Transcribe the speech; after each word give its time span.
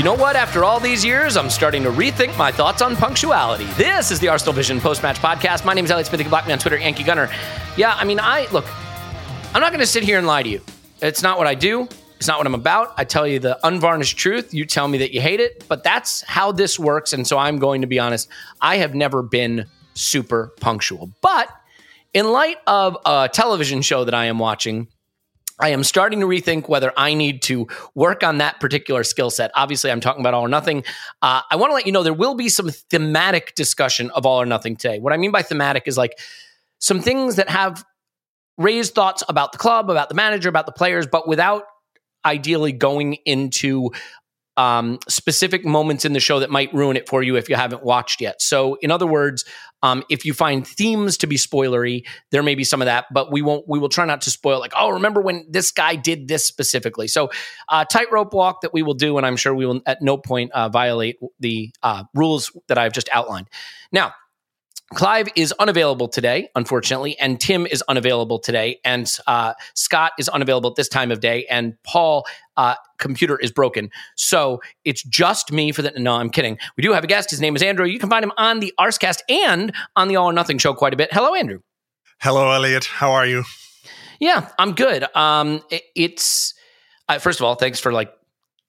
You 0.00 0.04
know 0.04 0.14
what? 0.14 0.34
After 0.34 0.64
all 0.64 0.80
these 0.80 1.04
years, 1.04 1.36
I'm 1.36 1.50
starting 1.50 1.82
to 1.82 1.90
rethink 1.90 2.34
my 2.38 2.50
thoughts 2.50 2.80
on 2.80 2.96
punctuality. 2.96 3.66
This 3.76 4.10
is 4.10 4.18
the 4.18 4.28
Arsenal 4.28 4.54
Vision 4.54 4.80
post 4.80 5.02
match 5.02 5.18
podcast. 5.18 5.66
My 5.66 5.74
name 5.74 5.84
is 5.84 5.90
Elliot 5.90 6.06
Smith. 6.06 6.20
You 6.20 6.24
can 6.24 6.30
block 6.30 6.46
me 6.46 6.54
on 6.54 6.58
Twitter, 6.58 6.78
Yankee 6.78 7.02
Gunner. 7.02 7.28
Yeah, 7.76 7.92
I 7.94 8.04
mean, 8.04 8.18
I 8.18 8.46
look, 8.50 8.64
I'm 9.54 9.60
not 9.60 9.72
going 9.72 9.80
to 9.80 9.86
sit 9.86 10.02
here 10.02 10.16
and 10.16 10.26
lie 10.26 10.42
to 10.42 10.48
you. 10.48 10.62
It's 11.02 11.22
not 11.22 11.36
what 11.36 11.46
I 11.46 11.54
do. 11.54 11.86
It's 12.16 12.26
not 12.26 12.38
what 12.38 12.46
I'm 12.46 12.54
about. 12.54 12.94
I 12.96 13.04
tell 13.04 13.26
you 13.26 13.40
the 13.40 13.58
unvarnished 13.62 14.16
truth. 14.16 14.54
You 14.54 14.64
tell 14.64 14.88
me 14.88 14.96
that 14.96 15.12
you 15.12 15.20
hate 15.20 15.38
it, 15.38 15.66
but 15.68 15.84
that's 15.84 16.22
how 16.22 16.50
this 16.50 16.78
works. 16.78 17.12
And 17.12 17.26
so 17.26 17.36
I'm 17.36 17.58
going 17.58 17.82
to 17.82 17.86
be 17.86 17.98
honest. 17.98 18.26
I 18.62 18.78
have 18.78 18.94
never 18.94 19.22
been 19.22 19.66
super 19.92 20.54
punctual. 20.62 21.10
But 21.20 21.50
in 22.14 22.32
light 22.32 22.56
of 22.66 22.96
a 23.04 23.28
television 23.30 23.82
show 23.82 24.06
that 24.06 24.14
I 24.14 24.24
am 24.24 24.38
watching, 24.38 24.88
I 25.60 25.70
am 25.70 25.84
starting 25.84 26.20
to 26.20 26.26
rethink 26.26 26.68
whether 26.68 26.92
I 26.96 27.14
need 27.14 27.42
to 27.42 27.68
work 27.94 28.22
on 28.22 28.38
that 28.38 28.60
particular 28.60 29.04
skill 29.04 29.30
set. 29.30 29.50
Obviously, 29.54 29.90
I'm 29.90 30.00
talking 30.00 30.20
about 30.20 30.34
all 30.34 30.44
or 30.44 30.48
nothing. 30.48 30.84
Uh, 31.22 31.42
I 31.50 31.56
want 31.56 31.70
to 31.70 31.74
let 31.74 31.86
you 31.86 31.92
know 31.92 32.02
there 32.02 32.12
will 32.12 32.34
be 32.34 32.48
some 32.48 32.70
thematic 32.70 33.54
discussion 33.54 34.10
of 34.10 34.26
all 34.26 34.40
or 34.40 34.46
nothing 34.46 34.76
today. 34.76 34.98
What 34.98 35.12
I 35.12 35.16
mean 35.16 35.30
by 35.30 35.42
thematic 35.42 35.84
is 35.86 35.96
like 35.96 36.18
some 36.78 37.00
things 37.00 37.36
that 37.36 37.50
have 37.50 37.84
raised 38.56 38.94
thoughts 38.94 39.22
about 39.28 39.52
the 39.52 39.58
club, 39.58 39.90
about 39.90 40.08
the 40.08 40.14
manager, 40.14 40.48
about 40.48 40.66
the 40.66 40.72
players, 40.72 41.06
but 41.06 41.28
without 41.28 41.64
ideally 42.24 42.72
going 42.72 43.14
into 43.24 43.90
um, 44.56 44.98
specific 45.08 45.64
moments 45.64 46.04
in 46.04 46.12
the 46.12 46.20
show 46.20 46.40
that 46.40 46.50
might 46.50 46.72
ruin 46.74 46.96
it 46.96 47.08
for 47.08 47.22
you 47.22 47.36
if 47.36 47.48
you 47.48 47.56
haven't 47.56 47.82
watched 47.82 48.20
yet. 48.20 48.42
So, 48.42 48.74
in 48.82 48.90
other 48.90 49.06
words, 49.06 49.44
um, 49.82 50.02
if 50.10 50.24
you 50.24 50.34
find 50.34 50.66
themes 50.66 51.16
to 51.18 51.26
be 51.26 51.36
spoilery, 51.36 52.06
there 52.30 52.42
may 52.42 52.54
be 52.54 52.64
some 52.64 52.82
of 52.82 52.86
that, 52.86 53.06
but 53.12 53.32
we 53.32 53.42
won't. 53.42 53.66
We 53.68 53.78
will 53.78 53.88
try 53.88 54.04
not 54.04 54.22
to 54.22 54.30
spoil. 54.30 54.60
Like, 54.60 54.72
oh, 54.76 54.90
remember 54.90 55.20
when 55.20 55.46
this 55.48 55.70
guy 55.70 55.96
did 55.96 56.28
this 56.28 56.44
specifically? 56.44 57.08
So, 57.08 57.30
uh, 57.68 57.84
tightrope 57.84 58.34
walk 58.34 58.60
that 58.62 58.72
we 58.72 58.82
will 58.82 58.94
do, 58.94 59.16
and 59.16 59.26
I'm 59.26 59.36
sure 59.36 59.54
we 59.54 59.66
will 59.66 59.80
at 59.86 60.02
no 60.02 60.16
point 60.16 60.52
uh, 60.52 60.68
violate 60.68 61.18
the 61.38 61.72
uh, 61.82 62.04
rules 62.14 62.52
that 62.68 62.78
I've 62.78 62.92
just 62.92 63.08
outlined. 63.12 63.48
Now, 63.92 64.12
Clive 64.92 65.28
is 65.36 65.52
unavailable 65.52 66.08
today, 66.08 66.48
unfortunately, 66.56 67.16
and 67.20 67.40
Tim 67.40 67.64
is 67.64 67.80
unavailable 67.82 68.40
today, 68.40 68.80
and 68.84 69.08
uh, 69.28 69.54
Scott 69.74 70.12
is 70.18 70.28
unavailable 70.28 70.70
at 70.70 70.76
this 70.76 70.88
time 70.88 71.12
of 71.12 71.20
day, 71.20 71.46
and 71.48 71.80
Paul 71.84 72.26
uh, 72.60 72.74
computer 72.98 73.38
is 73.38 73.50
broken, 73.50 73.90
so 74.16 74.60
it's 74.84 75.02
just 75.02 75.50
me 75.50 75.72
for 75.72 75.80
the. 75.80 75.92
No, 75.96 76.12
I'm 76.14 76.28
kidding. 76.28 76.58
We 76.76 76.82
do 76.82 76.92
have 76.92 77.04
a 77.04 77.06
guest. 77.06 77.30
His 77.30 77.40
name 77.40 77.56
is 77.56 77.62
Andrew. 77.62 77.86
You 77.86 77.98
can 77.98 78.10
find 78.10 78.22
him 78.22 78.32
on 78.36 78.60
the 78.60 78.74
Arscast 78.78 79.20
and 79.30 79.72
on 79.96 80.08
the 80.08 80.16
All 80.16 80.26
or 80.26 80.32
Nothing 80.32 80.58
show 80.58 80.74
quite 80.74 80.92
a 80.92 80.96
bit. 80.96 81.10
Hello, 81.10 81.34
Andrew. 81.34 81.60
Hello, 82.20 82.52
Elliot. 82.52 82.84
How 82.84 83.12
are 83.12 83.24
you? 83.24 83.44
Yeah, 84.20 84.50
I'm 84.58 84.74
good. 84.74 85.04
Um, 85.16 85.62
it, 85.70 85.82
it's 85.96 86.52
uh, 87.08 87.18
first 87.18 87.40
of 87.40 87.46
all, 87.46 87.54
thanks 87.54 87.80
for 87.80 87.92
like 87.92 88.12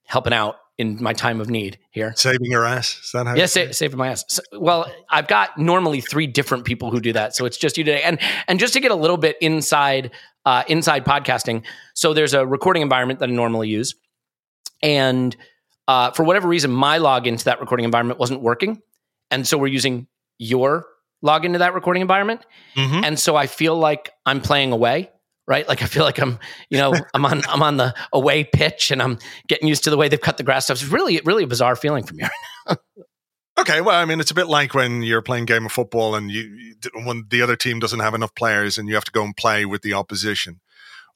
helping 0.06 0.32
out 0.32 0.56
in 0.82 1.02
my 1.02 1.14
time 1.14 1.40
of 1.40 1.50
need 1.50 1.78
here. 1.92 2.14
Saving 2.18 2.52
your 2.52 2.66
ass? 2.66 3.00
Is 3.04 3.12
that 3.14 3.28
how? 3.28 3.36
Yes, 3.36 3.56
yeah, 3.56 3.68
sa- 3.68 3.72
saving 3.72 3.98
my 3.98 4.10
ass. 4.10 4.26
So, 4.28 4.42
well, 4.60 4.92
I've 5.10 5.28
got 5.28 5.58
normally 5.58 6.02
three 6.02 6.28
different 6.28 6.66
people 6.66 6.92
who 6.92 7.00
do 7.00 7.14
that, 7.14 7.36
so 7.36 7.46
it's 7.46 7.58
just 7.58 7.78
you 7.78 7.84
today. 7.86 8.02
And 8.04 8.20
and 8.48 8.60
just 8.60 8.74
to 8.74 8.80
get 8.82 8.92
a 8.92 8.96
little 8.96 9.18
bit 9.18 9.38
inside 9.40 10.12
uh, 10.46 10.64
inside 10.68 11.06
podcasting, 11.06 11.64
so 11.94 12.14
there's 12.14 12.34
a 12.34 12.46
recording 12.46 12.82
environment 12.82 13.20
that 13.20 13.30
I 13.30 13.32
normally 13.32 13.70
use, 13.70 13.96
and 14.84 15.36
uh, 15.88 16.12
for 16.12 16.24
whatever 16.24 16.48
reason, 16.48 16.72
my 16.72 17.00
login 17.00 17.38
to 17.38 17.46
that 17.46 17.60
recording 17.60 17.86
environment 17.86 18.20
wasn't 18.20 18.42
working, 18.42 18.82
and 19.30 19.48
so 19.48 19.58
we're 19.58 19.68
using 19.68 20.08
your 20.38 20.86
login 21.24 21.54
to 21.54 21.60
that 21.60 21.74
recording 21.74 22.02
environment, 22.02 22.46
Mhm. 22.76 23.06
and 23.06 23.20
so 23.20 23.36
I 23.36 23.48
feel 23.48 23.76
like 23.78 24.12
I'm 24.26 24.42
playing 24.42 24.72
away. 24.72 25.12
Right, 25.52 25.68
like 25.68 25.82
I 25.84 25.86
feel 25.86 26.04
like 26.06 26.18
I'm, 26.18 26.40
you 26.70 26.78
know, 26.78 26.94
I'm 27.14 27.26
on, 27.26 27.42
I'm 27.50 27.62
on 27.62 27.76
the 27.76 27.94
away 28.14 28.46
pitch, 28.46 28.90
and 28.90 29.02
I'm 29.02 29.20
getting 29.50 29.68
used 29.68 29.84
to 29.84 29.90
the 29.90 29.98
way 29.98 30.08
they've 30.08 30.22
cut 30.22 30.38
the 30.38 30.44
grass 30.44 30.64
stuff. 30.64 30.82
It's 30.82 30.90
really, 30.90 31.20
really 31.26 31.44
a 31.44 31.48
bizarre 31.48 31.76
feeling 31.76 32.06
for 32.06 32.14
me. 32.14 32.24
Right 32.68 32.78
now. 32.98 33.04
Okay, 33.60 33.82
well, 33.82 34.00
I 34.02 34.06
mean, 34.06 34.22
it's 34.22 34.32
a 34.32 34.34
bit 34.34 34.48
like 34.48 34.74
when 34.74 35.04
you're 35.04 35.22
playing 35.22 35.44
game 35.46 35.66
of 35.66 35.74
football 35.74 36.16
and 36.16 36.32
you, 36.32 36.74
when 37.04 37.26
the 37.30 37.42
other 37.42 37.58
team 37.58 37.80
doesn't 37.80 38.00
have 38.00 38.14
enough 38.14 38.34
players 38.34 38.78
and 38.78 38.88
you 38.88 38.96
have 38.96 39.04
to 39.04 39.12
go 39.12 39.24
and 39.26 39.36
play 39.36 39.66
with 39.66 39.82
the 39.82 39.94
opposition, 39.94 40.62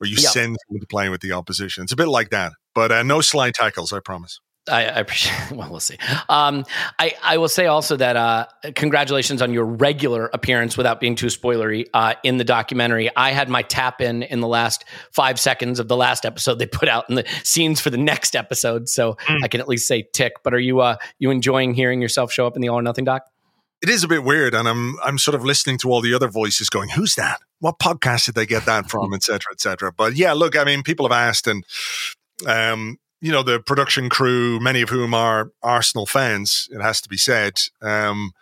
or 0.01 0.05
you 0.07 0.17
Yeah. 0.19 0.29
send 0.29 0.57
someone 0.67 0.81
to 0.81 0.87
play 0.87 1.07
with 1.07 1.21
the 1.21 1.31
opposition. 1.31 1.83
It's 1.83 1.93
a 1.93 1.95
bit 1.95 2.09
like 2.09 2.29
that, 2.31 2.51
but 2.75 2.91
uh, 2.91 3.03
no 3.03 3.21
slide 3.21 3.53
tackles, 3.53 3.93
I 3.93 4.01
promise. 4.01 4.41
I, 4.69 4.85
I 4.85 4.99
appreciate. 4.99 5.35
Well, 5.55 5.69
we'll 5.69 5.79
see. 5.79 5.97
Um, 6.27 6.65
I 6.97 7.13
I 7.23 7.37
will 7.37 7.47
say 7.47 7.67
also 7.67 7.95
that 7.97 8.15
uh, 8.15 8.47
congratulations 8.75 9.41
on 9.41 9.53
your 9.53 9.65
regular 9.65 10.29
appearance, 10.33 10.75
without 10.75 10.99
being 10.99 11.15
too 11.15 11.27
spoilery, 11.27 11.85
uh, 11.93 12.15
in 12.23 12.37
the 12.37 12.43
documentary. 12.43 13.09
I 13.15 13.31
had 13.31 13.47
my 13.47 13.61
tap 13.61 14.01
in 14.01 14.23
in 14.23 14.41
the 14.41 14.47
last 14.47 14.85
five 15.11 15.39
seconds 15.39 15.79
of 15.79 15.87
the 15.87 15.95
last 15.95 16.25
episode 16.25 16.59
they 16.59 16.65
put 16.65 16.89
out 16.89 17.05
in 17.09 17.15
the 17.15 17.25
scenes 17.43 17.79
for 17.79 17.89
the 17.89 17.97
next 17.97 18.35
episode, 18.35 18.89
so 18.89 19.17
I 19.43 19.47
can 19.47 19.61
at 19.61 19.67
least 19.67 19.87
say 19.87 20.07
tick. 20.13 20.33
But 20.43 20.53
are 20.53 20.59
you 20.59 20.81
uh 20.81 20.97
you 21.19 21.29
enjoying 21.29 21.73
hearing 21.73 22.01
yourself 22.01 22.31
show 22.31 22.47
up 22.47 22.55
in 22.55 22.61
the 22.61 22.69
All 22.69 22.79
or 22.79 22.81
Nothing 22.81 23.05
doc? 23.05 23.23
It 23.81 23.89
is 23.89 24.03
a 24.03 24.07
bit 24.07 24.23
weird, 24.23 24.55
and 24.55 24.67
I'm 24.67 24.95
I'm 25.03 25.17
sort 25.17 25.35
of 25.35 25.43
listening 25.43 25.77
to 25.79 25.91
all 25.91 26.01
the 26.01 26.13
other 26.13 26.27
voices 26.27 26.69
going, 26.69 26.89
"Who's 26.89 27.15
that? 27.15 27.41
What 27.59 27.77
podcast 27.77 28.25
did 28.25 28.35
they 28.35 28.45
get 28.45 28.65
that 28.65 28.89
from?" 28.89 29.13
etc. 29.15 29.51
etc. 29.51 29.91
But 29.95 30.15
yeah, 30.15 30.33
look, 30.33 30.57
I 30.57 30.63
mean, 30.63 30.81
people 30.81 31.07
have 31.07 31.15
asked, 31.15 31.47
and 31.47 31.63
um, 32.47 32.97
you 33.25 33.31
know, 33.31 33.41
the 33.41 33.59
production 33.59 34.07
crew, 34.07 34.59
many 34.59 34.83
of 34.83 34.89
whom 34.89 35.15
are 35.15 35.51
Arsenal 35.63 36.05
fans, 36.05 36.69
it 36.71 36.79
has 36.79 37.01
to 37.01 37.09
be 37.09 37.17
said. 37.17 37.59
Um, 37.81 38.33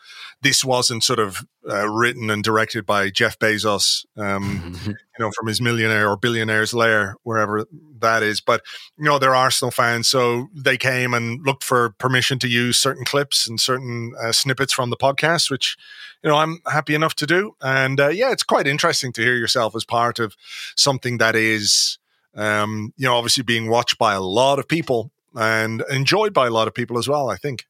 this 0.42 0.66
wasn't 0.66 1.06
sort 1.06 1.20
of 1.20 1.46
uh, 1.70 1.88
written 1.88 2.30
and 2.30 2.44
directed 2.44 2.86
by 2.86 3.10
Jeff 3.10 3.40
Bezos, 3.40 4.06
um, 4.18 4.78
you 4.86 4.94
know, 5.20 5.32
from 5.32 5.48
his 5.48 5.62
millionaire 5.62 6.10
or 6.10 6.18
billionaire's 6.18 6.74
lair, 6.74 7.16
wherever 7.24 7.66
that 8.00 8.24
is. 8.24 8.42
But, 8.42 8.62
you 8.98 9.06
know, 9.06 9.20
they're 9.20 9.34
Arsenal 9.34 9.72
fans. 9.72 10.10
So 10.10 10.50
they 10.54 10.76
came 10.76 11.14
and 11.14 11.42
looked 11.46 11.64
for 11.64 11.92
permission 11.92 12.38
to 12.40 12.50
use 12.50 12.78
certain 12.78 13.06
clips 13.06 13.48
and 13.48 13.62
certain 13.62 14.12
uh, 14.22 14.34
snippets 14.34 14.74
from 14.74 14.90
the 14.90 14.98
podcast, 14.98 15.50
which, 15.50 15.78
you 16.22 16.30
know, 16.30 16.36
I'm 16.36 16.60
happy 16.70 16.94
enough 16.94 17.16
to 17.16 17.26
do. 17.26 17.56
And 17.62 18.02
uh, 18.02 18.10
yeah, 18.10 18.34
it's 18.34 18.44
quite 18.44 18.68
interesting 18.68 19.14
to 19.14 19.22
hear 19.22 19.36
yourself 19.36 19.78
as 19.78 19.86
part 19.86 20.20
of 20.20 20.36
something 20.76 21.20
that 21.20 21.38
is, 21.38 22.00
um, 22.36 22.94
you 22.98 23.08
know, 23.08 23.16
obviously 23.16 23.44
being 23.44 23.70
watched 23.70 23.98
by 23.98 24.14
a 24.14 24.22
lot 24.22 24.60
of 24.60 24.68
people 24.68 25.12
and 25.36 25.84
enjoyed 25.90 26.34
by 26.34 26.48
a 26.48 26.52
lot 26.52 26.68
of 26.68 26.74
people 26.74 26.98
as 26.98 27.08
well, 27.08 27.30
I 27.30 27.38
think. 27.38 27.66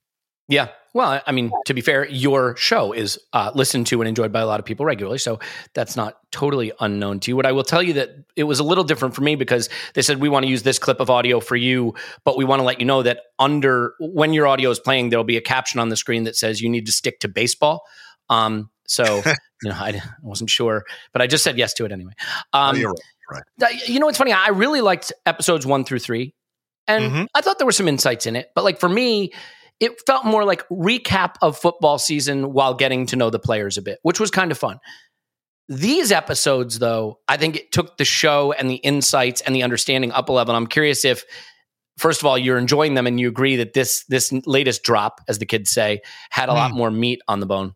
Yeah. 0.48 0.69
Well, 0.94 1.21
I 1.25 1.31
mean, 1.31 1.51
to 1.65 1.74
be 1.74 1.81
fair, 1.81 2.07
your 2.07 2.56
show 2.56 2.92
is 2.92 3.18
uh, 3.31 3.51
listened 3.56 3.88
to 3.88 4.01
and 4.01 4.07
enjoyed 4.07 4.31
by 4.31 4.42
a 4.42 4.45
lot 4.45 4.60
of 4.60 4.65
people 4.65 4.86
regularly, 4.86 5.18
so 5.18 5.39
that's 5.74 5.95
not 5.95 6.18
totally 6.31 6.71
unknown 6.80 7.19
to 7.21 7.31
you. 7.31 7.36
What 7.36 7.48
I 7.48 7.51
will 7.51 7.63
tell 7.63 7.81
you 7.81 7.94
that 7.94 8.10
it 8.36 8.44
was 8.44 8.60
a 8.60 8.63
little 8.63 8.83
different 8.83 9.15
for 9.15 9.21
me 9.21 9.36
because 9.36 9.69
they 9.95 10.04
said 10.04 10.21
we 10.21 10.30
want 10.30 10.44
to 10.44 10.50
use 10.50 10.62
this 10.62 10.77
clip 10.77 11.00
of 11.00 11.09
audio 11.09 11.39
for 11.39 11.56
you, 11.56 11.95
but 12.25 12.38
we 12.38 12.45
want 12.45 12.59
to 12.59 12.63
let 12.63 12.80
you 12.80 12.86
know 12.86 13.01
that 13.01 13.21
under 13.39 13.95
when 14.00 14.33
your 14.33 14.45
audio 14.45 14.69
is 14.69 14.80
playing, 14.80 15.09
there'll 15.09 15.24
be 15.24 15.38
a 15.38 15.42
caption 15.42 15.80
on 15.80 15.89
the 15.89 15.95
screen 15.95 16.25
that 16.25 16.36
says 16.36 16.62
you 16.62 16.69
need 16.69 16.86
to 16.86 16.92
stick 16.92 17.19
to 17.21 17.27
baseball. 17.27 17.81
Um, 18.30 18.69
so 18.86 19.24
you 19.63 19.69
know, 19.69 19.75
I, 19.75 19.89
I 19.89 20.01
wasn't 20.21 20.51
sure, 20.51 20.83
but 21.12 21.24
I 21.24 21.27
just 21.27 21.44
said 21.44 21.57
yes 21.57 21.74
to 21.75 21.86
it 21.86 21.92
anyway. 21.92 22.13
Um, 22.51 22.75
Oh, 23.22 23.22
right. 23.31 23.43
You 23.87 23.99
know 23.99 24.05
what's 24.05 24.17
funny? 24.17 24.33
I 24.33 24.49
really 24.49 24.81
liked 24.81 25.13
episodes 25.25 25.65
one 25.65 25.83
through 25.85 25.99
three, 25.99 26.33
and 26.87 27.11
Mhm. 27.11 27.27
I 27.35 27.41
thought 27.41 27.57
there 27.57 27.65
were 27.65 27.71
some 27.71 27.87
insights 27.87 28.25
in 28.25 28.35
it. 28.35 28.49
But 28.55 28.63
like 28.63 28.79
for 28.79 28.89
me, 28.89 29.31
it 29.79 29.93
felt 30.05 30.25
more 30.25 30.45
like 30.45 30.67
recap 30.69 31.35
of 31.41 31.57
football 31.57 31.97
season 31.97 32.53
while 32.53 32.73
getting 32.73 33.05
to 33.07 33.15
know 33.15 33.29
the 33.29 33.39
players 33.39 33.77
a 33.77 33.81
bit, 33.81 33.99
which 34.03 34.19
was 34.19 34.31
kind 34.31 34.51
of 34.51 34.57
fun. 34.57 34.79
These 35.69 36.11
episodes, 36.11 36.79
though, 36.79 37.19
I 37.27 37.37
think 37.37 37.55
it 37.55 37.71
took 37.71 37.97
the 37.97 38.05
show 38.05 38.51
and 38.51 38.69
the 38.69 38.75
insights 38.75 39.41
and 39.41 39.55
the 39.55 39.63
understanding 39.63 40.11
up 40.11 40.29
a 40.29 40.31
level. 40.33 40.55
I'm 40.55 40.67
curious 40.67 41.05
if, 41.05 41.23
first 41.97 42.21
of 42.21 42.25
all, 42.25 42.37
you're 42.37 42.57
enjoying 42.57 42.95
them 42.95 43.07
and 43.07 43.19
you 43.19 43.29
agree 43.29 43.55
that 43.55 43.73
this 43.73 44.03
this 44.09 44.31
latest 44.45 44.83
drop, 44.83 45.21
as 45.29 45.39
the 45.39 45.45
kids 45.45 45.71
say, 45.71 46.01
had 46.29 46.49
a 46.49 46.53
lot 46.53 46.71
more 46.71 46.91
meat 46.91 47.21
on 47.29 47.39
the 47.39 47.45
bone. 47.45 47.75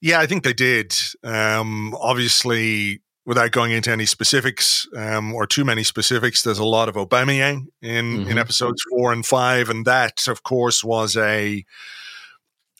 Yeah, 0.00 0.20
I 0.20 0.26
think 0.26 0.44
they 0.44 0.52
did. 0.52 0.94
Um, 1.24 1.94
obviously, 1.98 3.00
without 3.28 3.50
going 3.52 3.72
into 3.72 3.90
any 3.92 4.06
specifics 4.06 4.86
um, 4.96 5.34
or 5.34 5.46
too 5.46 5.64
many 5.64 5.84
specifics, 5.84 6.42
there's 6.42 6.58
a 6.58 6.64
lot 6.78 6.88
of 6.88 6.94
Aubameyang 6.96 7.66
in 7.82 8.06
in 8.28 8.36
Mhm. 8.36 8.40
episodes 8.40 8.82
four 8.90 9.12
and 9.12 9.24
five, 9.26 9.68
and 9.68 9.84
that, 9.86 10.26
of 10.28 10.42
course, 10.42 10.82
was 10.82 11.16
a 11.16 11.64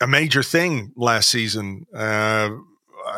a 0.01 0.07
major 0.07 0.41
thing 0.43 0.91
last 0.95 1.29
season. 1.29 1.85
Uh, 1.93 2.49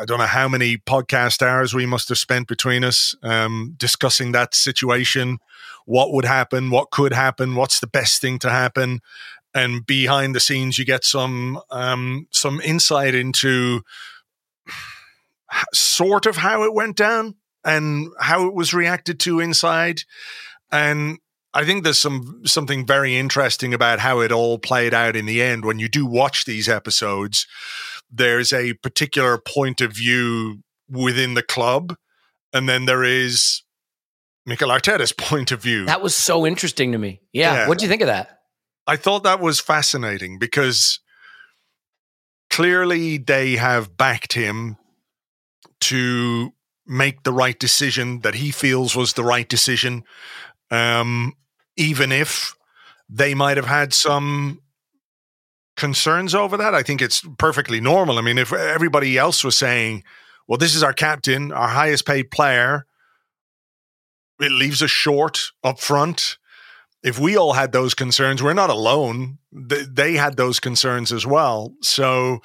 I 0.00 0.04
don't 0.04 0.18
know 0.18 0.26
how 0.40 0.48
many 0.48 0.76
podcast 0.78 1.42
hours 1.42 1.72
we 1.74 1.86
must 1.86 2.08
have 2.10 2.18
spent 2.18 2.48
between 2.48 2.84
us 2.84 3.14
um, 3.22 3.74
discussing 3.78 4.32
that 4.32 4.54
situation. 4.54 5.38
What 5.86 6.12
would 6.12 6.24
happen? 6.24 6.70
What 6.70 6.90
could 6.90 7.12
happen? 7.12 7.54
What's 7.56 7.80
the 7.80 7.86
best 7.98 8.20
thing 8.20 8.38
to 8.40 8.50
happen? 8.50 9.00
And 9.54 9.84
behind 9.86 10.34
the 10.34 10.40
scenes, 10.40 10.78
you 10.78 10.84
get 10.84 11.04
some 11.04 11.60
um, 11.70 12.26
some 12.30 12.60
insight 12.60 13.14
into 13.14 13.82
sort 15.72 16.26
of 16.26 16.36
how 16.36 16.64
it 16.64 16.74
went 16.74 16.96
down 16.96 17.34
and 17.64 18.08
how 18.20 18.46
it 18.46 18.54
was 18.54 18.74
reacted 18.74 19.20
to 19.20 19.40
inside. 19.40 20.02
And 20.70 21.18
I 21.54 21.64
think 21.64 21.84
there's 21.84 21.98
some 21.98 22.42
something 22.44 22.86
very 22.86 23.16
interesting 23.16 23.74
about 23.74 23.98
how 23.98 24.20
it 24.20 24.32
all 24.32 24.58
played 24.58 24.94
out 24.94 25.16
in 25.16 25.26
the 25.26 25.42
end. 25.42 25.64
When 25.64 25.78
you 25.78 25.88
do 25.88 26.06
watch 26.06 26.44
these 26.44 26.68
episodes, 26.68 27.46
there's 28.10 28.52
a 28.52 28.74
particular 28.74 29.38
point 29.38 29.80
of 29.80 29.92
view 29.92 30.62
within 30.88 31.34
the 31.34 31.42
club, 31.42 31.96
and 32.52 32.68
then 32.68 32.86
there 32.86 33.04
is 33.04 33.62
Mikel 34.46 34.70
Arteta's 34.70 35.12
point 35.16 35.52
of 35.52 35.62
view. 35.62 35.84
That 35.84 36.02
was 36.02 36.16
so 36.16 36.46
interesting 36.46 36.92
to 36.92 36.98
me. 36.98 37.20
Yeah. 37.32 37.54
Yeah. 37.54 37.68
What 37.68 37.78
do 37.78 37.84
you 37.84 37.88
think 37.88 38.02
of 38.02 38.08
that? 38.08 38.38
I 38.86 38.96
thought 38.96 39.22
that 39.22 39.40
was 39.40 39.60
fascinating 39.60 40.38
because 40.38 40.98
clearly 42.50 43.16
they 43.16 43.56
have 43.56 43.96
backed 43.96 44.32
him 44.32 44.76
to 45.82 46.52
make 46.86 47.22
the 47.22 47.32
right 47.32 47.58
decision 47.58 48.20
that 48.20 48.36
he 48.36 48.50
feels 48.50 48.96
was 48.96 49.12
the 49.12 49.24
right 49.24 49.48
decision, 49.48 50.04
um, 50.70 51.34
even 51.76 52.12
if 52.12 52.54
they 53.08 53.34
might 53.34 53.56
have 53.56 53.66
had 53.66 53.92
some 53.92 54.60
concerns 55.76 56.34
over 56.34 56.56
that. 56.56 56.74
I 56.74 56.82
think 56.82 57.00
it's 57.00 57.22
perfectly 57.38 57.80
normal. 57.80 58.18
I 58.18 58.22
mean, 58.22 58.38
if 58.38 58.52
everybody 58.52 59.16
else 59.16 59.44
was 59.44 59.56
saying, 59.56 60.04
well, 60.48 60.58
this 60.58 60.74
is 60.74 60.82
our 60.82 60.92
captain, 60.92 61.52
our 61.52 61.68
highest 61.68 62.06
paid 62.06 62.30
player, 62.30 62.86
it 64.40 64.50
leaves 64.50 64.82
us 64.82 64.90
short 64.90 65.52
up 65.62 65.78
front 65.78 66.38
if 67.02 67.18
we 67.18 67.36
all 67.36 67.52
had 67.52 67.72
those 67.72 67.94
concerns, 67.94 68.42
we're 68.42 68.52
not 68.52 68.70
alone. 68.70 69.38
They 69.50 70.14
had 70.14 70.36
those 70.36 70.60
concerns 70.60 71.12
as 71.12 71.26
well. 71.26 71.74
So 71.82 72.40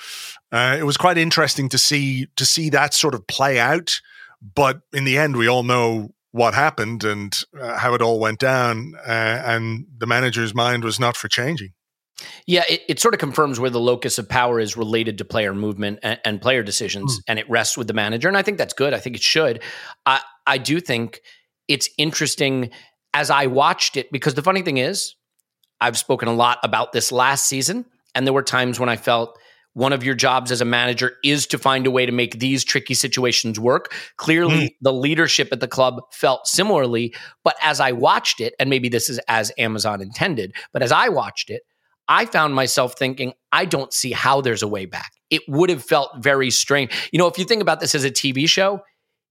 uh, 0.51 0.77
it 0.79 0.83
was 0.83 0.97
quite 0.97 1.17
interesting 1.17 1.69
to 1.69 1.77
see 1.77 2.27
to 2.35 2.45
see 2.45 2.69
that 2.69 2.93
sort 2.93 3.13
of 3.13 3.27
play 3.27 3.59
out. 3.59 4.01
But 4.41 4.81
in 4.93 5.03
the 5.03 5.17
end, 5.17 5.35
we 5.35 5.47
all 5.47 5.63
know 5.63 6.09
what 6.31 6.53
happened 6.53 7.03
and 7.03 7.37
uh, 7.59 7.77
how 7.77 7.93
it 7.93 8.01
all 8.01 8.19
went 8.19 8.39
down. 8.39 8.93
Uh, 9.05 9.41
and 9.45 9.87
the 9.97 10.05
manager's 10.05 10.53
mind 10.53 10.83
was 10.83 10.99
not 10.99 11.17
for 11.17 11.27
changing. 11.27 11.73
Yeah, 12.45 12.63
it, 12.67 12.81
it 12.87 12.99
sort 12.99 13.13
of 13.13 13.19
confirms 13.19 13.59
where 13.59 13.69
the 13.69 13.79
locus 13.79 14.17
of 14.17 14.27
power 14.27 14.59
is 14.59 14.75
related 14.75 15.17
to 15.19 15.25
player 15.25 15.53
movement 15.53 15.99
and, 16.01 16.19
and 16.25 16.41
player 16.41 16.63
decisions, 16.63 17.21
and 17.27 17.37
it 17.37 17.49
rests 17.49 17.77
with 17.77 17.87
the 17.87 17.93
manager. 17.93 18.27
And 18.27 18.37
I 18.37 18.41
think 18.41 18.57
that's 18.57 18.73
good. 18.73 18.93
I 18.93 18.99
think 18.99 19.15
it 19.15 19.21
should. 19.21 19.61
I 20.05 20.21
I 20.45 20.57
do 20.57 20.79
think 20.79 21.21
it's 21.67 21.89
interesting 21.97 22.71
as 23.13 23.29
I 23.29 23.47
watched 23.47 23.97
it 23.97 24.11
because 24.11 24.33
the 24.33 24.41
funny 24.41 24.61
thing 24.61 24.77
is, 24.77 25.15
I've 25.79 25.97
spoken 25.97 26.27
a 26.27 26.33
lot 26.33 26.59
about 26.63 26.91
this 26.91 27.11
last 27.11 27.45
season, 27.45 27.85
and 28.15 28.25
there 28.25 28.33
were 28.33 28.43
times 28.43 28.79
when 28.79 28.89
I 28.89 28.95
felt 28.95 29.37
one 29.77 29.93
of 29.93 30.03
your 30.03 30.15
jobs 30.15 30.51
as 30.51 30.59
a 30.59 30.65
manager 30.65 31.17
is 31.23 31.45
to 31.45 31.57
find 31.59 31.85
a 31.85 31.91
way 31.91 32.03
to 32.03 32.11
make 32.11 32.39
these 32.39 32.63
tricky 32.63 32.95
situations 32.95 33.59
work. 33.59 33.93
Clearly, 34.17 34.75
the 34.81 34.91
leadership 34.91 35.49
at 35.51 35.59
the 35.59 35.67
club 35.67 36.01
felt 36.11 36.47
similarly, 36.47 37.13
but 37.43 37.55
as 37.61 37.79
I 37.79 37.91
watched 37.91 38.41
it, 38.41 38.55
and 38.59 38.71
maybe 38.71 38.89
this 38.89 39.07
is 39.07 39.19
as 39.27 39.51
Amazon 39.59 40.01
intended, 40.01 40.55
but 40.73 40.81
as 40.81 40.91
I 40.91 41.09
watched 41.09 41.51
it, 41.51 41.61
I 42.07 42.25
found 42.25 42.55
myself 42.55 42.97
thinking, 42.97 43.33
I 43.51 43.65
don't 43.65 43.93
see 43.93 44.13
how 44.13 44.41
there's 44.41 44.63
a 44.63 44.67
way 44.67 44.87
back. 44.87 45.11
It 45.29 45.43
would 45.47 45.69
have 45.69 45.83
felt 45.83 46.09
very 46.17 46.49
strange. 46.49 46.91
You 47.11 47.19
know, 47.19 47.27
if 47.27 47.37
you 47.37 47.45
think 47.45 47.61
about 47.61 47.79
this 47.79 47.93
as 47.93 48.03
a 48.03 48.09
TV 48.09 48.49
show, 48.49 48.81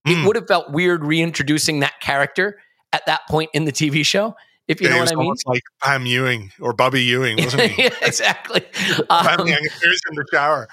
it 0.07 0.11
Mm. 0.17 0.27
would 0.27 0.37
have 0.37 0.47
felt 0.47 0.71
weird 0.71 1.05
reintroducing 1.05 1.81
that 1.81 1.99
character 2.01 2.61
at 2.93 3.05
that 3.07 3.23
point 3.29 3.51
in 3.53 3.65
the 3.65 3.73
TV 3.73 4.05
show, 4.07 4.37
if 4.69 4.81
you 4.81 4.89
Yeah, 4.89 4.95
know 4.95 5.01
what 5.01 5.13
I 5.13 5.15
mean. 5.15 5.35
like 5.47 5.63
Pam 5.83 6.07
Ewing 6.07 6.51
or 6.61 6.73
Bobby 6.73 7.03
Ewing, 7.03 7.37
wasn't 7.39 7.63
he? 7.71 7.85
yeah, 7.85 7.91
exactly. 8.03 8.61
Pam 9.11 9.41
Um, 9.41 9.47
Ewing 9.47 9.67
appears 9.67 10.01
in 10.11 10.17
the 10.17 10.25
shower. 10.33 10.69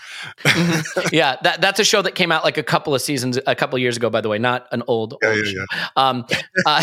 yeah, 1.13 1.37
that, 1.43 1.61
that's 1.61 1.79
a 1.79 1.83
show 1.83 2.01
that 2.01 2.15
came 2.15 2.31
out 2.31 2.43
like 2.43 2.57
a 2.57 2.63
couple 2.63 2.95
of 2.95 3.01
seasons, 3.01 3.39
a 3.45 3.55
couple 3.55 3.75
of 3.75 3.81
years 3.81 3.97
ago, 3.97 4.09
by 4.09 4.21
the 4.21 4.29
way, 4.29 4.39
not 4.39 4.67
an 4.71 4.83
old, 4.87 5.15
Yeah, 5.21 5.29
old 5.29 5.37
yeah, 5.45 5.51
show. 5.51 5.65
Um, 5.95 6.25
uh, 6.65 6.81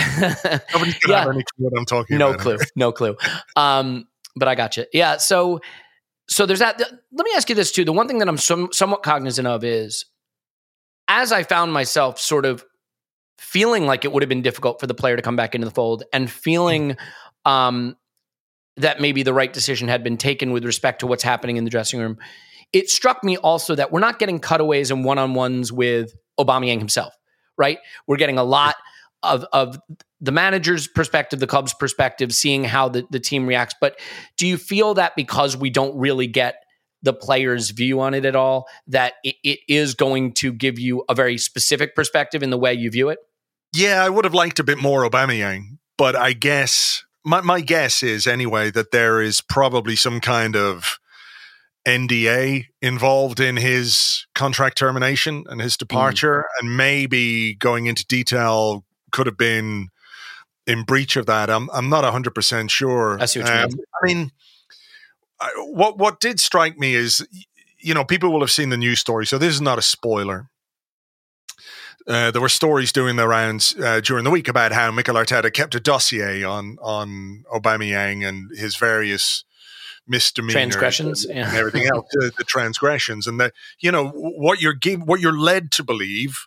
Nobody's 0.73 0.95
gonna 0.99 1.15
Yeah. 1.15 1.19
have 1.21 1.31
any 1.31 1.45
clue 1.57 1.69
what 1.69 1.79
I'm 1.79 1.85
talking 1.87 2.19
no 2.19 2.31
about. 2.31 2.41
clue, 2.41 2.59
no 2.77 2.93
clue. 2.93 3.17
Um, 3.57 4.07
but 4.37 4.49
I 4.49 4.55
got 4.55 4.77
you. 4.77 4.85
Yeah. 4.93 5.17
So, 5.17 5.61
so 6.29 6.47
there's 6.47 6.61
that. 6.61 6.79
Let 6.79 7.25
me 7.25 7.33
ask 7.35 7.49
you 7.49 7.55
this 7.57 7.73
too. 7.73 7.85
The 7.85 7.93
one 7.93 8.07
thing 8.07 8.19
that 8.19 8.29
I'm 8.29 8.39
some, 8.39 8.69
somewhat 8.73 9.03
cognizant 9.03 9.49
of 9.49 9.65
is, 9.65 10.05
as 11.09 11.33
I 11.33 11.43
found 11.43 11.73
myself 11.73 12.21
sort 12.21 12.47
of 12.47 12.65
feeling 13.41 13.87
like 13.87 14.05
it 14.05 14.13
would 14.13 14.23
have 14.23 14.29
been 14.29 14.43
difficult 14.43 14.79
for 14.79 14.87
the 14.87 14.95
player 14.95 15.17
to 15.17 15.23
come 15.23 15.35
back 15.35 15.55
into 15.55 15.65
the 15.65 15.71
fold, 15.71 16.05
and 16.13 16.31
feeling 16.31 16.97
um, 17.45 17.97
that 18.77 19.01
maybe 19.01 19.23
the 19.23 19.33
right 19.33 19.53
decision 19.53 19.89
had 19.89 20.05
been 20.05 20.19
taken 20.19 20.53
with 20.53 20.65
respect 20.65 21.01
to 21.01 21.07
what's 21.07 21.23
happening 21.23 21.57
in 21.57 21.65
the 21.65 21.71
dressing 21.71 21.99
room. 21.99 22.19
It 22.73 22.91
struck 22.91 23.25
me 23.25 23.37
also 23.39 23.75
that 23.75 23.91
we're 23.91 24.01
not 24.01 24.19
getting 24.19 24.39
cutaways 24.39 24.91
and 24.91 25.05
one-on-ones 25.05 25.73
with 25.73 26.15
Aubameyang 26.39 26.79
himself, 26.79 27.15
right? 27.57 27.79
We're 28.07 28.19
getting 28.19 28.39
a 28.39 28.45
lot 28.45 28.77
of 29.23 29.45
of 29.53 29.79
the 30.21 30.33
manager's 30.33 30.87
perspective, 30.87 31.41
the 31.41 31.47
club's 31.47 31.75
perspective, 31.75 32.33
seeing 32.33 32.65
how 32.65 32.91
the, 32.91 33.07
the 33.11 33.21
team 33.21 33.47
reacts. 33.47 33.75
But 33.81 33.99
do 34.37 34.47
you 34.47 34.59
feel 34.59 34.95
that 34.95 35.17
because 35.17 35.57
we 35.57 35.71
don't 35.71 35.99
really 35.99 36.27
get 36.27 36.63
the 37.03 37.15
player's 37.15 37.71
view 37.71 38.01
on 38.01 38.13
it 38.13 38.27
at 38.27 38.37
all, 38.37 38.69
that 38.87 39.15
it, 39.25 39.37
it 39.43 39.61
is 39.67 39.95
going 39.95 40.33
to 40.35 40.53
give 40.53 40.79
you 40.79 41.05
a 41.09 41.15
very 41.15 41.39
specific 41.39 41.97
perspective 41.97 42.43
in 42.43 42.51
the 42.51 42.59
way 42.59 42.75
you 42.75 42.91
view 42.91 43.09
it? 43.09 43.19
Yeah, 43.75 44.05
I 44.05 44.09
would 44.09 44.25
have 44.25 44.35
liked 44.35 44.59
a 44.59 44.65
bit 44.65 44.79
more 44.79 45.09
Aubameyang, 45.09 45.79
but 45.97 46.17
I 46.17 46.33
guess 46.33 47.05
my 47.25 47.41
my 47.41 47.61
guess 47.61 48.03
is 48.03 48.27
anyway 48.27 48.71
that 48.71 48.91
there 48.91 49.21
is 49.21 49.41
probably 49.41 49.97
some 49.97 50.21
kind 50.21 50.57
of 50.57 50.99
NDA 51.87 52.67
involved 52.83 53.41
in 53.41 53.57
his 53.57 54.27
contract 54.35 54.77
termination 54.77 55.45
and 55.49 55.61
his 55.61 55.75
hmm. 55.75 55.81
departure, 55.81 56.45
and 56.61 56.77
maybe 56.77 57.55
going 57.55 57.87
into 57.87 58.07
detail 58.07 58.85
could 59.13 59.27
have 59.27 59.39
been 59.39 59.89
in 60.67 60.85
breach 60.85 61.17
of 61.17 61.27
that. 61.27 61.51
I'm 61.51 61.69
I'm 61.73 61.89
not 61.89 62.05
hundred 62.05 62.35
percent 62.35 62.71
sure. 62.71 63.19
I 63.21 63.27
see 63.27 63.41
what 63.41 63.49
you 63.49 63.55
um, 63.55 63.71
mean. 63.71 63.79
I 64.03 64.07
mean, 64.07 64.33
I, 65.41 65.51
what 65.73 65.99
what 65.99 66.21
did 66.21 66.41
strike 66.41 66.79
me 66.79 66.95
is, 66.95 67.27
you 67.79 67.95
know, 67.95 68.05
people 68.05 68.33
will 68.33 68.41
have 68.41 68.51
seen 68.51 68.71
the 68.71 68.77
news 68.77 69.01
story, 69.01 69.27
so 69.27 69.39
this 69.39 69.55
is 69.55 69.61
not 69.61 69.79
a 69.79 69.83
spoiler. 69.83 70.51
Uh, 72.07 72.31
there 72.31 72.41
were 72.41 72.49
stories 72.49 72.93
doing 72.93 73.17
the 73.17 73.29
rounds 73.29 73.75
uh, 73.79 74.01
during 74.01 74.25
the 74.25 74.31
week 74.31 74.49
about 74.49 74.73
how 74.73 74.91
Mikel 74.91 75.15
Arteta 75.15 75.53
kept 75.53 75.75
a 75.75 75.81
dossier 75.81 76.43
on 76.45 76.79
on 76.81 77.45
Aubameyang 77.53 78.27
and 78.27 78.51
his 78.57 78.77
various 78.77 79.45
misdemeanors, 80.07 80.55
Transgressions, 80.55 81.25
and, 81.25 81.39
yeah. 81.39 81.49
and 81.49 81.57
everything 81.57 81.87
else, 81.87 82.07
uh, 82.23 82.31
the 82.37 82.45
transgressions, 82.45 83.27
and 83.27 83.39
that 83.41 83.53
you 83.81 83.93
know 83.93 84.09
what 84.09 84.61
you're 84.61 84.75
giv 84.75 85.03
what 85.03 85.21
you're 85.21 85.39
led 85.39 85.71
to 85.73 85.85
believe. 85.85 86.47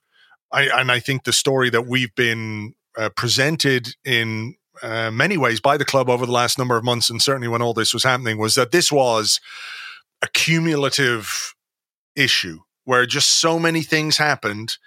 I, 0.51 0.63
and 0.79 0.91
I 0.91 0.99
think 0.99 1.23
the 1.23 1.33
story 1.33 1.71
that 1.71 1.87
we've 1.87 2.13
been 2.13 2.75
uh, 2.95 3.09
presented 3.09 3.95
in 4.05 4.55
uh, 4.83 5.09
many 5.09 5.35
ways 5.35 5.59
by 5.59 5.77
the 5.77 5.85
club 5.85 6.09
over 6.09 6.25
the 6.25 6.31
last 6.31 6.59
number 6.59 6.77
of 6.77 6.83
months, 6.83 7.09
and 7.09 7.21
certainly 7.21 7.47
when 7.47 7.61
all 7.61 7.73
this 7.73 7.93
was 7.93 8.03
happening, 8.03 8.37
was 8.37 8.55
that 8.55 8.71
this 8.71 8.91
was 8.91 9.39
a 10.21 10.27
cumulative 10.27 11.55
issue 12.15 12.59
where 12.85 13.05
just 13.05 13.39
so 13.39 13.59
many 13.59 13.81
things 13.81 14.17
happened. 14.17 14.77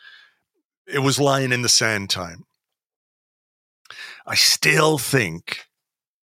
It 0.87 1.01
was 1.01 1.19
lying 1.19 1.53
in 1.53 1.63
the 1.63 1.69
sand 1.69 2.11
time. 2.11 2.45
I 4.27 4.35
still 4.35 4.99
think 4.99 5.67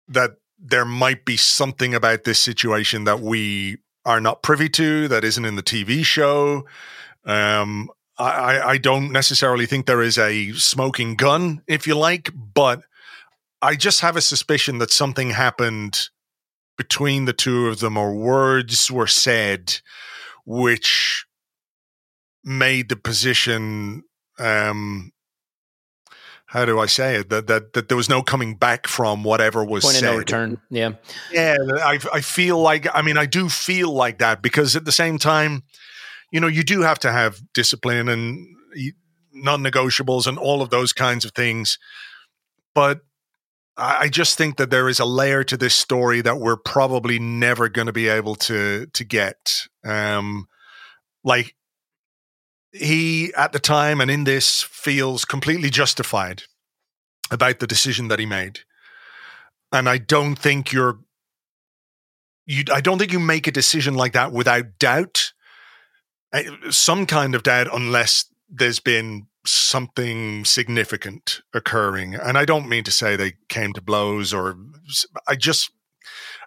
that 0.09 0.33
there 0.59 0.85
might 0.85 1.25
be 1.25 1.37
something 1.37 1.95
about 1.95 2.25
this 2.25 2.39
situation 2.39 3.05
that 3.05 3.21
we 3.21 3.79
are 4.05 4.21
not 4.21 4.43
privy 4.43 4.69
to, 4.69 5.09
that 5.09 5.25
isn't 5.25 5.45
in 5.45 5.57
the 5.57 5.63
TV 5.63 6.05
show. 6.05 6.67
Um, 7.25 7.91
I, 8.19 8.61
I 8.61 8.79
don't 8.79 9.13
necessarily 9.13 9.67
think 9.67 9.87
there 9.87 10.03
is 10.03 10.19
a 10.19 10.53
smoking 10.53 11.15
gun, 11.15 11.63
if 11.67 11.87
you 11.87 11.97
like, 11.97 12.31
but 12.35 12.83
I 13.63 13.77
just 13.77 14.01
have 14.01 14.17
a 14.17 14.21
suspicion 14.21 14.79
that 14.79 14.91
something 14.91 15.31
happened 15.31 16.09
between 16.77 17.25
the 17.25 17.33
two 17.33 17.69
of 17.69 17.81
them, 17.81 17.97
or 17.97 18.15
words 18.15 18.91
were 18.91 19.07
said 19.07 19.81
which 20.47 21.27
made 22.43 22.89
the 22.89 22.97
position 22.97 24.03
um, 24.41 25.13
how 26.47 26.65
do 26.65 26.81
I 26.81 26.87
say 26.87 27.15
it 27.15 27.31
that 27.31 27.47
that 27.47 27.75
that 27.75 27.89
there 27.89 27.97
was 27.97 28.09
no 28.09 28.23
coming 28.23 28.57
back 28.57 28.89
from 28.89 29.23
whatever 29.23 29.65
was 29.65 29.85
Point 29.85 29.97
said. 29.97 30.05
of 30.09 30.13
no 30.15 30.19
return. 30.19 30.61
Yeah. 30.69 30.93
Yeah, 31.31 31.57
I 31.85 32.01
I 32.13 32.21
feel 32.21 32.59
like 32.59 32.89
I 32.93 33.03
mean 33.03 33.17
I 33.17 33.27
do 33.27 33.49
feel 33.49 33.93
like 33.93 34.19
that 34.19 34.43
because 34.43 34.75
at 34.75 34.85
the 34.85 34.93
same 34.93 35.19
time, 35.19 35.63
you 36.33 36.41
know, 36.41 36.49
you 36.49 36.65
do 36.65 36.83
have 36.83 36.99
to 37.01 37.13
have 37.13 37.41
discipline 37.55 38.09
and 38.09 38.49
non-negotiables 39.33 40.27
and 40.27 40.39
all 40.39 40.61
of 40.61 40.71
those 40.71 40.93
kinds 40.93 41.25
of 41.25 41.33
things, 41.33 41.79
but. 42.75 43.01
I 43.83 44.11
just 44.11 44.37
think 44.37 44.59
that 44.59 44.69
there 44.69 44.91
is 44.91 45.01
a 45.01 45.07
layer 45.07 45.43
to 45.45 45.57
this 45.57 45.75
story 45.75 46.21
that 46.21 46.39
we're 46.39 46.59
probably 46.59 47.19
never 47.19 47.71
going 47.71 47.87
to 47.87 47.95
be 47.95 48.09
able 48.09 48.35
to 48.35 48.85
to 48.93 49.05
get. 49.05 49.69
Um, 49.87 50.49
like 51.25 51.55
he 52.73 53.33
at 53.35 53.53
the 53.53 53.59
time 53.59 54.01
and 54.01 54.11
in 54.11 54.25
this 54.25 54.63
feels 54.63 55.25
completely 55.25 55.71
justified 55.71 56.45
about 57.31 57.59
the 57.59 57.67
decision 57.67 58.09
that 58.09 58.19
he 58.19 58.27
made. 58.27 58.61
And 59.73 59.89
i 59.89 59.99
don't 59.99 60.37
think 60.37 60.73
you're 60.73 60.99
you 62.47 62.65
i 62.73 62.81
don't 62.81 62.99
think 62.99 63.13
you 63.13 63.21
make 63.21 63.47
a 63.47 63.53
decision 63.53 63.95
like 63.95 64.13
that 64.13 64.33
without 64.33 64.79
doubt. 64.79 65.33
Some 66.71 67.07
kind 67.07 67.35
of 67.35 67.43
doubt 67.43 67.69
unless 67.73 68.27
there's 68.49 68.81
been 68.81 69.27
something 69.45 70.45
significant 70.45 71.41
occurring. 71.55 72.15
And 72.15 72.37
i 72.37 72.45
don't 72.45 72.69
mean 72.69 72.85
to 72.85 72.93
say 72.93 73.17
they 73.17 73.35
came 73.49 73.73
to 73.75 73.83
blows 73.83 74.33
or 74.35 74.57
i 75.29 75.35
just 75.35 75.71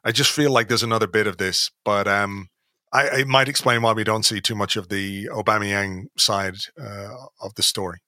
i 0.04 0.12
just 0.12 0.32
feel 0.32 0.52
like 0.52 0.68
there's 0.68 0.84
another 0.84 1.08
bit 1.08 1.28
of 1.28 1.38
this 1.38 1.72
but 1.86 2.08
um 2.08 2.50
I, 2.94 3.10
I 3.10 3.24
might 3.26 3.50
explain 3.50 3.82
why 3.82 3.94
we 3.94 4.04
don't 4.04 4.24
see 4.24 4.40
too 4.40 4.56
much 4.56 4.78
of 4.78 4.88
the 4.88 5.26
Aubameyang 5.26 6.06
side 6.18 6.56
uh, 6.80 7.10
of 7.42 7.56
the 7.56 7.64
story. 7.64 8.00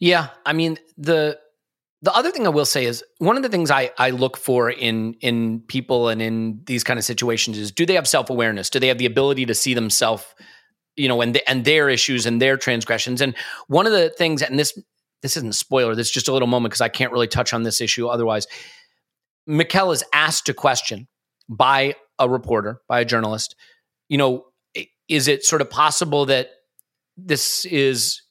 Yeah, 0.00 0.28
I 0.44 0.52
mean 0.52 0.78
the 0.96 1.38
the 2.02 2.14
other 2.14 2.30
thing 2.30 2.46
I 2.46 2.50
will 2.50 2.66
say 2.66 2.84
is 2.84 3.02
one 3.18 3.36
of 3.36 3.42
the 3.42 3.48
things 3.48 3.70
I, 3.70 3.90
I 3.98 4.10
look 4.10 4.36
for 4.36 4.70
in 4.70 5.14
in 5.20 5.60
people 5.60 6.08
and 6.08 6.22
in 6.22 6.60
these 6.66 6.84
kind 6.84 6.98
of 6.98 7.04
situations 7.04 7.58
is 7.58 7.72
do 7.72 7.84
they 7.84 7.94
have 7.94 8.08
self 8.08 8.30
awareness? 8.30 8.70
Do 8.70 8.78
they 8.78 8.88
have 8.88 8.98
the 8.98 9.06
ability 9.06 9.46
to 9.46 9.54
see 9.54 9.74
themselves, 9.74 10.24
you 10.96 11.08
know, 11.08 11.20
and 11.20 11.34
the, 11.34 11.48
and 11.48 11.64
their 11.64 11.88
issues 11.88 12.26
and 12.26 12.40
their 12.40 12.56
transgressions? 12.56 13.20
And 13.20 13.34
one 13.66 13.86
of 13.86 13.92
the 13.92 14.10
things, 14.10 14.42
and 14.42 14.58
this 14.58 14.78
this 15.22 15.36
isn't 15.36 15.50
a 15.50 15.54
spoiler, 15.54 15.94
this 15.94 16.08
is 16.08 16.12
just 16.12 16.28
a 16.28 16.32
little 16.32 16.48
moment 16.48 16.70
because 16.70 16.80
I 16.80 16.88
can't 16.88 17.12
really 17.12 17.28
touch 17.28 17.52
on 17.52 17.64
this 17.64 17.80
issue 17.80 18.06
otherwise. 18.06 18.46
Mikel 19.46 19.92
is 19.92 20.04
asked 20.12 20.48
a 20.48 20.54
question 20.54 21.08
by 21.48 21.94
a 22.18 22.28
reporter, 22.28 22.80
by 22.88 23.00
a 23.00 23.04
journalist, 23.04 23.56
you 24.08 24.18
know, 24.18 24.46
is 25.08 25.28
it 25.28 25.44
sort 25.44 25.62
of 25.62 25.70
possible 25.70 26.26
that 26.26 26.50
this 27.16 27.64
is 27.64 28.22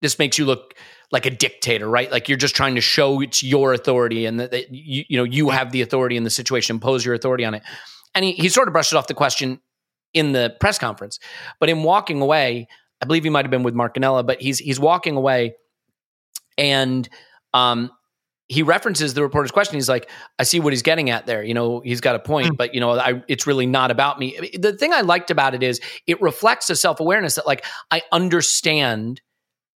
this 0.00 0.18
makes 0.18 0.38
you 0.38 0.46
look 0.46 0.74
like 1.12 1.26
a 1.26 1.30
dictator, 1.30 1.88
right? 1.88 2.10
Like 2.10 2.28
you're 2.28 2.38
just 2.38 2.54
trying 2.54 2.76
to 2.76 2.80
show 2.80 3.20
it's 3.20 3.42
your 3.42 3.72
authority 3.72 4.26
and 4.26 4.40
that, 4.40 4.52
that 4.52 4.72
you, 4.72 5.04
you 5.08 5.16
know 5.16 5.24
you 5.24 5.50
have 5.50 5.72
the 5.72 5.82
authority 5.82 6.16
in 6.16 6.24
the 6.24 6.30
situation, 6.30 6.76
impose 6.76 7.04
your 7.04 7.14
authority 7.14 7.44
on 7.44 7.54
it. 7.54 7.62
And 8.14 8.24
he, 8.24 8.32
he 8.32 8.48
sort 8.48 8.68
of 8.68 8.72
brushed 8.72 8.92
it 8.92 8.96
off 8.96 9.06
the 9.06 9.14
question 9.14 9.60
in 10.14 10.32
the 10.32 10.56
press 10.60 10.78
conference, 10.78 11.18
but 11.60 11.68
in 11.68 11.82
walking 11.82 12.20
away, 12.20 12.66
I 13.00 13.06
believe 13.06 13.24
he 13.24 13.30
might 13.30 13.44
have 13.44 13.50
been 13.50 13.62
with 13.62 13.74
Mark 13.74 13.94
Gonnella, 13.94 14.26
but 14.26 14.40
he's 14.40 14.58
he's 14.58 14.80
walking 14.80 15.16
away, 15.16 15.54
and 16.58 17.08
um, 17.54 17.90
he 18.50 18.64
references 18.64 19.14
the 19.14 19.22
reporter's 19.22 19.52
question. 19.52 19.76
He's 19.76 19.88
like, 19.88 20.10
I 20.40 20.42
see 20.42 20.58
what 20.58 20.72
he's 20.72 20.82
getting 20.82 21.08
at 21.08 21.24
there. 21.24 21.44
You 21.44 21.54
know, 21.54 21.78
he's 21.80 22.00
got 22.00 22.16
a 22.16 22.18
point, 22.18 22.54
mm. 22.54 22.56
but 22.56 22.74
you 22.74 22.80
know, 22.80 22.98
I, 22.98 23.22
it's 23.28 23.46
really 23.46 23.64
not 23.64 23.92
about 23.92 24.18
me. 24.18 24.36
The 24.58 24.72
thing 24.72 24.92
I 24.92 25.02
liked 25.02 25.30
about 25.30 25.54
it 25.54 25.62
is 25.62 25.80
it 26.08 26.20
reflects 26.20 26.68
a 26.68 26.74
self 26.74 26.98
awareness 26.98 27.36
that, 27.36 27.46
like, 27.46 27.64
I 27.92 28.02
understand 28.10 29.20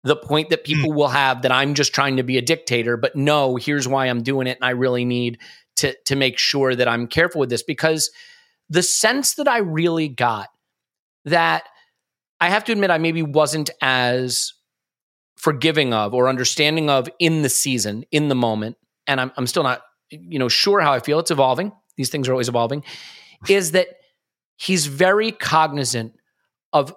the 0.04 0.16
point 0.16 0.48
that 0.48 0.64
people 0.64 0.90
mm. 0.90 0.94
will 0.96 1.08
have 1.08 1.42
that 1.42 1.52
I'm 1.52 1.74
just 1.74 1.94
trying 1.94 2.16
to 2.16 2.22
be 2.22 2.38
a 2.38 2.42
dictator, 2.42 2.96
but 2.96 3.14
no, 3.14 3.56
here's 3.56 3.86
why 3.86 4.06
I'm 4.06 4.22
doing 4.22 4.46
it, 4.46 4.56
and 4.56 4.64
I 4.64 4.70
really 4.70 5.04
need 5.04 5.38
to 5.76 5.94
to 6.06 6.16
make 6.16 6.38
sure 6.38 6.74
that 6.74 6.88
I'm 6.88 7.06
careful 7.06 7.40
with 7.40 7.50
this 7.50 7.62
because 7.62 8.10
the 8.70 8.82
sense 8.82 9.34
that 9.34 9.48
I 9.48 9.58
really 9.58 10.08
got 10.08 10.48
that 11.26 11.64
I 12.40 12.48
have 12.48 12.64
to 12.64 12.72
admit 12.72 12.90
I 12.90 12.96
maybe 12.96 13.22
wasn't 13.22 13.68
as 13.82 14.54
forgiving 15.42 15.92
of 15.92 16.14
or 16.14 16.28
understanding 16.28 16.88
of 16.88 17.08
in 17.18 17.42
the 17.42 17.48
season, 17.48 18.04
in 18.12 18.28
the 18.28 18.34
moment, 18.34 18.76
and 19.08 19.20
I'm, 19.20 19.32
I'm 19.36 19.48
still 19.48 19.64
not, 19.64 19.82
you 20.10 20.38
know, 20.38 20.48
sure 20.48 20.80
how 20.80 20.92
I 20.92 21.00
feel. 21.00 21.18
It's 21.18 21.32
evolving. 21.32 21.72
These 21.96 22.10
things 22.10 22.28
are 22.28 22.32
always 22.32 22.48
evolving. 22.48 22.84
Is 23.48 23.72
that 23.72 23.88
he's 24.56 24.86
very 24.86 25.32
cognizant 25.32 26.14
of 26.72 26.94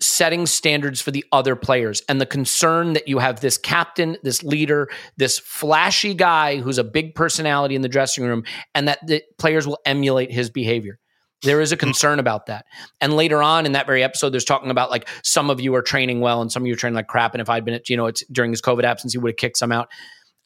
setting 0.00 0.46
standards 0.46 1.00
for 1.00 1.10
the 1.10 1.24
other 1.32 1.56
players 1.56 2.02
and 2.08 2.20
the 2.20 2.26
concern 2.26 2.92
that 2.92 3.08
you 3.08 3.18
have 3.18 3.40
this 3.40 3.58
captain, 3.58 4.16
this 4.22 4.44
leader, 4.44 4.88
this 5.16 5.40
flashy 5.40 6.14
guy 6.14 6.58
who's 6.58 6.78
a 6.78 6.84
big 6.84 7.16
personality 7.16 7.74
in 7.74 7.82
the 7.82 7.88
dressing 7.88 8.22
room, 8.22 8.44
and 8.76 8.86
that 8.86 9.04
the 9.04 9.24
players 9.38 9.66
will 9.66 9.80
emulate 9.84 10.30
his 10.30 10.50
behavior. 10.50 11.00
There 11.42 11.60
is 11.60 11.70
a 11.70 11.76
concern 11.76 12.18
about 12.18 12.46
that. 12.46 12.66
And 13.00 13.14
later 13.14 13.42
on 13.42 13.64
in 13.64 13.72
that 13.72 13.86
very 13.86 14.02
episode, 14.02 14.30
there's 14.30 14.44
talking 14.44 14.70
about 14.70 14.90
like 14.90 15.08
some 15.22 15.50
of 15.50 15.60
you 15.60 15.74
are 15.74 15.82
training 15.82 16.20
well 16.20 16.42
and 16.42 16.50
some 16.50 16.62
of 16.62 16.66
you 16.66 16.72
are 16.72 16.76
training 16.76 16.96
like 16.96 17.06
crap. 17.06 17.34
And 17.34 17.40
if 17.40 17.48
I'd 17.48 17.64
been, 17.64 17.80
you 17.88 17.96
know, 17.96 18.06
it's 18.06 18.24
during 18.32 18.50
his 18.50 18.60
COVID 18.60 18.84
absence, 18.84 19.12
he 19.12 19.18
would 19.18 19.30
have 19.30 19.36
kicked 19.36 19.56
some 19.56 19.70
out. 19.70 19.88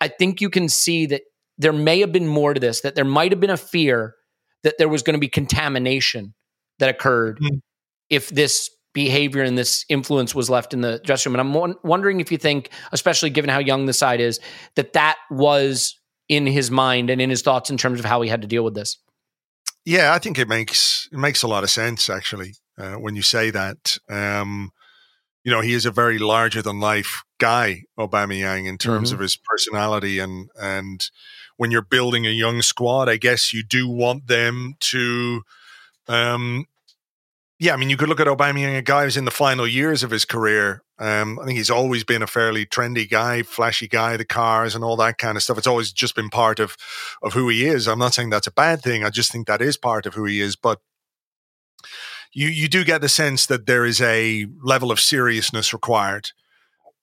I 0.00 0.08
think 0.08 0.40
you 0.40 0.50
can 0.50 0.68
see 0.68 1.06
that 1.06 1.22
there 1.58 1.72
may 1.72 2.00
have 2.00 2.12
been 2.12 2.26
more 2.26 2.52
to 2.52 2.60
this, 2.60 2.82
that 2.82 2.94
there 2.94 3.04
might 3.04 3.32
have 3.32 3.40
been 3.40 3.50
a 3.50 3.56
fear 3.56 4.14
that 4.64 4.76
there 4.78 4.88
was 4.88 5.02
going 5.02 5.14
to 5.14 5.20
be 5.20 5.28
contamination 5.28 6.34
that 6.78 6.88
occurred 6.88 7.38
mm. 7.40 7.60
if 8.10 8.28
this 8.28 8.70
behavior 8.92 9.42
and 9.42 9.56
this 9.56 9.84
influence 9.88 10.34
was 10.34 10.50
left 10.50 10.74
in 10.74 10.82
the 10.82 11.00
dressing 11.04 11.32
room. 11.32 11.40
And 11.40 11.56
I'm 11.56 11.74
wondering 11.82 12.20
if 12.20 12.30
you 12.30 12.38
think, 12.38 12.70
especially 12.92 13.30
given 13.30 13.48
how 13.48 13.58
young 13.58 13.86
the 13.86 13.92
side 13.92 14.20
is, 14.20 14.40
that 14.76 14.92
that 14.92 15.16
was 15.30 15.98
in 16.28 16.46
his 16.46 16.70
mind 16.70 17.10
and 17.10 17.20
in 17.20 17.30
his 17.30 17.42
thoughts 17.42 17.70
in 17.70 17.76
terms 17.76 17.98
of 17.98 18.04
how 18.04 18.20
he 18.20 18.28
had 18.28 18.42
to 18.42 18.48
deal 18.48 18.64
with 18.64 18.74
this. 18.74 18.98
Yeah, 19.84 20.14
I 20.14 20.18
think 20.18 20.38
it 20.38 20.48
makes 20.48 21.08
it 21.12 21.18
makes 21.18 21.42
a 21.42 21.48
lot 21.48 21.64
of 21.64 21.70
sense 21.70 22.08
actually 22.08 22.54
uh, 22.78 22.94
when 22.94 23.16
you 23.16 23.22
say 23.22 23.50
that. 23.50 23.98
Um, 24.08 24.70
you 25.44 25.50
know, 25.50 25.60
he 25.60 25.72
is 25.72 25.86
a 25.86 25.90
very 25.90 26.18
larger 26.18 26.62
than 26.62 26.78
life 26.78 27.24
guy, 27.38 27.82
Aubameyang, 27.98 28.68
in 28.68 28.78
terms 28.78 29.08
mm-hmm. 29.08 29.16
of 29.16 29.20
his 29.20 29.36
personality 29.36 30.18
and 30.18 30.48
and 30.60 31.04
when 31.56 31.70
you're 31.70 31.82
building 31.82 32.26
a 32.26 32.30
young 32.30 32.62
squad, 32.62 33.08
I 33.08 33.16
guess 33.16 33.52
you 33.52 33.62
do 33.62 33.88
want 33.88 34.26
them 34.28 34.74
to 34.80 35.42
um, 36.08 36.66
yeah, 37.58 37.74
I 37.74 37.76
mean, 37.76 37.90
you 37.90 37.96
could 37.96 38.08
look 38.08 38.18
at 38.18 38.26
Aubameyang, 38.26 38.76
a 38.76 38.82
guy 38.82 39.04
who's 39.04 39.16
in 39.16 39.24
the 39.24 39.30
final 39.30 39.68
years 39.68 40.02
of 40.02 40.10
his 40.10 40.24
career. 40.24 40.82
Um, 41.02 41.40
I 41.40 41.46
think 41.46 41.58
he's 41.58 41.70
always 41.70 42.04
been 42.04 42.22
a 42.22 42.28
fairly 42.28 42.64
trendy 42.64 43.10
guy, 43.10 43.42
flashy 43.42 43.88
guy, 43.88 44.16
the 44.16 44.24
cars 44.24 44.76
and 44.76 44.84
all 44.84 44.94
that 44.98 45.18
kind 45.18 45.36
of 45.36 45.42
stuff. 45.42 45.58
It's 45.58 45.66
always 45.66 45.90
just 45.90 46.14
been 46.14 46.30
part 46.30 46.60
of 46.60 46.76
of 47.24 47.32
who 47.32 47.48
he 47.48 47.64
is. 47.64 47.88
I'm 47.88 47.98
not 47.98 48.14
saying 48.14 48.30
that's 48.30 48.46
a 48.46 48.52
bad 48.52 48.82
thing. 48.82 49.02
I 49.02 49.10
just 49.10 49.32
think 49.32 49.48
that 49.48 49.60
is 49.60 49.76
part 49.76 50.06
of 50.06 50.14
who 50.14 50.26
he 50.26 50.40
is. 50.40 50.54
But 50.54 50.78
you 52.32 52.46
you 52.46 52.68
do 52.68 52.84
get 52.84 53.00
the 53.00 53.08
sense 53.08 53.46
that 53.46 53.66
there 53.66 53.84
is 53.84 54.00
a 54.00 54.46
level 54.62 54.92
of 54.92 55.00
seriousness 55.00 55.72
required 55.72 56.30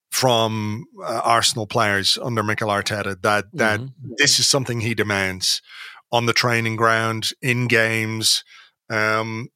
from 0.10 0.86
uh, 1.04 1.20
Arsenal 1.22 1.68
players 1.68 2.18
under 2.24 2.42
Mikel 2.42 2.70
Arteta 2.70 3.22
that 3.22 3.48
that 3.52 3.82
mm-hmm. 3.82 4.14
this 4.18 4.40
is 4.40 4.48
something 4.48 4.80
he 4.80 4.94
demands 4.94 5.62
on 6.10 6.26
the 6.26 6.34
training 6.34 6.78
ground, 6.78 7.32
in 7.42 7.68
games. 7.68 8.46
Um, 8.90 9.50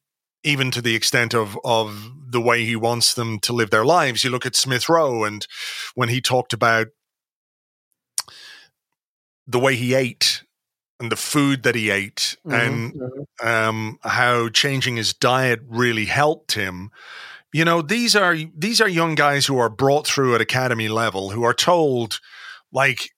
even 0.44 0.70
to 0.70 0.82
the 0.82 0.94
extent 0.94 1.34
of 1.34 1.58
of 1.64 2.12
the 2.30 2.40
way 2.40 2.64
he 2.64 2.76
wants 2.76 3.14
them 3.14 3.38
to 3.40 3.52
live 3.52 3.70
their 3.70 3.84
lives. 3.84 4.22
You 4.22 4.30
look 4.30 4.46
at 4.46 4.56
Smith 4.56 4.88
Rowe, 4.88 5.24
and 5.24 5.46
when 5.94 6.08
he 6.08 6.20
talked 6.20 6.52
about 6.52 6.88
the 9.46 9.58
way 9.58 9.76
he 9.76 9.94
ate 9.94 10.42
and 11.00 11.10
the 11.10 11.16
food 11.16 11.64
that 11.64 11.74
he 11.74 11.90
ate, 11.90 12.36
mm-hmm. 12.46 12.52
and 12.52 12.94
mm-hmm. 12.94 13.46
um, 13.46 13.98
how 14.02 14.48
changing 14.48 14.96
his 14.96 15.12
diet 15.12 15.60
really 15.68 16.06
helped 16.06 16.52
him. 16.52 16.90
You 17.52 17.64
know, 17.64 17.82
these 17.82 18.16
are 18.16 18.36
these 18.56 18.80
are 18.80 18.88
young 18.88 19.14
guys 19.14 19.46
who 19.46 19.58
are 19.58 19.70
brought 19.70 20.06
through 20.06 20.34
at 20.34 20.40
academy 20.40 20.88
level 20.88 21.30
who 21.30 21.44
are 21.44 21.54
told, 21.54 22.20
like, 22.72 23.10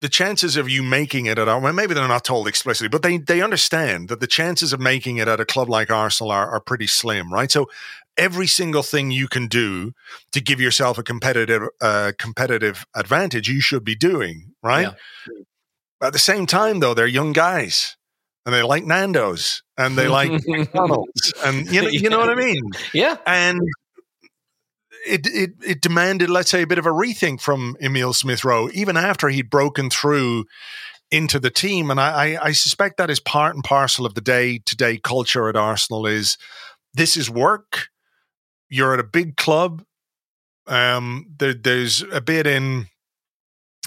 the 0.00 0.08
chances 0.08 0.56
of 0.56 0.68
you 0.68 0.82
making 0.82 1.26
it 1.26 1.38
at 1.38 1.46
well, 1.46 1.72
maybe 1.72 1.94
they're 1.94 2.08
not 2.08 2.24
told 2.24 2.48
explicitly, 2.48 2.88
but 2.88 3.02
they 3.02 3.18
they 3.18 3.42
understand 3.42 4.08
that 4.08 4.20
the 4.20 4.26
chances 4.26 4.72
of 4.72 4.80
making 4.80 5.18
it 5.18 5.28
at 5.28 5.40
a 5.40 5.44
club 5.44 5.68
like 5.68 5.90
Arsenal 5.90 6.30
are, 6.30 6.48
are 6.48 6.60
pretty 6.60 6.86
slim, 6.86 7.32
right? 7.32 7.50
So 7.50 7.68
every 8.16 8.46
single 8.46 8.82
thing 8.82 9.10
you 9.10 9.28
can 9.28 9.46
do 9.46 9.92
to 10.32 10.40
give 10.40 10.60
yourself 10.60 10.98
a 10.98 11.02
competitive 11.02 11.68
uh, 11.80 12.12
competitive 12.18 12.86
advantage, 12.94 13.48
you 13.48 13.60
should 13.60 13.84
be 13.84 13.94
doing, 13.94 14.52
right? 14.62 14.88
Yeah. 14.88 16.06
At 16.06 16.14
the 16.14 16.18
same 16.18 16.46
time, 16.46 16.80
though, 16.80 16.94
they're 16.94 17.06
young 17.06 17.32
guys 17.32 17.96
and 18.46 18.54
they 18.54 18.62
like 18.62 18.84
Nando's 18.84 19.62
and 19.76 19.98
they 19.98 20.08
like 20.08 20.30
McDonald's 20.46 21.34
and 21.44 21.66
you 21.70 21.82
know, 21.82 21.88
you 21.88 22.08
know 22.08 22.18
what 22.18 22.30
I 22.30 22.34
mean? 22.34 22.62
Yeah. 22.94 23.16
And 23.26 23.60
it, 25.06 25.26
it 25.26 25.50
it 25.64 25.80
demanded, 25.80 26.30
let's 26.30 26.50
say, 26.50 26.62
a 26.62 26.66
bit 26.66 26.78
of 26.78 26.86
a 26.86 26.90
rethink 26.90 27.40
from 27.40 27.76
Emil 27.82 28.12
Smith 28.12 28.44
Rowe, 28.44 28.68
even 28.72 28.96
after 28.96 29.28
he'd 29.28 29.50
broken 29.50 29.90
through 29.90 30.44
into 31.10 31.40
the 31.40 31.50
team. 31.50 31.90
And 31.90 32.00
I, 32.00 32.36
I, 32.36 32.44
I 32.46 32.52
suspect 32.52 32.96
that 32.96 33.10
is 33.10 33.20
part 33.20 33.54
and 33.54 33.64
parcel 33.64 34.06
of 34.06 34.14
the 34.14 34.20
day 34.20 34.58
to 34.58 34.76
day 34.76 34.98
culture 34.98 35.48
at 35.48 35.56
Arsenal 35.56 36.06
is 36.06 36.38
this 36.94 37.16
is 37.16 37.30
work. 37.30 37.88
You're 38.68 38.94
at 38.94 39.00
a 39.00 39.04
big 39.04 39.36
club. 39.36 39.82
Um, 40.66 41.26
there, 41.38 41.54
there's 41.54 42.02
a 42.12 42.20
bit 42.20 42.46
in 42.46 42.86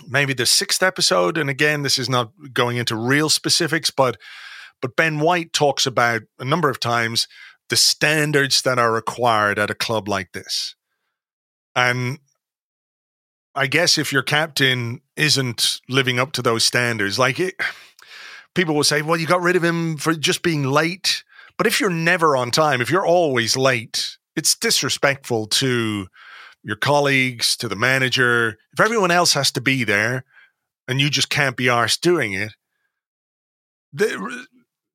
maybe 0.08 0.34
the 0.34 0.46
sixth 0.46 0.84
episode, 0.84 1.38
and 1.38 1.50
again, 1.50 1.84
this 1.84 1.98
is 1.98 2.10
not 2.10 2.32
going 2.52 2.78
into 2.78 2.96
real 2.96 3.30
specifics, 3.30 3.90
but 3.90 4.18
but 4.82 4.98
Ben 4.98 5.20
White 5.20 5.54
talks 5.54 5.86
about 5.86 6.24
a 6.40 6.44
number 6.44 6.70
of 6.70 6.80
times 6.80 7.28
the 7.70 7.78
standards 7.78 8.64
that 8.64 8.78
are 8.78 8.92
required 8.92 9.58
at 9.58 9.72
a 9.72 9.76
club 9.76 10.10
like 10.10 10.34
this. 10.34 10.76
And 11.76 12.20
I 13.56 13.68
guess 13.68 13.98
if 13.98 14.12
your 14.12 14.24
captain 14.24 15.02
isn't 15.16 15.82
living 15.90 16.20
up 16.20 16.32
to 16.34 16.42
those 16.42 16.64
standards, 16.64 17.20
like 17.20 17.40
it, 17.40 17.56
people 18.56 18.76
will 18.76 18.84
say, 18.84 19.02
well, 19.02 19.20
you 19.20 19.28
got 19.28 19.42
rid 19.42 19.56
of 19.56 19.64
him 19.64 19.98
for 19.98 20.14
just 20.14 20.44
being 20.44 20.64
late. 20.64 21.24
But 21.58 21.68
if 21.68 21.80
you're 21.80 21.90
never 21.90 22.36
on 22.36 22.52
time, 22.52 22.82
if 22.82 22.90
you're 22.90 23.06
always 23.06 23.56
late, 23.56 24.18
it's 24.36 24.56
disrespectful 24.56 25.48
to 25.48 26.08
your 26.64 26.76
colleagues, 26.76 27.56
to 27.58 27.68
the 27.68 27.76
manager. 27.76 28.58
If 28.72 28.80
everyone 28.80 29.12
else 29.12 29.34
has 29.34 29.52
to 29.52 29.62
be 29.62 29.84
there 29.84 30.24
and 30.88 31.00
you 31.00 31.10
just 31.10 31.30
can't 31.30 31.58
be 31.58 31.66
arsed 31.66 32.02
doing 32.02 32.34
it, 32.34 32.54
the, 33.92 34.48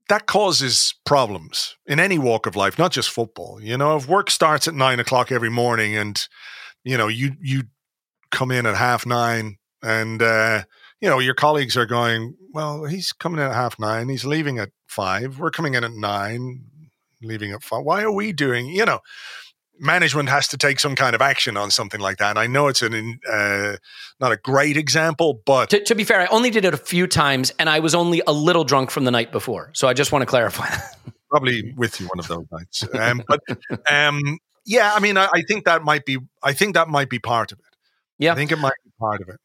that 0.08 0.26
causes 0.26 0.94
problems 1.04 1.76
in 1.86 2.00
any 2.00 2.18
walk 2.18 2.46
of 2.46 2.56
life, 2.56 2.78
not 2.78 2.90
just 2.90 3.10
football. 3.10 3.60
You 3.62 3.76
know, 3.76 3.96
if 3.96 4.08
work 4.08 4.30
starts 4.30 4.66
at 4.66 4.74
nine 4.74 4.98
o'clock 4.98 5.30
every 5.30 5.50
morning 5.50 5.96
and 5.96 6.26
you 6.88 6.96
know, 6.96 7.08
you 7.08 7.36
you 7.42 7.64
come 8.30 8.50
in 8.50 8.64
at 8.64 8.74
half 8.74 9.04
nine 9.04 9.58
and 9.82 10.22
uh, 10.22 10.62
you 11.00 11.08
know, 11.08 11.18
your 11.18 11.34
colleagues 11.34 11.76
are 11.76 11.86
going, 11.86 12.34
Well, 12.52 12.84
he's 12.84 13.12
coming 13.12 13.40
in 13.40 13.46
at 13.46 13.54
half 13.54 13.78
nine, 13.78 14.08
he's 14.08 14.24
leaving 14.24 14.58
at 14.58 14.70
five, 14.86 15.38
we're 15.38 15.50
coming 15.50 15.74
in 15.74 15.84
at 15.84 15.92
nine, 15.92 16.64
leaving 17.22 17.52
at 17.52 17.62
five. 17.62 17.84
Why 17.84 18.02
are 18.02 18.12
we 18.12 18.32
doing, 18.32 18.68
you 18.68 18.86
know, 18.86 19.00
management 19.78 20.30
has 20.30 20.48
to 20.48 20.56
take 20.56 20.80
some 20.80 20.96
kind 20.96 21.14
of 21.14 21.20
action 21.20 21.56
on 21.56 21.70
something 21.70 22.00
like 22.00 22.16
that. 22.18 22.30
And 22.30 22.38
I 22.38 22.46
know 22.46 22.68
it's 22.68 22.82
an 22.82 23.20
uh, 23.30 23.76
not 24.18 24.32
a 24.32 24.36
great 24.36 24.76
example, 24.78 25.42
but 25.44 25.70
to, 25.70 25.84
to, 25.84 25.94
be 25.94 26.04
fair, 26.04 26.22
I 26.22 26.26
only 26.26 26.50
did 26.50 26.64
it 26.64 26.74
a 26.74 26.78
few 26.78 27.06
times, 27.06 27.52
and 27.58 27.68
I 27.68 27.80
was 27.80 27.94
only 27.94 28.22
a 28.26 28.32
little 28.32 28.64
drunk 28.64 28.90
from 28.90 29.04
the 29.04 29.10
night 29.10 29.30
before. 29.30 29.70
So 29.74 29.88
I 29.88 29.92
just 29.92 30.10
want 30.10 30.22
to 30.22 30.26
clarify. 30.26 30.68
that 30.68 30.96
Probably 31.30 31.74
with 31.76 32.00
you 32.00 32.06
one 32.06 32.18
of 32.18 32.26
those 32.28 32.46
nights, 32.50 32.84
um, 32.94 33.22
but 33.28 33.40
um, 33.90 34.38
yeah, 34.68 34.92
I 34.94 35.00
mean, 35.00 35.16
I, 35.16 35.28
I, 35.32 35.42
think 35.42 35.64
that 35.64 35.82
might 35.82 36.04
be. 36.04 36.18
I 36.42 36.52
think 36.52 36.74
that 36.74 36.88
might 36.88 37.08
be 37.08 37.18
part 37.18 37.52
of 37.52 37.58
it. 37.58 37.64
Yeah, 38.18 38.32
I 38.32 38.34
think 38.34 38.52
it 38.52 38.58
might 38.58 38.74
be 38.84 38.90
part 39.00 39.22
of 39.22 39.28
it. 39.30 39.36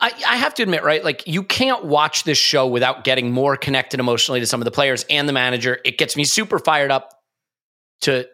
I, 0.00 0.12
I 0.26 0.36
have 0.36 0.54
to 0.54 0.62
admit, 0.62 0.84
right? 0.84 1.02
Like, 1.02 1.26
you 1.26 1.42
can't 1.42 1.84
watch 1.84 2.24
this 2.24 2.38
show 2.38 2.66
without 2.66 3.04
getting 3.04 3.32
more 3.32 3.56
connected 3.56 3.98
emotionally 3.98 4.38
to 4.40 4.46
some 4.46 4.60
of 4.60 4.66
the 4.66 4.70
players 4.70 5.04
and 5.10 5.28
the 5.28 5.32
manager. 5.32 5.78
It 5.84 5.98
gets 5.98 6.14
me 6.14 6.24
super 6.24 6.58
fired 6.58 6.90
up 6.90 7.18
to 8.02 8.28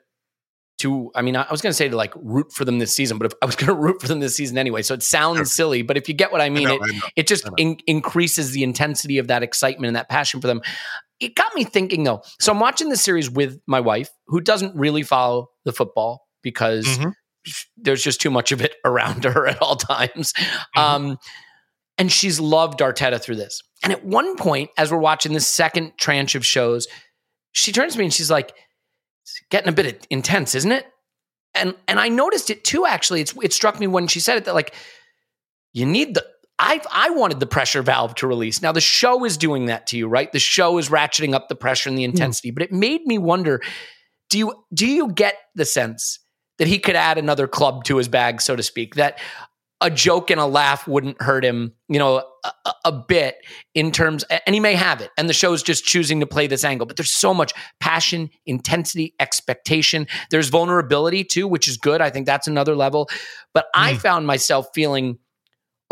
to 0.78 1.12
I 1.14 1.22
mean 1.22 1.36
I 1.36 1.46
was 1.50 1.62
going 1.62 1.70
to 1.70 1.76
say 1.76 1.88
to 1.88 1.96
like 1.96 2.12
root 2.16 2.52
for 2.52 2.64
them 2.64 2.80
this 2.80 2.92
season, 2.92 3.16
but 3.16 3.26
if 3.26 3.32
I 3.40 3.46
was 3.46 3.54
going 3.56 3.68
to 3.68 3.74
root 3.74 4.00
for 4.00 4.08
them 4.08 4.20
this 4.20 4.36
season 4.36 4.58
anyway. 4.58 4.82
So 4.82 4.94
it 4.94 5.02
sounds 5.02 5.54
silly, 5.54 5.82
but 5.82 5.96
if 5.96 6.08
you 6.08 6.14
get 6.14 6.32
what 6.32 6.40
I 6.40 6.50
mean, 6.50 6.66
I 6.66 6.76
know, 6.76 6.82
it 6.82 7.04
I 7.04 7.10
it 7.16 7.26
just 7.28 7.48
in, 7.56 7.78
increases 7.86 8.50
the 8.50 8.64
intensity 8.64 9.18
of 9.18 9.28
that 9.28 9.42
excitement 9.42 9.88
and 9.88 9.96
that 9.96 10.08
passion 10.08 10.40
for 10.40 10.48
them. 10.48 10.60
It 11.20 11.34
got 11.34 11.54
me 11.54 11.64
thinking 11.64 12.04
though. 12.04 12.22
So 12.40 12.52
I'm 12.52 12.60
watching 12.60 12.88
the 12.88 12.96
series 12.96 13.30
with 13.30 13.60
my 13.66 13.80
wife, 13.80 14.10
who 14.26 14.40
doesn't 14.40 14.74
really 14.74 15.02
follow 15.02 15.48
the 15.64 15.72
football 15.72 16.26
because 16.42 16.86
mm-hmm. 16.86 17.10
there's 17.76 18.02
just 18.02 18.20
too 18.20 18.30
much 18.30 18.52
of 18.52 18.60
it 18.60 18.74
around 18.84 19.24
her 19.24 19.46
at 19.46 19.60
all 19.62 19.76
times. 19.76 20.32
Mm-hmm. 20.32 20.80
Um, 20.80 21.18
and 21.96 22.10
she's 22.10 22.40
loved 22.40 22.80
Arteta 22.80 23.20
through 23.20 23.36
this. 23.36 23.62
And 23.82 23.92
at 23.92 24.04
one 24.04 24.36
point, 24.36 24.70
as 24.76 24.90
we're 24.90 24.98
watching 24.98 25.32
the 25.32 25.40
second 25.40 25.92
tranche 25.96 26.34
of 26.34 26.44
shows, 26.44 26.88
she 27.52 27.70
turns 27.70 27.92
to 27.92 27.98
me 28.00 28.06
and 28.06 28.12
she's 28.12 28.30
like, 28.30 28.52
"It's 29.22 29.40
getting 29.50 29.68
a 29.68 29.72
bit 29.72 30.06
intense, 30.10 30.56
isn't 30.56 30.72
it?" 30.72 30.86
And 31.54 31.74
and 31.86 32.00
I 32.00 32.08
noticed 32.08 32.50
it 32.50 32.64
too. 32.64 32.84
Actually, 32.84 33.20
it's 33.20 33.34
it 33.42 33.52
struck 33.52 33.78
me 33.78 33.86
when 33.86 34.08
she 34.08 34.18
said 34.18 34.36
it 34.38 34.44
that 34.46 34.54
like 34.54 34.74
you 35.72 35.86
need 35.86 36.14
the 36.14 36.26
I 36.64 36.80
I 36.90 37.10
wanted 37.10 37.40
the 37.40 37.46
pressure 37.46 37.82
valve 37.82 38.14
to 38.16 38.26
release. 38.26 38.62
Now 38.62 38.72
the 38.72 38.80
show 38.80 39.24
is 39.24 39.36
doing 39.36 39.66
that 39.66 39.86
to 39.88 39.98
you, 39.98 40.08
right? 40.08 40.32
The 40.32 40.38
show 40.38 40.78
is 40.78 40.88
ratcheting 40.88 41.34
up 41.34 41.48
the 41.48 41.54
pressure 41.54 41.90
and 41.90 41.98
the 41.98 42.04
hmm. 42.04 42.10
intensity, 42.10 42.50
mm. 42.50 42.54
but 42.54 42.62
it 42.62 42.72
made 42.72 43.06
me 43.06 43.18
wonder 43.18 43.60
do 44.30 44.38
you 44.38 44.64
do 44.72 44.86
you 44.86 45.12
get 45.12 45.36
the 45.54 45.66
sense 45.66 46.18
that 46.58 46.66
he 46.66 46.78
could 46.78 46.96
add 46.96 47.18
another 47.18 47.46
club 47.46 47.84
to 47.84 47.98
his 47.98 48.08
bag, 48.08 48.40
so 48.40 48.56
to 48.56 48.62
speak? 48.62 48.94
That 48.94 49.20
a 49.80 49.90
joke 49.90 50.30
and 50.30 50.40
a 50.40 50.46
laugh 50.46 50.88
wouldn't 50.88 51.20
hurt 51.20 51.44
him, 51.44 51.74
you 51.88 51.98
know, 51.98 52.24
a, 52.44 52.72
a, 52.86 52.92
bit 52.92 53.36
in 53.74 53.92
terms, 53.92 54.24
and 54.30 54.54
he 54.54 54.60
may 54.60 54.74
have 54.74 55.02
it. 55.02 55.10
And 55.18 55.28
the 55.28 55.34
show's 55.34 55.62
just 55.62 55.84
choosing 55.84 56.20
to 56.20 56.26
play 56.26 56.46
this 56.46 56.64
angle. 56.64 56.86
But 56.86 56.96
there's 56.96 57.12
so 57.12 57.34
much 57.34 57.52
passion, 57.80 58.30
intensity, 58.46 59.14
expectation. 59.20 60.06
There's 60.30 60.48
vulnerability 60.48 61.22
too, 61.22 61.46
which 61.46 61.68
is 61.68 61.76
good. 61.76 62.00
I 62.00 62.08
think 62.08 62.24
that's 62.24 62.46
another 62.46 62.74
level. 62.74 63.10
But 63.52 63.66
mm. 63.66 63.80
I 63.82 63.94
found 63.96 64.26
myself 64.26 64.68
feeling 64.74 65.18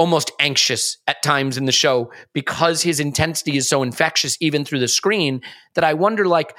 almost 0.02 0.32
anxious 0.40 0.98
at 1.06 1.22
times 1.22 1.56
in 1.56 1.64
the 1.64 1.70
show 1.70 2.10
because 2.32 2.82
his 2.82 2.98
intensity 2.98 3.56
is 3.56 3.68
so 3.68 3.84
infectious, 3.84 4.36
even 4.40 4.64
through 4.64 4.80
the 4.80 4.88
screen, 4.88 5.40
that 5.76 5.84
I 5.84 5.94
wonder, 5.94 6.26
like, 6.26 6.56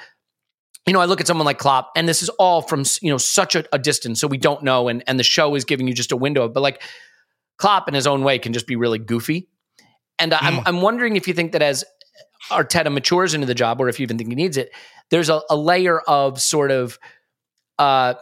you 0.88 0.94
know, 0.94 1.02
I 1.02 1.06
look 1.06 1.20
at 1.20 1.28
someone 1.28 1.44
like 1.44 1.58
Klopp, 1.58 1.92
and 1.94 2.08
this 2.08 2.24
is 2.24 2.30
all 2.30 2.62
from 2.62 2.86
you 3.02 3.12
know 3.12 3.18
such 3.18 3.58
a, 3.58 3.66
a, 3.76 3.80
distance, 3.80 4.22
so 4.22 4.28
we 4.28 4.38
don't 4.38 4.64
know, 4.64 4.88
and 4.88 5.04
and 5.08 5.20
the 5.20 5.24
show 5.24 5.56
is 5.56 5.66
giving 5.66 5.90
you 5.90 5.94
just 5.94 6.14
a 6.14 6.16
window. 6.16 6.48
But 6.48 6.62
like 6.62 6.82
Klopp, 7.58 7.90
in 7.90 7.94
his 7.94 8.08
own 8.08 8.24
way, 8.24 8.40
can 8.40 8.54
just 8.54 8.66
be 8.66 8.78
really 8.78 8.98
goofy, 8.98 9.50
and 10.20 10.32
mm. 10.32 10.38
I'm 10.40 10.62
I'm 10.66 10.82
wondering 10.82 11.18
if 11.18 11.28
you 11.28 11.34
think 11.34 11.52
that 11.52 11.62
as 11.62 11.84
Arteta 12.50 12.94
matures 12.94 13.34
into 13.34 13.46
the 13.46 13.54
job, 13.54 13.82
or 13.82 13.90
if 13.90 14.00
you 14.00 14.04
even 14.06 14.18
think 14.18 14.30
he 14.30 14.36
needs 14.36 14.56
it, 14.56 14.72
there's 15.10 15.28
a, 15.28 15.42
a 15.50 15.58
layer 15.58 16.00
of 16.00 16.42
sort 16.42 16.72
of 16.72 16.98
uh, 17.78 18.14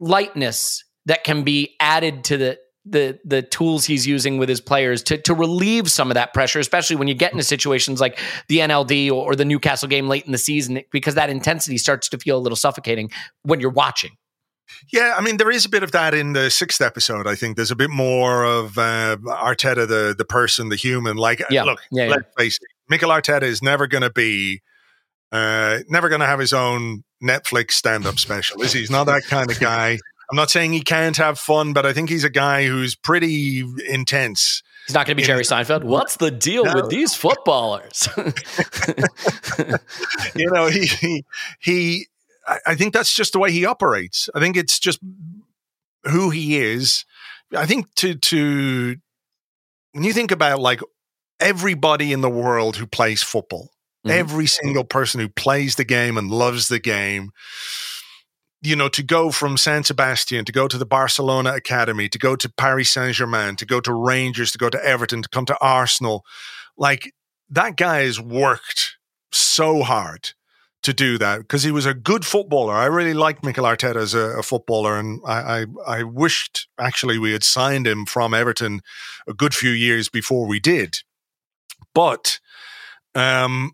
lightness 0.00 0.84
that 1.06 1.24
can 1.24 1.44
be 1.44 1.76
added 1.80 2.24
to 2.24 2.36
the 2.36 2.58
the 2.84 3.18
the 3.24 3.42
tools 3.42 3.84
he's 3.84 4.06
using 4.06 4.38
with 4.38 4.48
his 4.48 4.60
players 4.60 5.02
to 5.04 5.18
to 5.18 5.34
relieve 5.34 5.90
some 5.90 6.10
of 6.10 6.14
that 6.14 6.32
pressure, 6.32 6.58
especially 6.58 6.96
when 6.96 7.08
you 7.08 7.14
get 7.14 7.32
into 7.32 7.44
situations 7.44 8.00
like 8.00 8.18
the 8.48 8.58
NLD 8.58 9.08
or, 9.08 9.32
or, 9.32 9.36
the 9.36 9.44
Newcastle 9.44 9.88
game 9.88 10.08
late 10.08 10.24
in 10.24 10.32
the 10.32 10.38
season, 10.38 10.82
because 10.90 11.14
that 11.14 11.28
intensity 11.28 11.76
starts 11.76 12.08
to 12.08 12.18
feel 12.18 12.38
a 12.38 12.40
little 12.40 12.56
suffocating 12.56 13.10
when 13.42 13.60
you're 13.60 13.70
watching. 13.70 14.12
Yeah, 14.92 15.14
I 15.16 15.20
mean 15.20 15.36
there 15.36 15.50
is 15.50 15.64
a 15.64 15.68
bit 15.68 15.82
of 15.82 15.92
that 15.92 16.14
in 16.14 16.32
the 16.32 16.50
sixth 16.50 16.80
episode. 16.80 17.26
I 17.26 17.34
think 17.34 17.56
there's 17.56 17.70
a 17.70 17.76
bit 17.76 17.90
more 17.90 18.44
of 18.44 18.78
uh, 18.78 19.16
Arteta, 19.24 19.86
the 19.86 20.14
the 20.16 20.24
person, 20.24 20.68
the 20.68 20.76
human. 20.76 21.16
Like, 21.16 21.42
yeah, 21.50 21.64
look, 21.64 21.80
yeah, 21.90 22.06
let's 22.06 22.22
yeah. 22.38 22.42
face 22.42 22.58
it, 22.60 22.68
Mikel 22.88 23.10
Arteta 23.10 23.42
is 23.42 23.62
never 23.62 23.86
going 23.86 24.02
to 24.02 24.10
be, 24.10 24.62
uh, 25.32 25.80
never 25.88 26.08
going 26.08 26.20
to 26.20 26.26
have 26.26 26.38
his 26.38 26.52
own 26.52 27.04
Netflix 27.22 27.72
stand 27.72 28.06
up 28.06 28.18
special. 28.18 28.62
Is 28.62 28.72
he? 28.72 28.80
He's 28.80 28.90
not 28.90 29.04
that 29.04 29.24
kind 29.24 29.50
of 29.50 29.60
guy. 29.60 29.98
I'm 30.30 30.36
not 30.36 30.50
saying 30.50 30.72
he 30.72 30.82
can't 30.82 31.16
have 31.16 31.38
fun, 31.38 31.72
but 31.72 31.84
I 31.84 31.92
think 31.92 32.08
he's 32.08 32.24
a 32.24 32.30
guy 32.30 32.66
who's 32.66 32.94
pretty 32.94 33.64
intense. 33.88 34.62
He's 34.86 34.94
not 34.94 35.06
going 35.06 35.16
to 35.16 35.22
be 35.22 35.26
Jerry 35.26 35.42
Seinfeld. 35.42 35.84
What's 35.84 36.16
the 36.16 36.30
deal 36.30 36.64
no. 36.64 36.74
with 36.74 36.88
these 36.88 37.14
footballers? 37.14 38.08
you 40.34 40.50
know, 40.50 40.66
he, 40.66 40.86
he, 40.86 41.24
he 41.60 42.06
I 42.66 42.74
think 42.74 42.92
that's 42.92 43.14
just 43.14 43.32
the 43.32 43.38
way 43.38 43.52
he 43.52 43.64
operates. 43.64 44.28
I 44.34 44.40
think 44.40 44.56
it's 44.56 44.78
just 44.78 44.98
who 46.04 46.30
he 46.30 46.58
is. 46.58 47.04
I 47.56 47.66
think 47.66 47.94
to 47.96 48.14
to 48.14 48.96
when 49.92 50.04
you 50.04 50.12
think 50.12 50.30
about 50.30 50.60
like 50.60 50.80
everybody 51.38 52.12
in 52.12 52.20
the 52.20 52.30
world 52.30 52.76
who 52.76 52.86
plays 52.86 53.22
football, 53.22 53.70
mm-hmm. 54.04 54.10
every 54.10 54.46
single 54.46 54.84
person 54.84 55.20
who 55.20 55.28
plays 55.28 55.76
the 55.76 55.84
game 55.84 56.16
and 56.16 56.30
loves 56.30 56.68
the 56.68 56.78
game, 56.78 57.30
you 58.62 58.76
know, 58.76 58.88
to 58.90 59.02
go 59.02 59.30
from 59.30 59.56
San 59.56 59.84
Sebastian, 59.84 60.44
to 60.44 60.52
go 60.52 60.68
to 60.68 60.76
the 60.76 60.86
Barcelona 60.86 61.54
Academy, 61.54 62.08
to 62.08 62.18
go 62.18 62.36
to 62.36 62.48
Paris 62.48 62.90
Saint 62.90 63.14
Germain, 63.14 63.56
to 63.56 63.66
go 63.66 63.80
to 63.80 63.92
Rangers, 63.92 64.52
to 64.52 64.58
go 64.58 64.68
to 64.68 64.84
Everton, 64.84 65.22
to 65.22 65.28
come 65.28 65.46
to 65.46 65.58
Arsenal, 65.60 66.24
like 66.76 67.12
that 67.48 67.76
guy 67.76 68.02
has 68.02 68.20
worked 68.20 68.96
so 69.32 69.82
hard 69.82 70.32
to 70.82 70.94
do 70.94 71.18
that 71.18 71.40
because 71.40 71.62
he 71.62 71.70
was 71.70 71.84
a 71.84 71.94
good 71.94 72.24
footballer. 72.24 72.74
I 72.74 72.86
really 72.86 73.12
liked 73.14 73.44
Mikel 73.44 73.64
Arteta 73.64 73.96
as 73.96 74.14
a, 74.14 74.38
a 74.38 74.42
footballer, 74.42 74.98
and 74.98 75.20
I, 75.26 75.60
I, 75.60 75.66
I 75.86 76.02
wished 76.02 76.68
actually 76.78 77.18
we 77.18 77.32
had 77.32 77.44
signed 77.44 77.86
him 77.86 78.06
from 78.06 78.32
Everton 78.32 78.80
a 79.28 79.34
good 79.34 79.54
few 79.54 79.70
years 79.70 80.08
before 80.08 80.46
we 80.46 80.58
did. 80.58 80.98
But 81.94 82.40
um, 83.14 83.72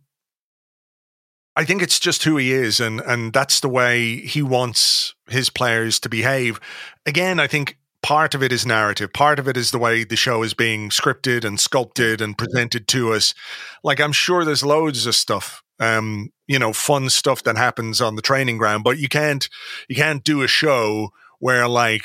I 1.56 1.64
think 1.64 1.82
it's 1.82 1.98
just 1.98 2.24
who 2.24 2.36
he 2.36 2.52
is, 2.52 2.80
and 2.80 3.00
and 3.00 3.32
that's 3.32 3.60
the 3.60 3.68
way 3.68 4.16
he 4.20 4.42
wants 4.42 5.14
his 5.28 5.50
players 5.50 5.98
to 6.00 6.08
behave. 6.08 6.60
Again, 7.06 7.40
I 7.40 7.46
think 7.46 7.78
part 8.02 8.34
of 8.34 8.42
it 8.42 8.52
is 8.52 8.66
narrative. 8.66 9.12
Part 9.12 9.38
of 9.38 9.48
it 9.48 9.56
is 9.56 9.70
the 9.70 9.78
way 9.78 10.04
the 10.04 10.16
show 10.16 10.42
is 10.42 10.54
being 10.54 10.90
scripted 10.90 11.44
and 11.44 11.58
sculpted 11.58 12.20
and 12.20 12.36
presented 12.36 12.86
to 12.88 13.12
us. 13.14 13.34
Like 13.82 14.00
I'm 14.00 14.12
sure 14.12 14.44
there's 14.44 14.64
loads 14.64 15.06
of 15.06 15.14
stuff 15.14 15.62
um, 15.78 16.30
you 16.46 16.58
know, 16.58 16.72
fun 16.72 17.10
stuff 17.10 17.42
that 17.44 17.56
happens 17.56 18.00
on 18.00 18.16
the 18.16 18.22
training 18.22 18.58
ground. 18.58 18.84
But 18.84 18.98
you 18.98 19.08
can't 19.08 19.48
you 19.88 19.96
can't 19.96 20.24
do 20.24 20.42
a 20.42 20.48
show 20.48 21.10
where 21.38 21.68
like 21.68 22.04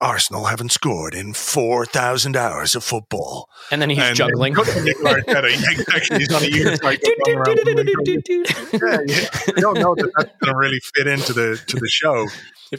Arsenal 0.00 0.46
haven't 0.46 0.72
scored 0.72 1.14
in 1.14 1.34
four 1.34 1.84
thousand 1.84 2.36
hours 2.36 2.74
of 2.74 2.82
football, 2.82 3.48
and 3.70 3.82
then 3.82 3.90
he's 3.90 3.98
and 3.98 4.16
juggling. 4.16 4.54
exactly, 4.56 5.52
he's 6.18 6.32
on 6.32 6.42
a 6.42 6.46
unicycle. 6.46 7.00
yeah, 8.72 8.98
yeah, 9.06 9.54
I 9.56 9.60
don't 9.60 9.78
know 9.78 9.94
that 9.94 10.10
that's 10.16 10.30
going 10.40 10.52
to 10.52 10.56
really 10.56 10.80
fit 10.94 11.06
into 11.06 11.32
the 11.32 11.60
to 11.66 11.76
the 11.76 11.88
show. 11.88 12.26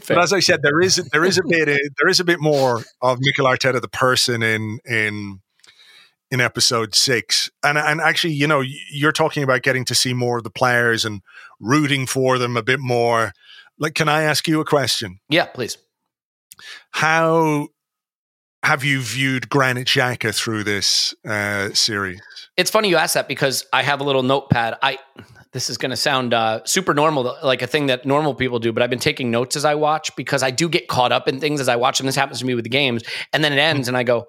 But 0.08 0.16
as 0.16 0.32
I 0.32 0.40
said, 0.40 0.62
there 0.62 0.80
is 0.80 0.96
there 1.12 1.22
is 1.22 1.36
a 1.36 1.42
bit 1.46 1.68
uh, 1.68 1.76
there 1.98 2.08
is 2.08 2.18
a 2.18 2.24
bit 2.24 2.40
more 2.40 2.82
of 3.02 3.18
Mikel 3.20 3.44
Arteta, 3.44 3.78
the 3.78 3.88
person 3.88 4.42
in 4.42 4.78
in 4.86 5.42
in 6.30 6.40
episode 6.40 6.94
six. 6.94 7.50
And 7.62 7.76
and 7.76 8.00
actually, 8.00 8.32
you 8.32 8.46
know, 8.46 8.62
you're 8.90 9.12
talking 9.12 9.42
about 9.42 9.62
getting 9.62 9.84
to 9.84 9.94
see 9.94 10.14
more 10.14 10.38
of 10.38 10.44
the 10.44 10.50
players 10.50 11.04
and 11.04 11.20
rooting 11.60 12.06
for 12.06 12.38
them 12.38 12.56
a 12.56 12.62
bit 12.62 12.80
more. 12.80 13.32
Like, 13.78 13.94
can 13.94 14.08
I 14.08 14.22
ask 14.22 14.48
you 14.48 14.60
a 14.60 14.64
question? 14.64 15.18
Yeah, 15.28 15.44
please. 15.44 15.76
How 16.90 17.68
have 18.62 18.84
you 18.84 19.00
viewed 19.00 19.48
Granit 19.48 19.88
Xhaka 19.88 20.34
through 20.34 20.64
this 20.64 21.14
uh, 21.26 21.72
series? 21.74 22.20
It's 22.56 22.70
funny 22.70 22.88
you 22.88 22.96
ask 22.96 23.14
that 23.14 23.28
because 23.28 23.66
I 23.72 23.82
have 23.82 24.00
a 24.00 24.04
little 24.04 24.22
notepad. 24.22 24.76
I 24.82 24.98
this 25.52 25.68
is 25.68 25.76
going 25.76 25.90
to 25.90 25.96
sound 25.96 26.32
uh, 26.32 26.60
super 26.64 26.94
normal, 26.94 27.36
like 27.42 27.60
a 27.60 27.66
thing 27.66 27.86
that 27.86 28.06
normal 28.06 28.34
people 28.34 28.58
do, 28.58 28.72
but 28.72 28.82
I've 28.82 28.90
been 28.90 28.98
taking 28.98 29.30
notes 29.30 29.54
as 29.54 29.66
I 29.66 29.74
watch 29.74 30.14
because 30.16 30.42
I 30.42 30.50
do 30.50 30.68
get 30.68 30.88
caught 30.88 31.12
up 31.12 31.28
in 31.28 31.40
things 31.40 31.60
as 31.60 31.68
I 31.68 31.76
watch, 31.76 32.00
and 32.00 32.08
this 32.08 32.16
happens 32.16 32.38
to 32.38 32.46
me 32.46 32.54
with 32.54 32.64
the 32.64 32.70
games. 32.70 33.02
And 33.32 33.44
then 33.44 33.52
it 33.52 33.58
ends, 33.58 33.88
and 33.88 33.96
I 33.96 34.02
go, 34.02 34.26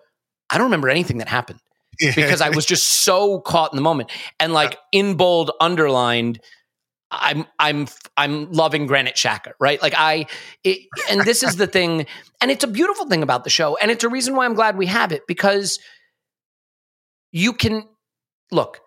I 0.50 0.58
don't 0.58 0.66
remember 0.66 0.90
anything 0.90 1.20
that 1.20 1.30
happened 1.30 1.60
because 2.00 2.42
I 2.42 2.50
was 2.50 2.66
just 2.66 3.04
so 3.04 3.40
caught 3.40 3.72
in 3.72 3.78
the 3.78 3.82
moment. 3.82 4.12
And 4.40 4.54
like 4.54 4.78
in 4.92 5.16
bold 5.16 5.52
underlined, 5.62 6.40
I'm 7.14 7.46
I'm 7.60 7.88
I'm 8.18 8.52
loving 8.52 8.88
Granit 8.88 9.16
Xhaka, 9.16 9.54
right? 9.60 9.82
Like 9.82 9.94
I, 9.96 10.26
it, 10.64 10.80
and 11.10 11.22
this 11.22 11.44
is 11.44 11.56
the 11.58 11.68
thing, 11.68 12.06
and 12.42 12.52
it's 12.52 12.64
a 12.64 12.68
beautiful 12.68 13.08
thing 13.08 13.24
about 13.24 13.44
the 13.44 13.50
show, 13.50 13.78
and 13.78 13.92
it's 13.92 14.04
a 14.04 14.10
reason 14.10 14.36
why 14.36 14.46
I'm 14.46 14.54
glad 14.56 14.78
we 14.78 14.88
have 14.88 15.12
it 15.12 15.24
because 15.28 15.80
you 17.32 17.54
can 17.54 17.88
look, 18.52 18.80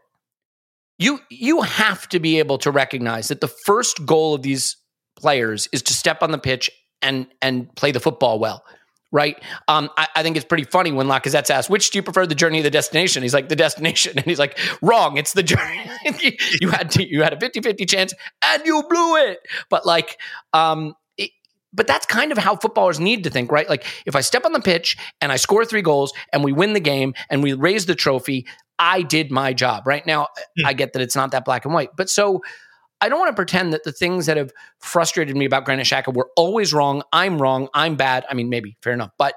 you 0.98 1.20
you 1.30 1.62
have 1.62 2.08
to 2.10 2.20
be 2.20 2.38
able 2.38 2.58
to 2.58 2.70
recognize 2.70 3.28
that 3.28 3.40
the 3.40 3.48
first 3.48 4.04
goal 4.04 4.34
of 4.34 4.42
these 4.42 4.76
players 5.16 5.68
is 5.72 5.82
to 5.82 5.92
step 5.92 6.22
on 6.22 6.30
the 6.30 6.38
pitch 6.38 6.70
and 7.02 7.26
and 7.40 7.74
play 7.76 7.92
the 7.92 8.00
football 8.00 8.38
well 8.38 8.64
right? 9.12 9.40
Um, 9.69 9.90
I, 9.97 10.09
I, 10.16 10.23
think 10.23 10.37
it's 10.37 10.45
pretty 10.45 10.64
funny 10.64 10.92
when 10.92 11.07
Lacazette's 11.07 11.51
asked, 11.51 11.71
which 11.71 11.90
do 11.90 11.99
you 11.99 12.03
prefer, 12.03 12.27
the 12.27 12.35
journey 12.35 12.61
or 12.61 12.62
the 12.62 12.71
destination? 12.71 13.23
He's 13.23 13.35
like, 13.35 13.49
the 13.49 13.57
destination. 13.57 14.14
And 14.16 14.25
he's 14.25 14.38
like, 14.38 14.59
wrong, 14.83 15.16
it's 15.16 15.33
the 15.33 15.42
journey. 15.42 15.88
you 16.61 16.69
had 16.71 16.90
to, 16.92 17.09
you 17.09 17.23
had 17.23 17.33
a 17.33 17.37
50-50 17.37 17.88
chance 17.88 18.14
and 18.42 18.64
you 18.64 18.83
blew 18.88 19.16
it. 19.16 19.38
But 19.69 19.87
like, 19.87 20.19
um, 20.53 20.95
it, 21.16 21.31
but 21.73 21.87
that's 21.87 22.07
kind 22.07 22.33
of 22.33 22.38
how 22.38 22.57
footballers 22.57 22.99
need 22.99 23.25
to 23.25 23.31
think, 23.31 23.53
right? 23.53 23.69
Like 23.69 23.85
if 24.07 24.16
I 24.16 24.23
step 24.23 24.45
on 24.45 24.53
the 24.53 24.61
pitch 24.61 24.97
and 25.21 25.31
I 25.31 25.37
score 25.37 25.64
three 25.64 25.83
goals 25.83 26.12
and 26.33 26.42
we 26.42 26.53
win 26.53 26.73
the 26.73 26.81
game 26.81 27.14
and 27.31 27.42
we 27.42 27.53
raise 27.53 27.87
the 27.87 27.95
trophy, 27.95 28.47
I 28.79 29.03
did 29.03 29.31
my 29.31 29.53
job. 29.53 29.87
Right 29.87 30.07
now, 30.07 30.29
mm. 30.59 30.66
I 30.66 30.73
get 30.73 30.92
that 30.95 31.03
it's 31.03 31.16
not 31.16 31.31
that 31.33 31.45
black 31.45 31.64
and 31.64 31.75
white. 31.75 31.90
But 31.97 32.11
so 32.11 32.42
I 33.00 33.09
don't 33.09 33.18
want 33.18 33.30
to 33.30 33.37
pretend 33.37 33.72
that 33.72 33.85
the 33.85 33.92
things 33.92 34.26
that 34.26 34.37
have 34.37 34.52
frustrated 34.78 35.37
me 35.37 35.44
about 35.44 35.64
Granit 35.64 35.87
Xhaka 35.87 36.12
were 36.14 36.30
always 36.37 36.72
wrong. 36.72 37.02
I'm 37.12 37.40
wrong. 37.40 37.68
I'm 37.74 37.96
bad. 37.96 38.24
I 38.30 38.35
mean, 38.35 38.48
maybe 38.48 38.76
fair 38.82 38.92
enough, 38.92 39.11
but 39.18 39.35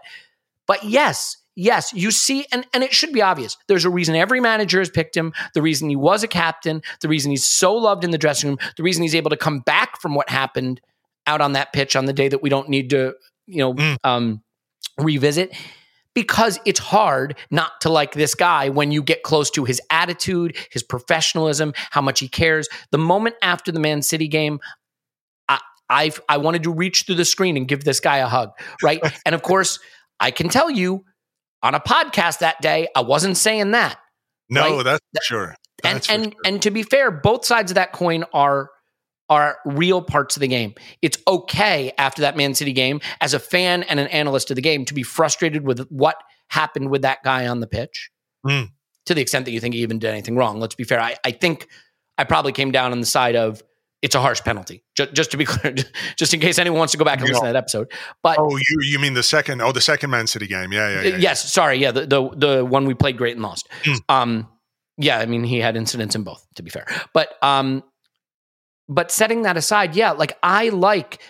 but 0.66 0.84
yes, 0.84 1.38
yes, 1.56 1.92
you 1.94 2.12
see, 2.12 2.46
and 2.52 2.66
and 2.74 2.84
it 2.84 2.94
should 2.94 3.12
be 3.12 3.22
obvious. 3.22 3.58
There's 3.68 3.86
a 3.86 3.90
reason 3.90 4.16
every 4.16 4.40
manager 4.40 4.80
has 4.80 4.90
picked 4.90 5.16
him. 5.16 5.34
The 5.54 5.62
reason 5.62 5.90
he 5.90 5.96
was 5.96 6.24
a 6.24 6.28
captain. 6.28 6.82
The 7.02 7.10
reason 7.10 7.32
he's 7.32 7.46
so 7.46 7.74
loved 7.74 8.04
in 8.04 8.12
the 8.12 8.18
dressing 8.18 8.50
room. 8.50 8.60
The 8.78 8.84
reason 8.84 9.04
he's 9.04 9.16
able 9.16 9.30
to 9.32 9.38
come 9.38 9.60
back 9.60 10.00
from 10.00 10.16
what 10.16 10.30
happened 10.30 10.80
out 11.28 11.42
on 11.42 11.54
that 11.54 11.74
pitch 11.74 11.96
on 11.96 12.06
the 12.06 12.14
day 12.14 12.28
that 12.28 12.42
we 12.42 12.50
don't 12.50 12.70
need 12.70 12.90
to, 12.92 13.14
you 13.46 13.58
know, 13.58 13.74
mm. 13.74 13.98
um, 14.04 14.42
revisit 14.98 15.54
because 16.16 16.60
it's 16.66 16.80
hard 16.80 17.38
not 17.52 17.80
to 17.82 17.90
like 17.90 18.14
this 18.14 18.36
guy 18.36 18.70
when 18.70 18.92
you 18.92 19.02
get 19.02 19.24
close 19.24 19.50
to 19.52 19.66
his 19.66 19.82
attitude, 19.90 20.58
his 20.72 20.84
professionalism, 20.84 21.74
how 21.92 22.02
much 22.02 22.20
he 22.20 22.28
cares. 22.28 22.68
The 22.92 22.98
moment 22.98 23.36
after 23.42 23.72
the 23.72 23.80
Man 23.80 24.02
City 24.02 24.28
game, 24.28 24.60
I 25.48 25.60
i 25.90 26.12
I 26.28 26.38
wanted 26.38 26.64
to 26.64 26.72
reach 26.72 27.04
through 27.06 27.16
the 27.16 27.26
screen 27.26 27.58
and 27.58 27.68
give 27.68 27.84
this 27.84 28.00
guy 28.00 28.18
a 28.18 28.28
hug, 28.28 28.52
right? 28.84 29.02
and 29.26 29.36
of 29.36 29.42
course, 29.42 29.80
I 30.20 30.32
can 30.32 30.50
tell 30.50 30.70
you 30.70 31.06
on 31.62 31.76
a 31.76 31.80
podcast 31.80 32.40
that 32.40 32.62
day, 32.62 32.88
I 32.96 33.02
wasn't 33.02 33.38
saying 33.38 33.72
that. 33.72 33.98
No, 34.50 34.78
right? 34.78 34.84
that's 34.84 35.26
sure. 35.26 35.56
That's 35.84 36.10
and 36.10 36.24
and 36.24 36.34
sure. 36.34 36.42
and 36.46 36.62
to 36.64 36.72
be 36.72 36.84
fair, 36.84 37.12
both 37.12 37.46
sides 37.46 37.72
of 37.72 37.76
that 37.76 37.94
coin 37.94 38.26
are 38.34 38.70
are 39.30 39.58
real 39.66 40.02
parts 40.02 40.36
of 40.36 40.42
the 40.42 40.48
game. 40.48 40.74
It's 41.02 41.18
okay 41.28 41.92
after 41.98 42.22
that 42.24 42.36
Man 42.36 42.54
City 42.54 42.74
game, 42.74 43.02
as 43.22 43.34
a 43.34 43.40
fan 43.40 43.84
and 43.84 44.00
an 44.00 44.08
analyst 44.08 44.52
of 44.52 44.56
the 44.56 44.62
game, 44.62 44.86
to 44.86 44.94
be 44.94 45.04
frustrated 45.04 45.66
with 45.66 45.88
what 45.90 46.16
happened 46.48 46.90
with 46.90 47.04
that 47.04 47.24
guy 47.24 47.48
on 47.48 47.60
the 47.60 47.68
pitch. 47.68 48.10
Mm. 48.46 48.70
To 49.06 49.14
the 49.14 49.22
extent 49.22 49.46
that 49.46 49.52
you 49.52 49.60
think 49.60 49.74
he 49.74 49.82
even 49.82 50.00
did 50.00 50.12
anything 50.12 50.36
wrong. 50.36 50.60
Let's 50.60 50.76
be 50.76 50.84
fair. 50.84 51.00
I, 51.00 51.16
I 51.24 51.32
think 51.32 51.68
I 52.18 52.24
probably 52.26 52.52
came 52.52 52.72
down 52.72 52.92
on 52.92 53.00
the 53.00 53.06
side 53.06 53.36
of 53.36 53.64
it's 54.02 54.16
a 54.16 54.22
harsh 54.22 54.42
penalty. 54.42 54.84
Just, 54.96 55.14
just 55.14 55.32
to 55.32 55.38
be 55.38 55.46
clear, 55.46 55.76
just 56.16 56.34
in 56.34 56.40
case 56.40 56.58
anyone 56.58 56.80
wants 56.80 56.92
to 56.92 56.98
go 56.98 57.06
back 57.06 57.20
and 57.20 57.28
listen 57.28 57.44
to 57.44 57.48
that 57.48 57.56
episode. 57.56 57.92
But 58.24 58.38
oh, 58.40 58.56
you 58.56 58.80
you 58.84 59.00
mean 59.00 59.14
the 59.14 59.24
second? 59.24 59.62
Oh, 59.62 59.72
the 59.72 59.82
second 59.82 60.10
Man 60.10 60.28
City 60.28 60.48
game. 60.48 60.72
Yeah, 60.72 60.90
yeah. 60.90 61.02
yeah, 61.02 61.10
yeah. 61.10 61.18
Yes, 61.18 61.52
sorry. 61.52 61.78
Yeah, 61.78 61.92
the, 61.92 62.06
the 62.06 62.30
the 62.36 62.66
one 62.66 62.86
we 62.86 62.94
played 62.94 63.18
great 63.18 63.34
and 63.34 63.42
lost. 63.42 63.68
Mm. 63.84 64.00
Um, 64.10 64.48
yeah, 64.98 65.20
I 65.20 65.26
mean 65.26 65.44
he 65.44 65.60
had 65.60 65.76
incidents 65.76 66.16
in 66.16 66.24
both. 66.24 66.46
To 66.56 66.64
be 66.64 66.70
fair, 66.70 66.86
but 67.14 67.30
um, 67.42 67.84
but 68.90 69.12
setting 69.12 69.44
that 69.44 69.56
aside, 69.56 69.96
yeah, 69.96 70.12
like 70.12 70.38
I 70.44 70.70
like 70.70 71.22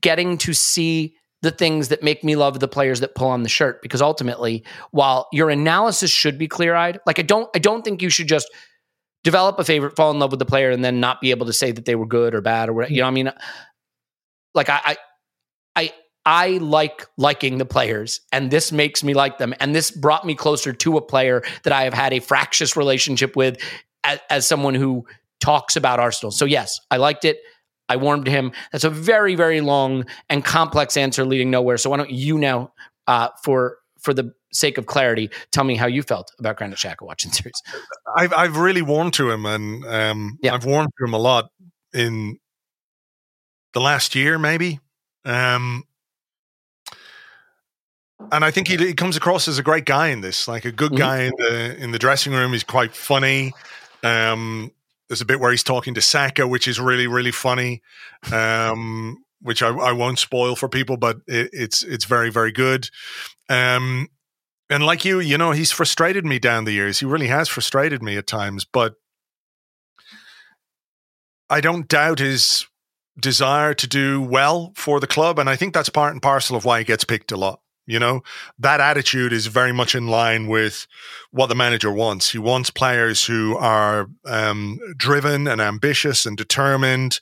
getting 0.00 0.36
to 0.38 0.52
see 0.52 1.14
the 1.40 1.50
things 1.50 1.88
that 1.88 2.02
make 2.02 2.22
me 2.22 2.36
love 2.36 2.60
the 2.60 2.68
players 2.68 3.00
that 3.00 3.14
pull 3.14 3.28
on 3.28 3.42
the 3.42 3.48
shirt 3.48 3.80
because 3.80 4.02
ultimately, 4.02 4.64
while 4.90 5.28
your 5.32 5.50
analysis 5.50 6.10
should 6.10 6.36
be 6.36 6.46
clear-eyed, 6.46 7.00
like 7.06 7.18
I 7.18 7.22
don't 7.22 7.48
I 7.56 7.58
don't 7.58 7.82
think 7.82 8.02
you 8.02 8.10
should 8.10 8.28
just 8.28 8.48
develop 9.24 9.58
a 9.58 9.64
favorite, 9.64 9.96
fall 9.96 10.10
in 10.10 10.18
love 10.18 10.30
with 10.30 10.38
the 10.38 10.46
player 10.46 10.70
and 10.70 10.84
then 10.84 11.00
not 11.00 11.20
be 11.20 11.30
able 11.30 11.46
to 11.46 11.52
say 11.52 11.72
that 11.72 11.84
they 11.86 11.94
were 11.94 12.06
good 12.06 12.34
or 12.34 12.40
bad 12.40 12.68
or 12.68 12.74
whatever. 12.74 12.92
You 12.92 13.00
know, 13.00 13.08
I 13.08 13.10
mean 13.10 13.32
like 14.54 14.68
I 14.68 14.80
I 14.84 14.96
I 15.76 15.92
I 16.26 16.48
like 16.58 17.06
liking 17.16 17.56
the 17.56 17.64
players, 17.64 18.20
and 18.32 18.50
this 18.50 18.70
makes 18.70 19.02
me 19.02 19.14
like 19.14 19.38
them. 19.38 19.54
And 19.60 19.74
this 19.74 19.90
brought 19.90 20.26
me 20.26 20.34
closer 20.34 20.74
to 20.74 20.96
a 20.98 21.00
player 21.00 21.42
that 21.62 21.72
I 21.72 21.84
have 21.84 21.94
had 21.94 22.12
a 22.12 22.20
fractious 22.20 22.76
relationship 22.76 23.34
with 23.34 23.56
as, 24.04 24.18
as 24.28 24.46
someone 24.46 24.74
who 24.74 25.06
talks 25.40 25.76
about 25.76 26.00
Arsenal. 26.00 26.30
So, 26.30 26.44
yes, 26.44 26.80
I 26.90 26.96
liked 26.96 27.24
it. 27.24 27.38
I 27.88 27.96
warmed 27.96 28.26
him. 28.26 28.52
That's 28.72 28.84
a 28.84 28.90
very, 28.90 29.34
very 29.34 29.60
long 29.60 30.04
and 30.28 30.44
complex 30.44 30.96
answer 30.96 31.24
leading 31.24 31.50
nowhere. 31.50 31.78
So, 31.78 31.90
why 31.90 31.96
don't 31.96 32.10
you 32.10 32.38
now, 32.38 32.72
uh, 33.06 33.28
for 33.42 33.78
for 33.98 34.14
the 34.14 34.32
sake 34.52 34.78
of 34.78 34.86
clarity, 34.86 35.30
tell 35.52 35.64
me 35.64 35.74
how 35.74 35.86
you 35.86 36.02
felt 36.02 36.32
about 36.38 36.56
Granit 36.56 36.78
Xhaka 36.78 37.02
watching 37.02 37.32
series? 37.32 37.60
I've 38.16 38.32
I've 38.34 38.56
really 38.56 38.82
warmed 38.82 39.14
to 39.14 39.30
him, 39.30 39.46
and 39.46 39.84
um, 39.86 40.38
yeah. 40.42 40.54
I've 40.54 40.64
warmed 40.64 40.90
to 40.98 41.04
him 41.04 41.14
a 41.14 41.18
lot 41.18 41.50
in 41.94 42.38
the 43.72 43.80
last 43.80 44.14
year, 44.14 44.38
maybe. 44.38 44.80
Um, 45.24 45.84
and 48.32 48.44
I 48.44 48.50
think 48.50 48.68
he, 48.68 48.76
he, 48.76 48.94
comes 48.94 49.16
across 49.16 49.46
as 49.48 49.58
a 49.58 49.62
great 49.62 49.84
guy 49.84 50.08
in 50.08 50.20
this, 50.20 50.48
like 50.48 50.64
a 50.64 50.72
good 50.72 50.92
mm-hmm. 50.92 50.98
guy 50.98 51.22
in 51.22 51.32
the 51.38 51.76
in 51.76 51.90
the 51.92 51.98
dressing 51.98 52.32
room. 52.32 52.52
He's 52.52 52.64
quite 52.64 52.94
funny. 52.94 53.52
Um, 54.02 54.72
there's 55.08 55.20
a 55.20 55.26
bit 55.26 55.40
where 55.40 55.50
he's 55.50 55.62
talking 55.62 55.94
to 55.94 56.00
Saka, 56.00 56.46
which 56.46 56.68
is 56.68 56.78
really 56.80 57.06
really 57.06 57.32
funny, 57.32 57.82
um, 58.32 59.18
which 59.40 59.62
I, 59.62 59.68
I, 59.68 59.92
won't 59.92 60.18
spoil 60.18 60.56
for 60.56 60.68
people, 60.68 60.96
but 60.96 61.18
it, 61.26 61.50
it's 61.52 61.82
it's 61.82 62.04
very 62.04 62.30
very 62.30 62.52
good. 62.52 62.90
Um, 63.48 64.08
and 64.70 64.84
like 64.84 65.04
you, 65.04 65.20
you 65.20 65.38
know, 65.38 65.52
he's 65.52 65.72
frustrated 65.72 66.26
me 66.26 66.38
down 66.38 66.64
the 66.64 66.72
years. 66.72 67.00
He 67.00 67.06
really 67.06 67.28
has 67.28 67.48
frustrated 67.48 68.02
me 68.02 68.16
at 68.16 68.26
times, 68.26 68.66
but 68.66 68.94
I 71.48 71.60
don't 71.60 71.88
doubt 71.88 72.18
his 72.18 72.66
desire 73.18 73.74
to 73.74 73.86
do 73.86 74.20
well 74.20 74.72
for 74.76 75.00
the 75.00 75.06
club, 75.06 75.38
and 75.38 75.48
I 75.48 75.56
think 75.56 75.72
that's 75.74 75.88
part 75.88 76.12
and 76.12 76.22
parcel 76.22 76.56
of 76.56 76.64
why 76.64 76.80
he 76.80 76.84
gets 76.84 77.04
picked 77.04 77.32
a 77.32 77.36
lot. 77.36 77.60
You 77.88 77.98
know, 77.98 78.20
that 78.58 78.80
attitude 78.80 79.32
is 79.32 79.46
very 79.46 79.72
much 79.72 79.94
in 79.94 80.08
line 80.08 80.46
with 80.46 80.86
what 81.30 81.46
the 81.46 81.54
manager 81.54 81.90
wants. 81.90 82.30
He 82.30 82.38
wants 82.38 82.68
players 82.70 83.24
who 83.24 83.56
are 83.56 84.08
um, 84.26 84.78
driven 84.96 85.48
and 85.48 85.58
ambitious 85.58 86.26
and 86.26 86.36
determined 86.36 87.18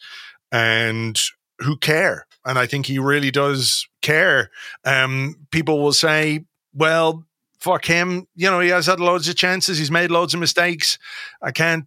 and 0.50 1.16
who 1.60 1.76
care. 1.76 2.26
And 2.44 2.58
I 2.58 2.66
think 2.66 2.86
he 2.86 2.98
really 2.98 3.30
does 3.30 3.86
care. 4.02 4.50
Um, 4.84 5.36
people 5.52 5.80
will 5.80 5.92
say, 5.92 6.44
well, 6.74 7.24
fuck 7.60 7.84
him. 7.84 8.26
You 8.34 8.50
know, 8.50 8.58
he 8.58 8.70
has 8.70 8.86
had 8.86 8.98
loads 8.98 9.28
of 9.28 9.36
chances. 9.36 9.78
He's 9.78 9.90
made 9.90 10.10
loads 10.10 10.34
of 10.34 10.40
mistakes. 10.40 10.98
I 11.40 11.52
can't 11.52 11.86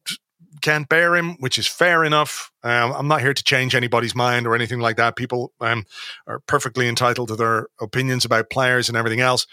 can't 0.61 0.89
bear 0.89 1.15
him, 1.15 1.35
which 1.39 1.57
is 1.57 1.67
fair 1.67 2.03
enough. 2.03 2.51
Um, 2.63 2.91
I'm 2.93 3.07
not 3.07 3.21
here 3.21 3.33
to 3.33 3.43
change 3.43 3.75
anybody's 3.75 4.15
mind 4.15 4.47
or 4.47 4.55
anything 4.55 4.79
like 4.79 4.97
that. 4.97 5.15
People 5.15 5.53
um, 5.61 5.85
are 6.27 6.39
perfectly 6.39 6.87
entitled 6.87 7.29
to 7.29 7.35
their 7.35 7.67
opinions 7.79 8.25
about 8.25 8.49
players 8.49 8.89
and 8.89 8.97
everything 8.97 9.21
else. 9.21 9.47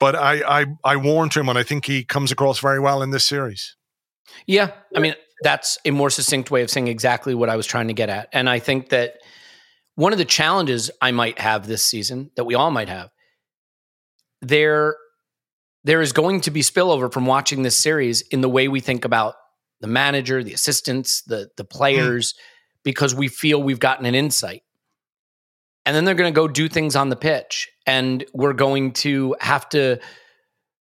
But 0.00 0.14
I, 0.14 0.60
I, 0.60 0.66
I 0.84 0.96
warned 0.96 1.34
him, 1.34 1.48
and 1.48 1.58
I 1.58 1.62
think 1.62 1.84
he 1.84 2.04
comes 2.04 2.30
across 2.30 2.60
very 2.60 2.78
well 2.78 3.02
in 3.02 3.10
this 3.10 3.26
series. 3.26 3.76
Yeah, 4.46 4.72
I 4.94 5.00
mean 5.00 5.14
that's 5.42 5.78
a 5.84 5.90
more 5.90 6.10
succinct 6.10 6.50
way 6.50 6.62
of 6.62 6.70
saying 6.70 6.88
exactly 6.88 7.34
what 7.34 7.48
I 7.48 7.56
was 7.56 7.66
trying 7.66 7.88
to 7.88 7.94
get 7.94 8.08
at, 8.08 8.28
and 8.32 8.48
I 8.48 8.58
think 8.58 8.90
that 8.90 9.14
one 9.94 10.12
of 10.12 10.18
the 10.18 10.24
challenges 10.24 10.90
I 11.02 11.10
might 11.10 11.38
have 11.40 11.66
this 11.66 11.82
season, 11.82 12.30
that 12.36 12.44
we 12.44 12.54
all 12.54 12.70
might 12.70 12.88
have, 12.88 13.10
there 14.40 14.96
there 15.84 16.00
is 16.00 16.12
going 16.12 16.40
to 16.42 16.50
be 16.50 16.60
spillover 16.60 17.12
from 17.12 17.26
watching 17.26 17.62
this 17.62 17.76
series 17.76 18.20
in 18.22 18.40
the 18.40 18.48
way 18.48 18.68
we 18.68 18.80
think 18.80 19.04
about 19.04 19.34
the 19.80 19.86
manager, 19.86 20.42
the 20.42 20.52
assistants, 20.52 21.22
the 21.22 21.50
the 21.56 21.64
players, 21.64 22.32
mm. 22.32 22.36
because 22.82 23.14
we 23.14 23.28
feel 23.28 23.62
we've 23.62 23.80
gotten 23.80 24.06
an 24.06 24.14
insight. 24.14 24.62
And 25.86 25.96
then 25.96 26.04
they're 26.04 26.14
going 26.14 26.32
to 26.32 26.38
go 26.38 26.48
do 26.48 26.68
things 26.68 26.96
on 26.96 27.08
the 27.08 27.16
pitch, 27.16 27.68
and 27.86 28.24
we're 28.34 28.52
going 28.52 28.92
to 28.92 29.34
have 29.40 29.68
to 29.70 29.98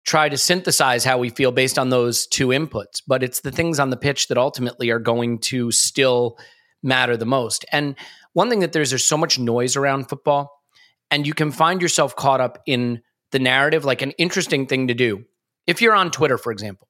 try 0.05 0.29
to 0.29 0.37
synthesize 0.37 1.05
how 1.05 1.19
we 1.19 1.31
feel 1.31 1.51
based 1.51 1.79
on 1.79 1.91
those 1.91 2.27
two 2.27 2.49
inputs. 2.49 3.03
But 3.07 3.23
it's 3.23 3.41
the 3.41 3.51
things 3.51 3.79
on 3.79 3.91
the 3.91 3.97
pitch 3.97 4.29
that 4.29 4.39
ultimately 4.39 4.91
are 4.91 4.99
going 4.99 5.39
to 5.41 5.71
still 5.73 6.39
matter 6.83 7.17
the 7.17 7.27
most. 7.27 7.65
And 7.73 7.97
one 8.33 8.51
thing 8.51 8.61
that 8.61 8.73
there's 8.73 8.91
there's 8.91 9.07
so 9.07 9.17
much 9.17 9.39
noise 9.39 9.77
around 9.77 10.09
football, 10.09 10.63
and 11.11 11.27
you 11.27 11.35
can 11.35 11.51
find 11.51 11.83
yourself 11.83 12.17
caught 12.17 12.41
up 12.41 12.59
in 12.67 13.03
the 13.31 13.39
narrative, 13.39 13.85
like 13.85 14.03
an 14.03 14.13
interesting 14.13 14.67
thing 14.67 14.89
to 14.89 14.95
do. 14.95 15.25
If 15.67 15.83
you're 15.83 15.95
on 15.95 16.11
Twitter, 16.11 16.39
for 16.39 16.53
example, 16.53 16.89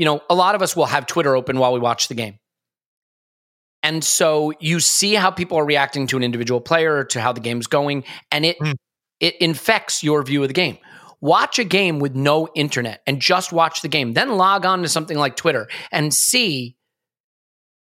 you 0.00 0.06
know, 0.06 0.22
a 0.30 0.34
lot 0.34 0.54
of 0.54 0.62
us 0.62 0.74
will 0.74 0.86
have 0.86 1.04
Twitter 1.04 1.36
open 1.36 1.58
while 1.58 1.74
we 1.74 1.78
watch 1.78 2.08
the 2.08 2.14
game. 2.14 2.38
And 3.82 4.02
so 4.02 4.54
you 4.58 4.80
see 4.80 5.12
how 5.12 5.30
people 5.30 5.58
are 5.58 5.64
reacting 5.64 6.06
to 6.06 6.16
an 6.16 6.22
individual 6.22 6.58
player, 6.58 7.04
to 7.04 7.20
how 7.20 7.34
the 7.34 7.40
game's 7.40 7.66
going, 7.66 8.04
and 8.32 8.46
it 8.46 8.58
mm. 8.58 8.72
it 9.20 9.36
infects 9.42 10.02
your 10.02 10.22
view 10.22 10.40
of 10.40 10.48
the 10.48 10.54
game. 10.54 10.78
Watch 11.20 11.58
a 11.58 11.64
game 11.64 11.98
with 11.98 12.14
no 12.14 12.48
internet 12.54 13.02
and 13.06 13.20
just 13.20 13.52
watch 13.52 13.82
the 13.82 13.88
game. 13.88 14.14
Then 14.14 14.38
log 14.38 14.64
on 14.64 14.80
to 14.80 14.88
something 14.88 15.18
like 15.18 15.36
Twitter 15.36 15.68
and 15.92 16.14
see 16.14 16.78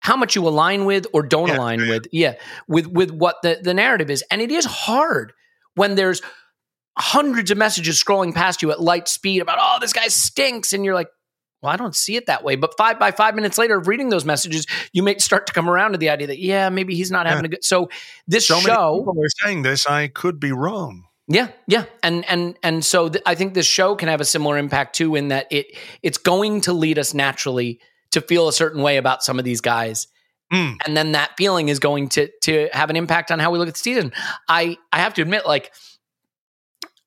how 0.00 0.16
much 0.16 0.34
you 0.34 0.46
align 0.48 0.86
with 0.86 1.06
or 1.12 1.22
don't 1.22 1.46
yeah, 1.46 1.56
align 1.56 1.88
with. 1.88 2.08
Yeah, 2.10 2.34
with 2.66 2.88
with 2.88 3.12
what 3.12 3.36
the 3.44 3.60
the 3.62 3.74
narrative 3.74 4.10
is. 4.10 4.24
And 4.28 4.42
it 4.42 4.50
is 4.50 4.64
hard 4.64 5.32
when 5.76 5.94
there's 5.94 6.20
hundreds 6.98 7.52
of 7.52 7.58
messages 7.58 8.02
scrolling 8.02 8.34
past 8.34 8.60
you 8.60 8.72
at 8.72 8.80
light 8.80 9.06
speed 9.06 9.40
about, 9.40 9.58
oh, 9.60 9.78
this 9.80 9.92
guy 9.92 10.08
stinks. 10.08 10.72
And 10.72 10.84
you're 10.84 10.94
like, 10.94 11.06
well, 11.62 11.72
I 11.72 11.76
don't 11.76 11.94
see 11.94 12.16
it 12.16 12.26
that 12.26 12.44
way. 12.44 12.56
But 12.56 12.76
five 12.76 12.98
by 12.98 13.10
five 13.10 13.34
minutes 13.34 13.58
later 13.58 13.78
of 13.78 13.88
reading 13.88 14.08
those 14.08 14.24
messages, 14.24 14.66
you 14.92 15.02
may 15.02 15.18
start 15.18 15.46
to 15.48 15.52
come 15.52 15.68
around 15.68 15.92
to 15.92 15.98
the 15.98 16.10
idea 16.10 16.28
that, 16.28 16.38
yeah, 16.38 16.68
maybe 16.68 16.94
he's 16.94 17.10
not 17.10 17.26
yeah. 17.26 17.30
having 17.30 17.46
a 17.46 17.48
good. 17.48 17.64
So 17.64 17.88
this 18.26 18.46
so 18.46 18.60
show. 18.60 18.98
people 19.00 19.22
are 19.22 19.44
saying 19.44 19.62
this. 19.62 19.86
I 19.86 20.08
could 20.08 20.38
be 20.38 20.52
wrong. 20.52 21.04
Yeah, 21.30 21.48
yeah, 21.66 21.84
and 22.02 22.24
and 22.26 22.56
and 22.62 22.82
so 22.82 23.10
th- 23.10 23.22
I 23.26 23.34
think 23.34 23.52
this 23.52 23.66
show 23.66 23.96
can 23.96 24.08
have 24.08 24.20
a 24.20 24.24
similar 24.24 24.56
impact 24.56 24.96
too, 24.96 25.14
in 25.14 25.28
that 25.28 25.46
it 25.50 25.76
it's 26.02 26.16
going 26.16 26.62
to 26.62 26.72
lead 26.72 26.98
us 26.98 27.12
naturally 27.12 27.80
to 28.12 28.22
feel 28.22 28.48
a 28.48 28.52
certain 28.52 28.80
way 28.80 28.96
about 28.96 29.22
some 29.22 29.38
of 29.38 29.44
these 29.44 29.60
guys, 29.60 30.06
mm. 30.50 30.74
and 30.86 30.96
then 30.96 31.12
that 31.12 31.32
feeling 31.36 31.68
is 31.68 31.80
going 31.80 32.08
to 32.10 32.30
to 32.44 32.70
have 32.72 32.88
an 32.88 32.96
impact 32.96 33.30
on 33.30 33.40
how 33.40 33.50
we 33.50 33.58
look 33.58 33.68
at 33.68 33.74
the 33.74 33.80
season. 33.80 34.10
I 34.48 34.78
I 34.90 35.00
have 35.00 35.12
to 35.14 35.22
admit, 35.22 35.44
like 35.44 35.70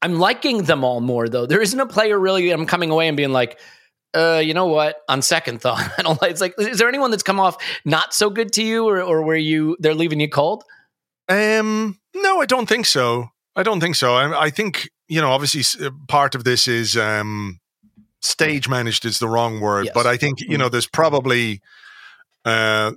I'm 0.04 0.20
liking 0.20 0.64
them 0.64 0.84
all 0.84 1.02
more 1.02 1.28
though. 1.28 1.48
There 1.48 1.62
isn't 1.62 1.80
a 1.80 1.88
player 1.88 2.20
really 2.20 2.52
I'm 2.52 2.68
coming 2.68 2.92
away 2.92 3.08
and 3.08 3.18
being 3.18 3.32
like, 3.32 3.60
uh, 4.14 4.42
you 4.44 4.54
know 4.54 4.68
what? 4.68 4.98
On 5.08 5.22
second 5.22 5.62
thought, 5.62 5.80
I 5.98 6.02
don't 6.02 6.22
like. 6.22 6.32
It's 6.32 6.42
like, 6.42 6.56
is 6.58 6.78
there 6.78 6.90
anyone 6.90 7.12
that's 7.12 7.24
come 7.24 7.40
off 7.40 7.58
not 7.86 8.14
so 8.14 8.30
good 8.30 8.54
to 8.54 8.64
you, 8.64 8.88
or 8.88 9.02
or 9.02 9.22
where 9.22 9.38
you 9.38 9.78
they're 9.80 9.96
leaving 9.96 10.20
you 10.20 10.30
cold? 10.30 10.64
Um, 11.30 12.00
no, 12.14 12.42
I 12.42 12.46
don't 12.46 12.68
think 12.68 12.86
so. 12.86 13.30
I 13.56 13.64
don't 13.64 13.80
think 13.80 13.96
so. 13.96 14.16
I, 14.16 14.46
I 14.46 14.50
think 14.50 14.90
you 15.08 15.22
know, 15.22 15.32
obviously, 15.32 15.86
uh, 15.86 15.92
part 16.08 16.36
of 16.36 16.44
this 16.44 16.68
is 16.68 16.98
um, 16.98 17.60
stage 18.22 18.68
managed 18.68 19.06
is 19.06 19.20
the 19.20 19.28
wrong 19.28 19.60
word, 19.60 19.86
yes. 19.86 19.94
but 19.94 20.06
I 20.06 20.18
think 20.18 20.42
you 20.42 20.58
know, 20.58 20.70
there's 20.70 20.88
probably 20.88 21.62
uh, 22.46 22.92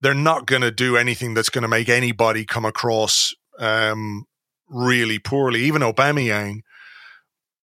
they're 0.00 0.14
not 0.14 0.46
going 0.46 0.62
to 0.62 0.70
do 0.70 0.96
anything 0.96 1.34
that's 1.34 1.50
going 1.50 1.62
to 1.62 1.68
make 1.68 1.88
anybody 1.88 2.44
come 2.44 2.64
across 2.64 3.34
um 3.58 4.24
really 4.68 5.18
poorly. 5.18 5.62
Even 5.62 5.82
Aubameyang, 5.82 6.60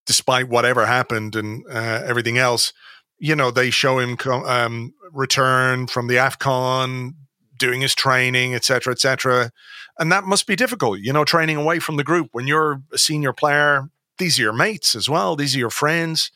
despite 0.08 0.50
whatever 0.50 0.86
happened 0.86 1.36
and 1.36 1.64
uh, 1.70 2.02
everything 2.06 2.38
else, 2.40 2.74
you 3.20 3.36
know, 3.36 3.52
they 3.52 3.70
show 3.70 4.00
him 4.00 4.18
um, 4.26 4.94
return 5.12 5.86
from 5.86 6.08
the 6.08 6.16
AFCON, 6.16 7.12
doing 7.58 7.82
his 7.82 7.94
training, 7.94 8.56
etc., 8.56 8.94
etc. 8.94 9.52
And 10.00 10.12
that 10.12 10.24
must 10.24 10.48
be 10.48 10.56
difficult, 10.56 11.00
you 11.00 11.12
know, 11.12 11.26
training 11.26 11.58
away 11.58 11.80
from 11.80 11.98
the 11.98 12.04
group. 12.04 12.30
When 12.32 12.48
you're 12.48 12.82
a 12.94 12.98
senior 12.98 13.34
player, 13.34 13.90
these 14.18 14.40
are 14.40 14.44
your 14.44 14.54
mates 14.54 14.96
as 14.96 15.10
well. 15.10 15.36
These 15.36 15.56
are 15.56 15.60
your 15.60 15.70
friends. 15.70 16.32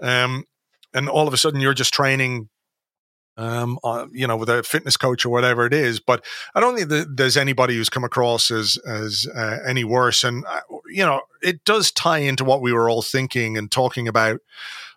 Um, 0.00 0.44
and 0.92 1.08
all 1.08 1.28
of 1.28 1.34
a 1.34 1.36
sudden 1.36 1.60
you're 1.60 1.74
just 1.74 1.94
training 1.94 2.48
um, 3.36 3.78
uh, 3.82 4.06
you 4.12 4.26
know, 4.26 4.36
with 4.36 4.48
a 4.48 4.62
fitness 4.62 4.96
coach 4.96 5.24
or 5.24 5.30
whatever 5.30 5.66
it 5.66 5.74
is. 5.74 6.00
But 6.00 6.24
I 6.54 6.60
don't 6.60 6.76
think 6.76 6.88
that 6.90 7.16
there's 7.16 7.36
anybody 7.36 7.74
who's 7.74 7.88
come 7.90 8.04
across 8.04 8.50
as 8.50 8.78
as 8.86 9.26
uh, 9.34 9.58
any 9.66 9.84
worse. 9.84 10.24
And 10.24 10.44
uh, 10.46 10.60
you 10.88 11.04
know, 11.04 11.22
it 11.42 11.64
does 11.64 11.90
tie 11.90 12.18
into 12.18 12.44
what 12.44 12.62
we 12.62 12.72
were 12.72 12.88
all 12.88 13.02
thinking 13.02 13.56
and 13.56 13.70
talking 13.70 14.08
about 14.08 14.40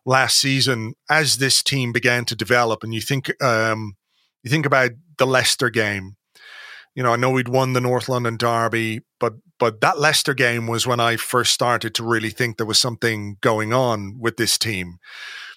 last 0.06 0.38
season 0.38 0.94
as 1.10 1.38
this 1.38 1.62
team 1.62 1.92
began 1.92 2.26
to 2.26 2.36
develop. 2.36 2.84
And 2.84 2.94
you 2.94 3.02
think, 3.02 3.32
um, 3.44 3.98
you 4.44 4.50
think 4.50 4.66
about 4.66 4.92
the 5.18 5.28
Leicester 5.28 5.70
game. 5.70 6.16
You 6.96 7.04
know, 7.04 7.14
I 7.14 7.18
know 7.18 7.30
we'd 7.30 7.50
won 7.50 7.74
the 7.74 7.82
North 7.82 8.10
London 8.10 8.38
Derby, 8.38 9.02
but 9.20 9.34
but 9.60 9.82
that 9.82 10.00
Leicester 10.00 10.36
game 10.36 10.68
was 10.68 10.86
when 10.86 11.00
I 11.00 11.16
first 11.16 11.52
started 11.52 11.96
to 11.96 12.04
really 12.04 12.30
think 12.30 12.58
there 12.58 12.66
was 12.66 12.80
something 12.80 13.38
going 13.42 13.74
on 13.74 14.20
with 14.20 14.38
this 14.38 14.58
team 14.58 15.00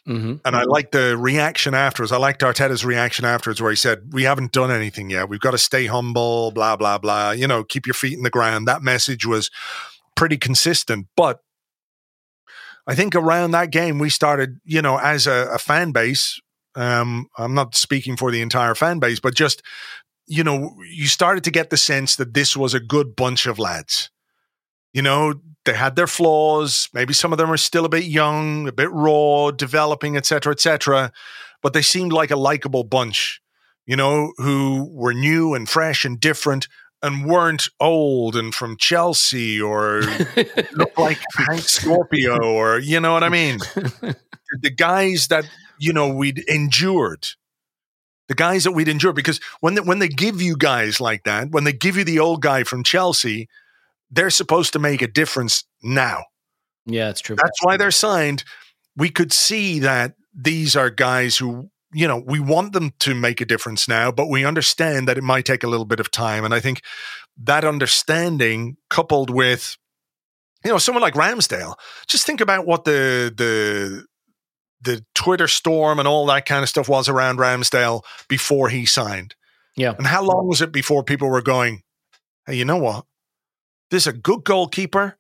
Mm-hmm. 0.09 0.37
And 0.45 0.57
I 0.57 0.63
liked 0.63 0.93
the 0.93 1.17
reaction 1.17 1.75
afterwards. 1.75 2.11
I 2.11 2.17
liked 2.17 2.41
Arteta's 2.41 2.85
reaction 2.85 3.25
afterwards, 3.25 3.61
where 3.61 3.71
he 3.71 3.77
said, 3.77 4.13
"We 4.13 4.23
haven't 4.25 4.53
done 4.53 4.71
anything 4.71 5.11
yet. 5.11 5.29
We've 5.29 5.41
got 5.41 5.51
to 5.51 5.59
stay 5.59 5.87
humble. 5.87 6.51
Blah 6.53 6.77
blah 6.77 6.99
blah. 6.99 7.33
You 7.33 7.47
know, 7.47 7.65
keep 7.65 7.87
your 7.87 7.95
feet 7.95 8.17
in 8.17 8.23
the 8.23 8.31
ground." 8.31 8.67
That 8.67 8.83
message 8.83 9.27
was 9.27 9.51
pretty 10.17 10.39
consistent, 10.39 11.07
but 11.17 11.41
I 12.87 12.95
think 12.95 13.15
around 13.15 13.51
that 13.53 13.71
game 13.71 13.99
we 13.99 14.11
started, 14.11 14.59
you 14.65 14.83
know, 14.83 14.99
as 14.99 15.27
a, 15.27 15.51
a 15.53 15.59
fan 15.59 15.93
base. 15.93 16.41
Um, 16.75 17.27
I'm 17.37 17.55
not 17.55 17.75
speaking 17.75 18.17
for 18.17 18.31
the 18.31 18.41
entire 18.41 18.75
fan 18.75 19.01
base, 19.01 19.21
but 19.21 19.35
just 19.35 19.63
you 20.27 20.45
know, 20.45 20.77
you 20.89 21.09
started 21.09 21.43
to 21.43 21.51
get 21.51 21.71
the 21.71 21.77
sense 21.77 22.15
that 22.15 22.35
this 22.35 22.57
was 22.57 22.73
a 22.73 22.81
good 22.81 23.17
bunch 23.17 23.47
of 23.47 23.59
lads. 23.59 24.11
You 24.93 25.03
know, 25.03 25.35
they 25.65 25.75
had 25.75 25.97
their 25.97 26.07
flaws. 26.07 26.89
Maybe 26.93 27.13
some 27.13 27.33
of 27.33 27.39
them 27.39 27.51
are 27.51 27.57
still 27.57 27.85
a 27.85 27.91
bit 27.91 28.05
young, 28.05 28.69
a 28.69 28.73
bit 28.73 28.91
raw, 28.91 29.51
developing, 29.51 30.17
etc., 30.17 30.53
etc. 30.53 31.13
But 31.63 31.73
they 31.73 31.83
seemed 31.83 32.13
like 32.13 32.31
a 32.31 32.37
likable 32.37 32.85
bunch, 32.85 33.41
you 33.87 33.97
know, 33.97 34.33
who 34.39 34.89
were 34.91 35.13
new 35.13 35.55
and 35.55 35.69
fresh 35.69 36.05
and 36.05 36.19
different 36.19 36.69
and 37.03 37.27
weren't 37.27 37.69
old 37.79 38.37
and 38.37 38.55
from 38.55 38.77
Chelsea 38.77 39.61
or 39.61 40.03
looked 40.73 40.99
like 40.99 41.19
Hank 41.37 41.63
Scorpio 41.63 42.39
or 42.43 42.79
you 42.79 43.01
know 43.01 43.13
what 43.13 43.25
I 43.25 43.29
mean. 43.29 43.59
the 44.61 44.71
guys 44.71 45.29
that 45.29 45.45
you 45.79 45.93
know 45.93 46.09
we'd 46.09 46.39
endured 46.47 47.27
the 48.31 48.35
guys 48.37 48.63
that 48.63 48.71
we'd 48.71 48.87
endured 48.87 49.17
because 49.17 49.41
when 49.59 49.75
they, 49.75 49.81
when 49.81 49.99
they 49.99 50.09
give 50.09 50.41
you 50.41 50.57
guys 50.57 51.01
like 51.01 51.25
that, 51.25 51.51
when 51.51 51.65
they 51.65 51.73
give 51.73 51.97
you 51.97 52.05
the 52.05 52.21
old 52.21 52.41
guy 52.41 52.63
from 52.63 52.85
Chelsea, 52.85 53.49
they're 54.11 54.31
supposed 54.31 54.73
to 54.73 54.79
make 54.79 55.03
a 55.03 55.07
difference 55.07 55.65
now. 55.83 56.25
Yeah, 56.87 57.07
that's 57.07 57.21
true. 57.21 57.37
That's 57.37 57.63
why 57.63 57.77
they're 57.77 57.91
signed. 57.91 58.45
We 58.97 59.11
could 59.11 59.33
see 59.33 59.79
that 59.81 60.15
these 60.35 60.77
are 60.77 60.91
guys 60.91 61.37
who, 61.37 61.71
you 61.93 62.09
know, 62.09 62.23
we 62.25 62.41
want 62.41 62.73
them 62.73 62.93
to 63.01 63.15
make 63.15 63.41
a 63.41 63.45
difference 63.45 63.89
now, 63.89 64.11
but 64.11 64.29
we 64.29 64.45
understand 64.45 65.09
that 65.09 65.19
it 65.19 65.25
might 65.25 65.45
take 65.45 65.63
a 65.63 65.69
little 65.69 65.85
bit 65.85 66.01
of 66.01 66.11
time. 66.11 66.45
And 66.45 66.55
I 66.55 66.61
think 66.61 66.83
that 67.43 67.65
understanding 67.65 68.77
coupled 68.89 69.31
with, 69.31 69.77
you 70.65 70.71
know, 70.71 70.79
someone 70.79 71.03
like 71.03 71.15
Ramsdale, 71.15 71.75
just 72.07 72.27
think 72.27 72.41
about 72.41 72.67
what 72.67 72.85
the 72.85 73.33
the 73.35 74.05
the 74.83 75.05
Twitter 75.15 75.49
storm 75.49 75.99
and 75.99 76.09
all 76.09 76.27
that 76.27 76.47
kind 76.47 76.63
of 76.63 76.69
stuff 76.69 76.89
was 76.89 77.09
around 77.09 77.39
Ramsdale 77.39 78.03
before 78.29 78.69
he 78.69 78.87
signed. 78.87 79.35
Yeah. 79.77 79.95
And 79.97 80.07
how 80.07 80.23
long 80.23 80.49
was 80.49 80.63
it 80.63 80.73
before 80.73 81.05
people 81.05 81.29
were 81.29 81.43
going, 81.43 81.83
hey, 82.47 82.57
you 82.57 82.65
know 82.65 82.79
what? 82.79 83.05
This 83.91 84.07
is 84.07 84.15
a 84.15 84.17
good 84.17 84.45
goalkeeper. 84.45 85.17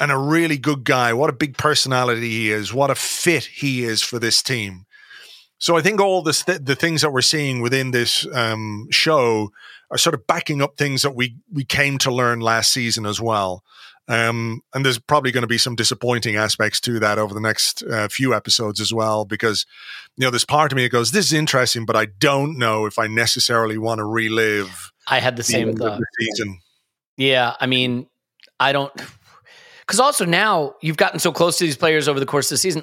and 0.00 0.10
a 0.10 0.16
really 0.16 0.56
good 0.56 0.82
guy. 0.84 1.12
What 1.12 1.28
a 1.28 1.34
big 1.34 1.58
personality 1.58 2.30
he 2.30 2.50
is. 2.50 2.72
What 2.72 2.90
a 2.90 2.94
fit 2.94 3.44
he 3.44 3.84
is 3.84 4.02
for 4.02 4.18
this 4.18 4.42
team. 4.42 4.86
So 5.58 5.76
I 5.76 5.82
think 5.82 6.00
all 6.00 6.22
this 6.22 6.42
th- 6.42 6.62
the 6.64 6.74
things 6.74 7.02
that 7.02 7.12
we're 7.12 7.20
seeing 7.20 7.60
within 7.60 7.90
this 7.90 8.26
um, 8.32 8.86
show 8.90 9.50
are 9.90 9.98
sort 9.98 10.14
of 10.14 10.26
backing 10.26 10.62
up 10.62 10.78
things 10.78 11.02
that 11.02 11.14
we 11.14 11.36
we 11.52 11.64
came 11.64 11.98
to 11.98 12.10
learn 12.10 12.40
last 12.40 12.72
season 12.72 13.04
as 13.04 13.20
well. 13.20 13.62
Um, 14.08 14.62
and 14.74 14.84
there's 14.84 14.98
probably 14.98 15.32
going 15.32 15.42
to 15.42 15.46
be 15.46 15.58
some 15.58 15.76
disappointing 15.76 16.34
aspects 16.34 16.80
to 16.80 16.98
that 17.00 17.18
over 17.18 17.34
the 17.34 17.40
next 17.40 17.82
uh, 17.82 18.08
few 18.08 18.34
episodes 18.34 18.80
as 18.80 18.92
well, 18.94 19.26
because 19.26 19.66
you 20.16 20.24
know 20.24 20.30
there's 20.30 20.46
part 20.46 20.72
of 20.72 20.76
me 20.76 20.84
that 20.84 20.92
goes, 20.92 21.10
"This 21.10 21.26
is 21.26 21.34
interesting," 21.34 21.84
but 21.84 21.94
I 21.94 22.06
don't 22.06 22.56
know 22.56 22.86
if 22.86 22.98
I 22.98 23.06
necessarily 23.06 23.76
want 23.76 23.98
to 23.98 24.04
relive. 24.04 24.92
I 25.06 25.20
had 25.20 25.36
the 25.36 25.42
same 25.42 25.76
thought. 25.76 25.98
The 25.98 26.06
season. 26.18 26.60
Yeah, 27.20 27.54
I 27.60 27.66
mean, 27.66 28.06
I 28.58 28.72
don't 28.72 28.90
because 29.80 30.00
also 30.00 30.24
now 30.24 30.74
you've 30.80 30.96
gotten 30.96 31.20
so 31.20 31.32
close 31.32 31.58
to 31.58 31.64
these 31.64 31.76
players 31.76 32.08
over 32.08 32.18
the 32.18 32.24
course 32.24 32.46
of 32.46 32.54
the 32.54 32.58
season. 32.58 32.82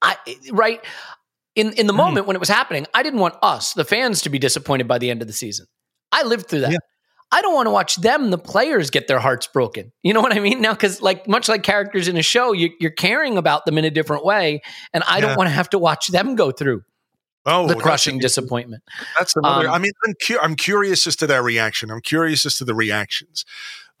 I 0.00 0.16
right 0.52 0.80
in 1.56 1.72
in 1.72 1.88
the 1.88 1.92
mm-hmm. 1.92 1.96
moment 1.96 2.26
when 2.28 2.36
it 2.36 2.38
was 2.38 2.48
happening, 2.48 2.86
I 2.94 3.02
didn't 3.02 3.18
want 3.18 3.34
us, 3.42 3.72
the 3.72 3.84
fans, 3.84 4.22
to 4.22 4.30
be 4.30 4.38
disappointed 4.38 4.86
by 4.86 4.98
the 4.98 5.10
end 5.10 5.20
of 5.20 5.26
the 5.26 5.34
season. 5.34 5.66
I 6.12 6.22
lived 6.22 6.46
through 6.46 6.60
that. 6.60 6.70
Yeah. 6.70 6.78
I 7.32 7.42
don't 7.42 7.54
want 7.54 7.66
to 7.66 7.70
watch 7.70 7.96
them, 7.96 8.30
the 8.30 8.38
players, 8.38 8.90
get 8.90 9.08
their 9.08 9.18
hearts 9.18 9.48
broken. 9.48 9.90
You 10.02 10.12
know 10.12 10.20
what 10.20 10.36
I 10.36 10.38
mean? 10.38 10.60
Now, 10.60 10.74
because 10.74 11.02
like 11.02 11.26
much 11.26 11.48
like 11.48 11.64
characters 11.64 12.06
in 12.06 12.16
a 12.16 12.22
show, 12.22 12.52
you, 12.52 12.70
are 12.84 12.90
caring 12.90 13.36
about 13.36 13.64
them 13.64 13.78
in 13.78 13.84
a 13.84 13.90
different 13.90 14.24
way, 14.24 14.62
and 14.94 15.02
I 15.08 15.16
yeah. 15.16 15.26
don't 15.26 15.36
want 15.36 15.48
to 15.48 15.54
have 15.54 15.70
to 15.70 15.78
watch 15.78 16.06
them 16.06 16.36
go 16.36 16.52
through 16.52 16.82
oh, 17.46 17.66
the 17.66 17.74
crushing 17.74 18.16
that's 18.16 18.34
disappointment. 18.34 18.82
That's 19.18 19.36
another. 19.36 19.68
Um, 19.68 19.74
I 19.74 19.78
mean, 19.78 19.92
I'm, 20.06 20.14
cu- 20.14 20.38
I'm 20.40 20.56
curious 20.56 21.06
as 21.06 21.16
to 21.16 21.26
their 21.26 21.42
reaction. 21.42 21.90
I'm 21.90 22.00
curious 22.00 22.46
as 22.46 22.56
to 22.56 22.64
the 22.64 22.74
reactions. 22.74 23.44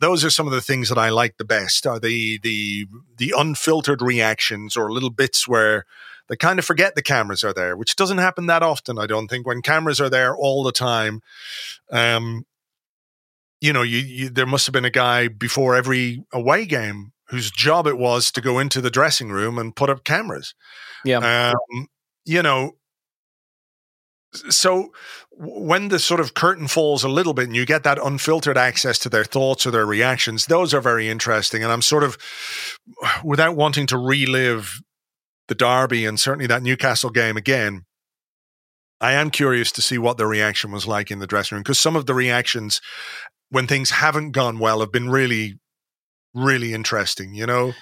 Those 0.00 0.24
are 0.24 0.30
some 0.30 0.46
of 0.46 0.52
the 0.52 0.60
things 0.60 0.88
that 0.88 0.98
I 0.98 1.10
like 1.10 1.36
the 1.36 1.44
best. 1.44 1.86
Are 1.86 2.00
the 2.00 2.38
the 2.42 2.86
the 3.18 3.34
unfiltered 3.36 4.02
reactions 4.02 4.76
or 4.76 4.90
little 4.90 5.10
bits 5.10 5.46
where 5.46 5.84
they 6.28 6.36
kind 6.36 6.58
of 6.58 6.64
forget 6.64 6.94
the 6.94 7.02
cameras 7.02 7.44
are 7.44 7.52
there, 7.52 7.76
which 7.76 7.96
doesn't 7.96 8.18
happen 8.18 8.46
that 8.46 8.62
often. 8.62 8.98
I 8.98 9.06
don't 9.06 9.28
think 9.28 9.46
when 9.46 9.62
cameras 9.62 10.00
are 10.00 10.10
there 10.10 10.34
all 10.34 10.62
the 10.62 10.72
time. 10.72 11.20
Um, 11.90 12.46
you 13.60 13.72
know, 13.72 13.82
you, 13.82 13.98
you 13.98 14.28
there 14.28 14.46
must 14.46 14.66
have 14.66 14.72
been 14.72 14.84
a 14.84 14.90
guy 14.90 15.28
before 15.28 15.76
every 15.76 16.24
away 16.32 16.66
game 16.66 17.12
whose 17.28 17.50
job 17.50 17.86
it 17.86 17.96
was 17.96 18.32
to 18.32 18.40
go 18.40 18.58
into 18.58 18.80
the 18.80 18.90
dressing 18.90 19.30
room 19.30 19.56
and 19.56 19.76
put 19.76 19.88
up 19.88 20.04
cameras. 20.04 20.54
Yeah. 21.04 21.52
Um, 21.52 21.86
you 22.24 22.42
know, 22.42 22.72
so 24.32 24.92
when 25.30 25.88
the 25.88 25.98
sort 25.98 26.20
of 26.20 26.34
curtain 26.34 26.68
falls 26.68 27.04
a 27.04 27.08
little 27.08 27.34
bit 27.34 27.46
and 27.46 27.56
you 27.56 27.66
get 27.66 27.84
that 27.84 27.98
unfiltered 28.02 28.56
access 28.56 28.98
to 29.00 29.08
their 29.08 29.24
thoughts 29.24 29.66
or 29.66 29.70
their 29.70 29.86
reactions, 29.86 30.46
those 30.46 30.74
are 30.74 30.80
very 30.80 31.08
interesting. 31.08 31.62
And 31.62 31.72
I'm 31.72 31.82
sort 31.82 32.04
of, 32.04 32.16
without 33.24 33.56
wanting 33.56 33.86
to 33.88 33.98
relive 33.98 34.80
the 35.48 35.54
Derby 35.54 36.04
and 36.06 36.18
certainly 36.18 36.46
that 36.46 36.62
Newcastle 36.62 37.10
game 37.10 37.36
again, 37.36 37.84
I 39.00 39.12
am 39.14 39.30
curious 39.30 39.72
to 39.72 39.82
see 39.82 39.98
what 39.98 40.16
the 40.16 40.26
reaction 40.26 40.70
was 40.70 40.86
like 40.86 41.10
in 41.10 41.18
the 41.18 41.26
dressing 41.26 41.56
room 41.56 41.62
because 41.62 41.80
some 41.80 41.96
of 41.96 42.06
the 42.06 42.14
reactions 42.14 42.80
when 43.50 43.66
things 43.66 43.90
haven't 43.90 44.30
gone 44.30 44.58
well 44.58 44.80
have 44.80 44.92
been 44.92 45.10
really, 45.10 45.58
really 46.34 46.72
interesting, 46.72 47.34
you 47.34 47.46
know? 47.46 47.72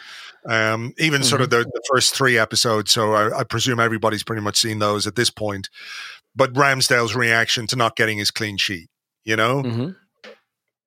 Um, 0.49 0.95
even 0.97 1.21
mm-hmm. 1.21 1.29
sort 1.29 1.43
of 1.43 1.51
mm-hmm. 1.51 1.59
the, 1.59 1.65
the, 1.67 1.83
first 1.93 2.15
three 2.15 2.39
episodes. 2.39 2.91
So 2.91 3.13
I, 3.13 3.41
I, 3.41 3.45
presume 3.45 3.79
everybody's 3.79 4.25
pretty 4.25 4.41
much 4.41 4.57
seen 4.57 4.79
those 4.79 5.07
at 5.07 5.15
this 5.15 5.29
point. 5.29 5.69
But 6.35 6.53
Ramsdale's 6.55 7.15
reaction 7.15 7.67
to 7.69 7.77
not 7.77 7.97
getting 7.97 8.19
his 8.19 8.31
clean 8.31 8.57
sheet, 8.57 8.89
you 9.25 9.37
know? 9.37 9.63
Mm-hmm. 9.63 9.91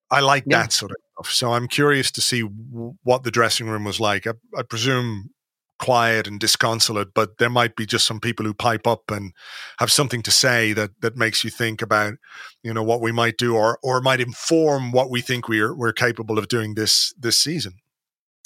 I 0.10 0.20
like 0.20 0.44
yeah. 0.46 0.62
that 0.62 0.72
sort 0.72 0.92
of 0.92 0.98
stuff. 1.14 1.34
So 1.34 1.54
I'm 1.54 1.68
curious 1.68 2.12
to 2.12 2.22
see 2.22 2.42
w- 2.44 2.94
what 3.04 3.24
the 3.24 3.32
dressing 3.32 3.68
room 3.68 3.84
was 3.84 4.00
like. 4.00 4.28
I, 4.28 4.34
I 4.58 4.62
presume 4.64 5.32
quiet 5.80 6.28
and 6.28 6.40
disconsolate, 6.40 7.10
but 7.14 7.38
there 7.40 7.50
might 7.50 7.76
be 7.76 7.86
just 7.86 8.06
some 8.06 8.20
people 8.20 8.46
who 8.46 8.54
pipe 8.54 8.88
up 8.88 9.10
and 9.10 9.34
have 9.80 9.92
something 9.92 10.22
to 10.22 10.32
say 10.32 10.72
that 10.72 10.92
that 11.02 11.18
makes 11.18 11.44
you 11.44 11.50
think 11.50 11.82
about, 11.82 12.14
you 12.62 12.74
know, 12.74 12.84
what 12.84 13.02
we 13.02 13.12
might 13.12 13.38
do 13.38 13.56
or 13.56 13.80
or 13.84 14.02
might 14.02 14.22
inform 14.22 14.92
what 14.92 15.10
we 15.10 15.20
think 15.20 15.50
we're 15.50 15.76
we're 15.76 15.94
capable 15.94 16.38
of 16.38 16.48
doing 16.48 16.76
this 16.76 17.14
this 17.18 17.40
season. 17.40 17.74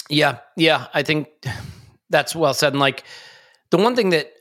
Yeah, 0.08 0.38
yeah, 0.56 0.88
I 0.94 1.02
think 1.02 1.28
that's 2.10 2.34
well 2.34 2.54
said. 2.54 2.72
And 2.72 2.80
like 2.80 3.04
the 3.70 3.76
one 3.78 3.94
thing 3.94 4.10
that 4.10 4.32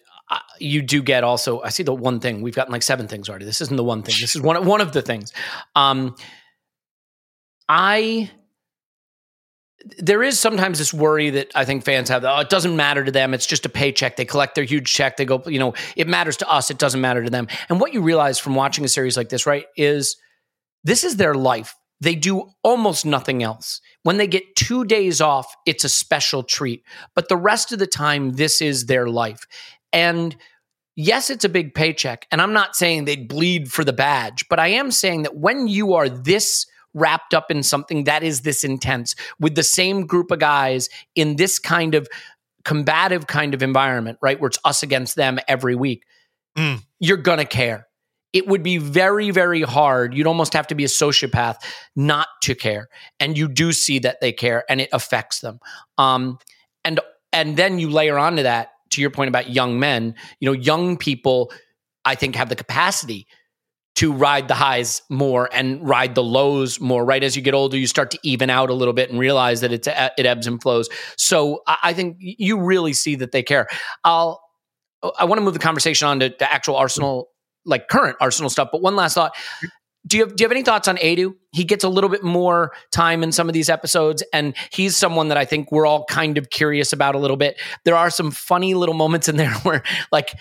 you 0.60 0.82
do 0.82 1.02
get 1.02 1.24
also, 1.24 1.62
I 1.62 1.70
see 1.70 1.84
the 1.84 1.94
one 1.94 2.20
thing 2.20 2.42
we've 2.42 2.56
gotten 2.56 2.72
like 2.72 2.84
seven 2.84 3.08
things 3.08 3.30
already. 3.30 3.46
This 3.46 3.62
isn't 3.62 3.76
the 3.76 3.84
one 3.84 4.04
thing. 4.04 4.16
This 4.20 4.36
is 4.36 4.42
one 4.42 4.66
one 4.66 4.82
of 4.82 4.94
the 4.94 5.02
things. 5.02 5.34
Um, 5.76 6.16
I 7.70 8.32
there 10.00 10.24
is 10.24 10.40
sometimes 10.40 10.80
this 10.80 10.94
worry 10.94 11.30
that 11.32 11.52
I 11.56 11.66
think 11.66 11.84
fans 11.84 12.10
have. 12.10 12.26
Oh, 12.26 12.40
it 12.40 12.50
doesn't 12.50 12.76
matter 12.76 13.04
to 13.04 13.12
them. 13.12 13.34
It's 13.34 13.46
just 13.46 13.66
a 13.66 13.70
paycheck. 13.70 14.16
They 14.16 14.26
collect 14.26 14.56
their 14.56 14.64
huge 14.64 14.92
check. 14.92 15.18
They 15.18 15.26
go, 15.26 15.42
you 15.46 15.60
know, 15.60 15.74
it 15.96 16.08
matters 16.08 16.38
to 16.38 16.50
us. 16.50 16.70
It 16.72 16.78
doesn't 16.78 17.00
matter 17.00 17.24
to 17.24 17.30
them. 17.30 17.48
And 17.70 17.80
what 17.80 17.94
you 17.94 18.02
realize 18.02 18.40
from 18.40 18.56
watching 18.56 18.84
a 18.86 18.90
series 18.90 19.16
like 19.16 19.30
this, 19.30 19.46
right, 19.46 19.66
is 19.76 20.18
this 20.84 21.04
is 21.04 21.18
their 21.18 21.36
life. 21.36 21.76
They 22.00 22.16
do 22.16 22.50
almost 22.64 23.06
nothing 23.06 23.44
else. 23.44 23.82
When 24.04 24.18
they 24.18 24.28
get 24.28 24.56
two 24.56 24.86
days 24.86 25.20
off, 25.20 25.54
it's 25.66 25.84
a 25.84 25.90
special 25.90 26.44
treat. 26.44 26.84
But 27.16 27.28
the 27.28 27.38
rest 27.38 27.72
of 27.72 27.80
the 27.80 27.88
time, 27.88 28.34
this 28.34 28.62
is 28.62 28.86
their 28.86 29.08
life. 29.08 29.46
And 29.94 30.36
yes, 30.96 31.30
it's 31.30 31.46
a 31.46 31.50
big 31.50 31.74
paycheck. 31.74 32.28
And 32.32 32.42
I'm 32.42 32.54
not 32.54 32.76
saying 32.76 33.06
they'd 33.06 33.28
bleed 33.28 33.72
for 33.72 33.84
the 33.84 33.94
badge, 33.94 34.46
but 34.50 34.60
I 34.60 34.68
am 34.70 34.92
saying 34.92 35.24
that 35.24 35.38
when 35.38 35.68
you 35.68 35.94
are 35.94 36.10
this 36.10 36.66
wrapped 36.94 37.34
up 37.34 37.52
in 37.52 37.64
something 37.64 38.06
that 38.06 38.24
is 38.24 38.42
this 38.42 38.64
intense 38.64 39.16
with 39.40 39.56
the 39.56 39.64
same 39.64 40.06
group 40.06 40.32
of 40.32 40.40
guys 40.40 40.90
in 41.16 41.36
this 41.36 41.60
kind 41.60 41.94
of 41.94 42.08
combative 42.66 43.28
kind 43.28 43.54
of 43.54 43.64
environment, 43.64 44.18
right? 44.22 44.40
Where 44.40 44.50
it's 44.50 44.60
us 44.66 44.84
against 44.84 45.16
them 45.16 45.40
every 45.48 45.76
week, 45.76 46.04
mm. 46.58 46.82
you're 47.00 47.18
going 47.18 47.38
to 47.38 47.46
care. 47.46 47.88
It 48.34 48.48
would 48.48 48.62
be 48.62 48.78
very, 48.78 49.32
very 49.32 49.62
hard. 49.62 50.14
You'd 50.14 50.28
almost 50.28 50.54
have 50.54 50.68
to 50.68 50.76
be 50.76 50.84
a 50.84 50.88
sociopath 50.88 51.56
not 51.96 52.28
to 52.44 52.56
care. 52.56 52.90
And 53.20 53.38
you 53.38 53.48
do 53.48 53.72
see 53.72 54.00
that 54.00 54.20
they 54.20 54.34
care 54.34 54.66
and 54.70 54.82
it 54.82 54.90
affects 54.92 55.40
them. 55.40 55.60
Um, 55.98 56.40
and 56.84 57.00
and 57.32 57.56
then 57.56 57.80
you 57.80 57.90
layer 57.90 58.18
onto 58.18 58.44
that, 58.44 58.70
to 58.98 59.02
your 59.02 59.12
point 59.12 59.30
about 59.30 59.50
young 59.50 59.80
men, 59.80 60.16
you 60.40 60.46
know, 60.48 60.54
young 60.54 60.98
people, 60.98 61.52
I 62.04 62.16
think, 62.16 62.36
have 62.36 62.50
the 62.50 62.56
capacity 62.56 63.28
to 63.96 64.12
ride 64.12 64.48
the 64.48 64.54
highs 64.54 65.02
more 65.10 65.50
and 65.52 65.88
ride 65.88 66.14
the 66.14 66.24
lows 66.24 66.80
more. 66.80 67.04
Right 67.04 67.24
as 67.24 67.36
you 67.36 67.42
get 67.42 67.54
older, 67.54 67.78
you 67.78 67.88
start 67.88 68.12
to 68.12 68.20
even 68.22 68.50
out 68.50 68.70
a 68.70 68.74
little 68.74 68.94
bit 68.94 69.10
and 69.10 69.20
realize 69.20 69.62
that 69.62 69.72
it's 69.72 69.88
it 69.88 70.26
ebbs 70.26 70.46
and 70.46 70.62
flows. 70.62 70.90
So 71.18 71.62
I 71.66 71.94
think 71.94 72.18
you 72.20 72.60
really 72.60 72.94
see 72.94 73.16
that 73.16 73.32
they 73.32 73.42
care. 73.42 73.68
I'll 74.04 74.42
I 75.18 75.26
want 75.26 75.40
to 75.40 75.44
move 75.44 75.54
the 75.54 75.60
conversation 75.60 76.08
on 76.08 76.20
to, 76.20 76.30
to 76.30 76.52
actual 76.52 76.76
Arsenal, 76.76 77.30
like 77.66 77.88
current 77.88 78.18
Arsenal 78.20 78.50
stuff. 78.50 78.70
But 78.72 78.82
one 78.82 78.96
last 78.96 79.14
thought. 79.14 79.36
Do 80.08 80.18
you, 80.18 80.26
have, 80.26 80.36
do 80.36 80.42
you 80.42 80.46
have 80.46 80.52
any 80.52 80.64
thoughts 80.64 80.88
on 80.88 80.98
Edu? 80.98 81.36
He 81.52 81.64
gets 81.64 81.84
a 81.84 81.90
little 81.90 82.10
bit 82.10 82.24
more 82.24 82.72
time 82.92 83.24
in 83.24 83.32
some 83.32 83.50
of 83.50 83.54
these 83.54 83.70
episodes, 83.70 84.24
and 84.32 84.56
he's 84.72 84.96
someone 84.96 85.28
that 85.28 85.38
I 85.38 85.46
think 85.46 85.72
we're 85.72 85.86
all 85.86 86.06
kind 86.06 86.38
of 86.38 86.50
curious 86.50 86.94
about 86.94 87.16
a 87.16 87.18
little 87.18 87.38
bit. 87.38 87.60
There 87.84 87.96
are 87.96 88.10
some 88.10 88.32
funny 88.32 88.74
little 88.74 88.96
moments 88.96 89.28
in 89.28 89.38
there 89.38 89.52
where, 89.64 89.84
like, 90.12 90.34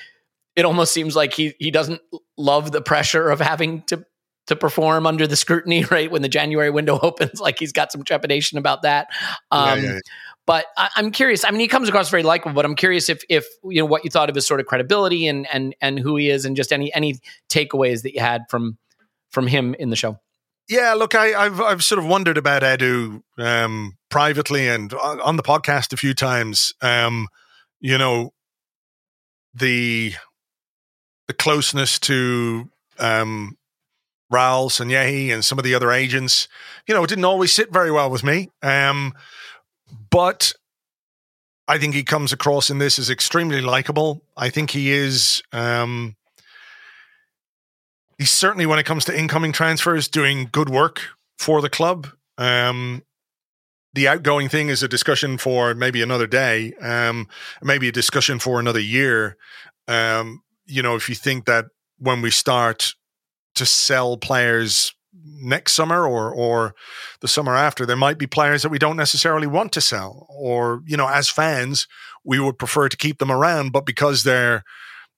it 0.54 0.64
almost 0.64 0.92
seems 0.92 1.14
like 1.14 1.34
he 1.34 1.54
he 1.58 1.70
doesn't 1.70 2.00
love 2.38 2.72
the 2.72 2.80
pressure 2.80 3.30
of 3.30 3.40
having 3.40 3.82
to 3.82 4.04
to 4.46 4.56
perform 4.56 5.06
under 5.06 5.26
the 5.26 5.36
scrutiny 5.36 5.84
right 5.90 6.10
when 6.10 6.22
the 6.22 6.28
January 6.28 6.70
window 6.70 6.98
opens. 7.02 7.40
Like 7.40 7.58
he's 7.58 7.72
got 7.72 7.92
some 7.92 8.02
trepidation 8.02 8.58
about 8.58 8.82
that. 8.82 9.08
Um, 9.50 9.78
yeah, 9.78 9.84
yeah, 9.84 9.92
yeah. 9.94 10.00
But 10.46 10.66
I, 10.76 10.90
am 10.96 11.10
curious. 11.10 11.44
I 11.44 11.50
mean, 11.50 11.58
he 11.58 11.66
comes 11.66 11.88
across 11.88 12.08
very 12.08 12.22
likable. 12.22 12.54
But 12.54 12.64
I'm 12.64 12.76
curious 12.76 13.08
if 13.08 13.22
if 13.28 13.46
you 13.64 13.80
know 13.80 13.86
what 13.86 14.04
you 14.04 14.10
thought 14.10 14.28
of 14.28 14.34
his 14.34 14.46
sort 14.46 14.60
of 14.60 14.66
credibility 14.66 15.26
and 15.26 15.46
and 15.52 15.74
and 15.80 15.98
who 15.98 16.16
he 16.16 16.30
is, 16.30 16.44
and 16.44 16.56
just 16.56 16.72
any 16.72 16.94
any 16.94 17.16
takeaways 17.48 18.02
that 18.02 18.14
you 18.14 18.20
had 18.20 18.42
from 18.48 18.78
from 19.30 19.46
him 19.46 19.74
in 19.78 19.90
the 19.90 19.96
show. 19.96 20.18
Yeah, 20.68 20.94
look, 20.94 21.14
I, 21.14 21.44
have 21.44 21.60
I've 21.60 21.84
sort 21.84 22.00
of 22.00 22.06
wondered 22.06 22.36
about 22.36 22.62
Edu 22.62 23.22
um, 23.38 23.96
privately 24.10 24.66
and 24.68 24.92
on 24.94 25.36
the 25.36 25.42
podcast 25.42 25.92
a 25.92 25.96
few 25.96 26.12
times. 26.12 26.74
Um, 26.82 27.28
you 27.78 27.96
know, 27.98 28.32
the 29.54 30.14
the 31.28 31.34
closeness 31.34 31.98
to 32.00 32.68
um, 32.98 33.56
Raul 34.32 34.68
Sanllehi 34.68 35.32
and 35.32 35.44
some 35.44 35.58
of 35.58 35.64
the 35.64 35.74
other 35.74 35.92
agents, 35.92 36.48
you 36.86 36.94
know, 36.94 37.04
it 37.04 37.08
didn't 37.08 37.24
always 37.24 37.52
sit 37.52 37.72
very 37.72 37.90
well 37.90 38.10
with 38.10 38.24
me. 38.24 38.50
Um, 38.62 39.14
but 40.10 40.52
I 41.68 41.78
think 41.78 41.94
he 41.94 42.02
comes 42.02 42.32
across 42.32 42.70
in 42.70 42.78
this 42.78 42.98
as 42.98 43.10
extremely 43.10 43.60
likable. 43.60 44.22
I 44.36 44.50
think 44.50 44.70
he 44.70 44.90
is. 44.90 45.42
Um, 45.52 46.15
he's 48.18 48.30
certainly, 48.30 48.66
when 48.66 48.78
it 48.78 48.86
comes 48.86 49.04
to 49.06 49.18
incoming 49.18 49.52
transfers, 49.52 50.08
doing 50.08 50.48
good 50.50 50.68
work 50.68 51.02
for 51.38 51.60
the 51.60 51.70
club. 51.70 52.08
Um, 52.38 53.02
the 53.94 54.08
outgoing 54.08 54.48
thing 54.48 54.68
is 54.68 54.82
a 54.82 54.88
discussion 54.88 55.38
for 55.38 55.74
maybe 55.74 56.02
another 56.02 56.26
day, 56.26 56.74
um, 56.82 57.28
maybe 57.62 57.88
a 57.88 57.92
discussion 57.92 58.38
for 58.38 58.60
another 58.60 58.80
year. 58.80 59.36
Um, 59.88 60.42
you 60.66 60.82
know, 60.82 60.96
if 60.96 61.08
you 61.08 61.14
think 61.14 61.46
that 61.46 61.66
when 61.98 62.20
we 62.20 62.30
start 62.30 62.94
to 63.54 63.64
sell 63.64 64.18
players 64.18 64.92
next 65.24 65.72
summer 65.72 66.06
or 66.06 66.30
or 66.30 66.74
the 67.20 67.28
summer 67.28 67.56
after, 67.56 67.86
there 67.86 67.96
might 67.96 68.18
be 68.18 68.26
players 68.26 68.62
that 68.62 68.68
we 68.68 68.78
don't 68.78 68.98
necessarily 68.98 69.46
want 69.46 69.72
to 69.72 69.80
sell, 69.80 70.26
or 70.28 70.82
you 70.86 70.96
know, 70.96 71.08
as 71.08 71.30
fans, 71.30 71.86
we 72.22 72.38
would 72.38 72.58
prefer 72.58 72.90
to 72.90 72.96
keep 72.98 73.18
them 73.18 73.30
around, 73.30 73.72
but 73.72 73.86
because 73.86 74.24
they're 74.24 74.62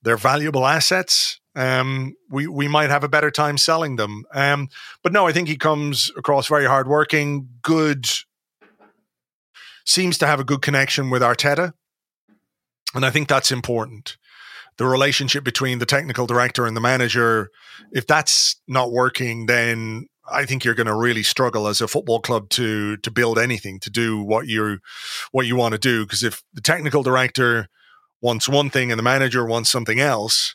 they're 0.02 0.16
valuable 0.16 0.66
assets, 0.66 1.37
um, 1.54 2.14
we 2.30 2.46
we 2.46 2.68
might 2.68 2.90
have 2.90 3.04
a 3.04 3.08
better 3.08 3.30
time 3.30 3.58
selling 3.58 3.96
them. 3.96 4.24
Um, 4.32 4.68
but 5.02 5.12
no, 5.12 5.26
I 5.26 5.32
think 5.32 5.48
he 5.48 5.56
comes 5.56 6.10
across 6.16 6.48
very 6.48 6.66
hardworking, 6.66 7.48
good, 7.62 8.06
seems 9.84 10.18
to 10.18 10.26
have 10.26 10.40
a 10.40 10.44
good 10.44 10.62
connection 10.62 11.10
with 11.10 11.22
Arteta, 11.22 11.72
and 12.94 13.04
I 13.04 13.10
think 13.10 13.28
that's 13.28 13.52
important 13.52 14.16
the 14.78 14.86
relationship 14.86 15.44
between 15.44 15.80
the 15.80 15.86
technical 15.86 16.26
director 16.26 16.64
and 16.64 16.76
the 16.76 16.80
manager, 16.80 17.50
if 17.92 18.06
that's 18.06 18.56
not 18.66 18.92
working, 18.92 19.46
then 19.46 20.06
I 20.30 20.46
think 20.46 20.64
you're 20.64 20.74
going 20.74 20.86
to 20.86 20.94
really 20.94 21.24
struggle 21.24 21.66
as 21.66 21.80
a 21.80 21.88
football 21.88 22.20
club 22.20 22.48
to 22.50 22.96
to 22.98 23.10
build 23.10 23.38
anything, 23.38 23.80
to 23.80 23.90
do 23.90 24.22
what 24.22 24.46
you 24.46 24.78
what 25.32 25.46
you 25.46 25.56
want 25.56 25.72
to 25.72 25.78
do. 25.78 26.04
Because 26.04 26.22
if 26.22 26.42
the 26.54 26.60
technical 26.60 27.02
director 27.02 27.68
wants 28.22 28.48
one 28.48 28.70
thing 28.70 28.90
and 28.90 28.98
the 28.98 29.02
manager 29.02 29.44
wants 29.44 29.70
something 29.70 30.00
else, 30.00 30.54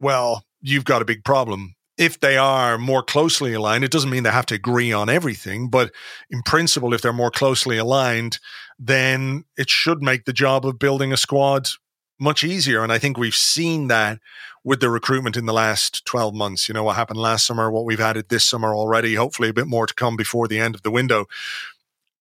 well, 0.00 0.44
you've 0.60 0.84
got 0.84 1.02
a 1.02 1.06
big 1.06 1.24
problem. 1.24 1.74
If 1.96 2.20
they 2.20 2.36
are 2.36 2.78
more 2.78 3.02
closely 3.02 3.54
aligned, 3.54 3.82
it 3.82 3.90
doesn't 3.90 4.10
mean 4.10 4.22
they 4.22 4.30
have 4.30 4.46
to 4.46 4.54
agree 4.54 4.92
on 4.92 5.08
everything, 5.08 5.68
but 5.68 5.92
in 6.30 6.42
principle, 6.42 6.94
if 6.94 7.02
they're 7.02 7.12
more 7.12 7.30
closely 7.30 7.76
aligned, 7.76 8.38
then 8.78 9.44
it 9.56 9.68
should 9.68 10.00
make 10.00 10.24
the 10.24 10.32
job 10.32 10.64
of 10.64 10.78
building 10.78 11.12
a 11.12 11.16
squad 11.16 11.68
much 12.20 12.44
easier. 12.44 12.82
And 12.82 12.92
I 12.92 12.98
think 12.98 13.16
we've 13.16 13.34
seen 13.34 13.88
that 13.88 14.20
with 14.64 14.80
the 14.80 14.90
recruitment 14.90 15.36
in 15.36 15.46
the 15.46 15.52
last 15.52 16.04
12 16.04 16.34
months. 16.34 16.68
You 16.68 16.74
know, 16.74 16.84
what 16.84 16.96
happened 16.96 17.20
last 17.20 17.46
summer, 17.46 17.70
what 17.70 17.84
we've 17.84 18.00
added 18.00 18.28
this 18.28 18.44
summer 18.44 18.74
already, 18.74 19.14
hopefully 19.14 19.48
a 19.48 19.54
bit 19.54 19.66
more 19.66 19.86
to 19.86 19.94
come 19.94 20.16
before 20.16 20.48
the 20.48 20.58
end 20.58 20.74
of 20.74 20.82
the 20.82 20.90
window. 20.90 21.26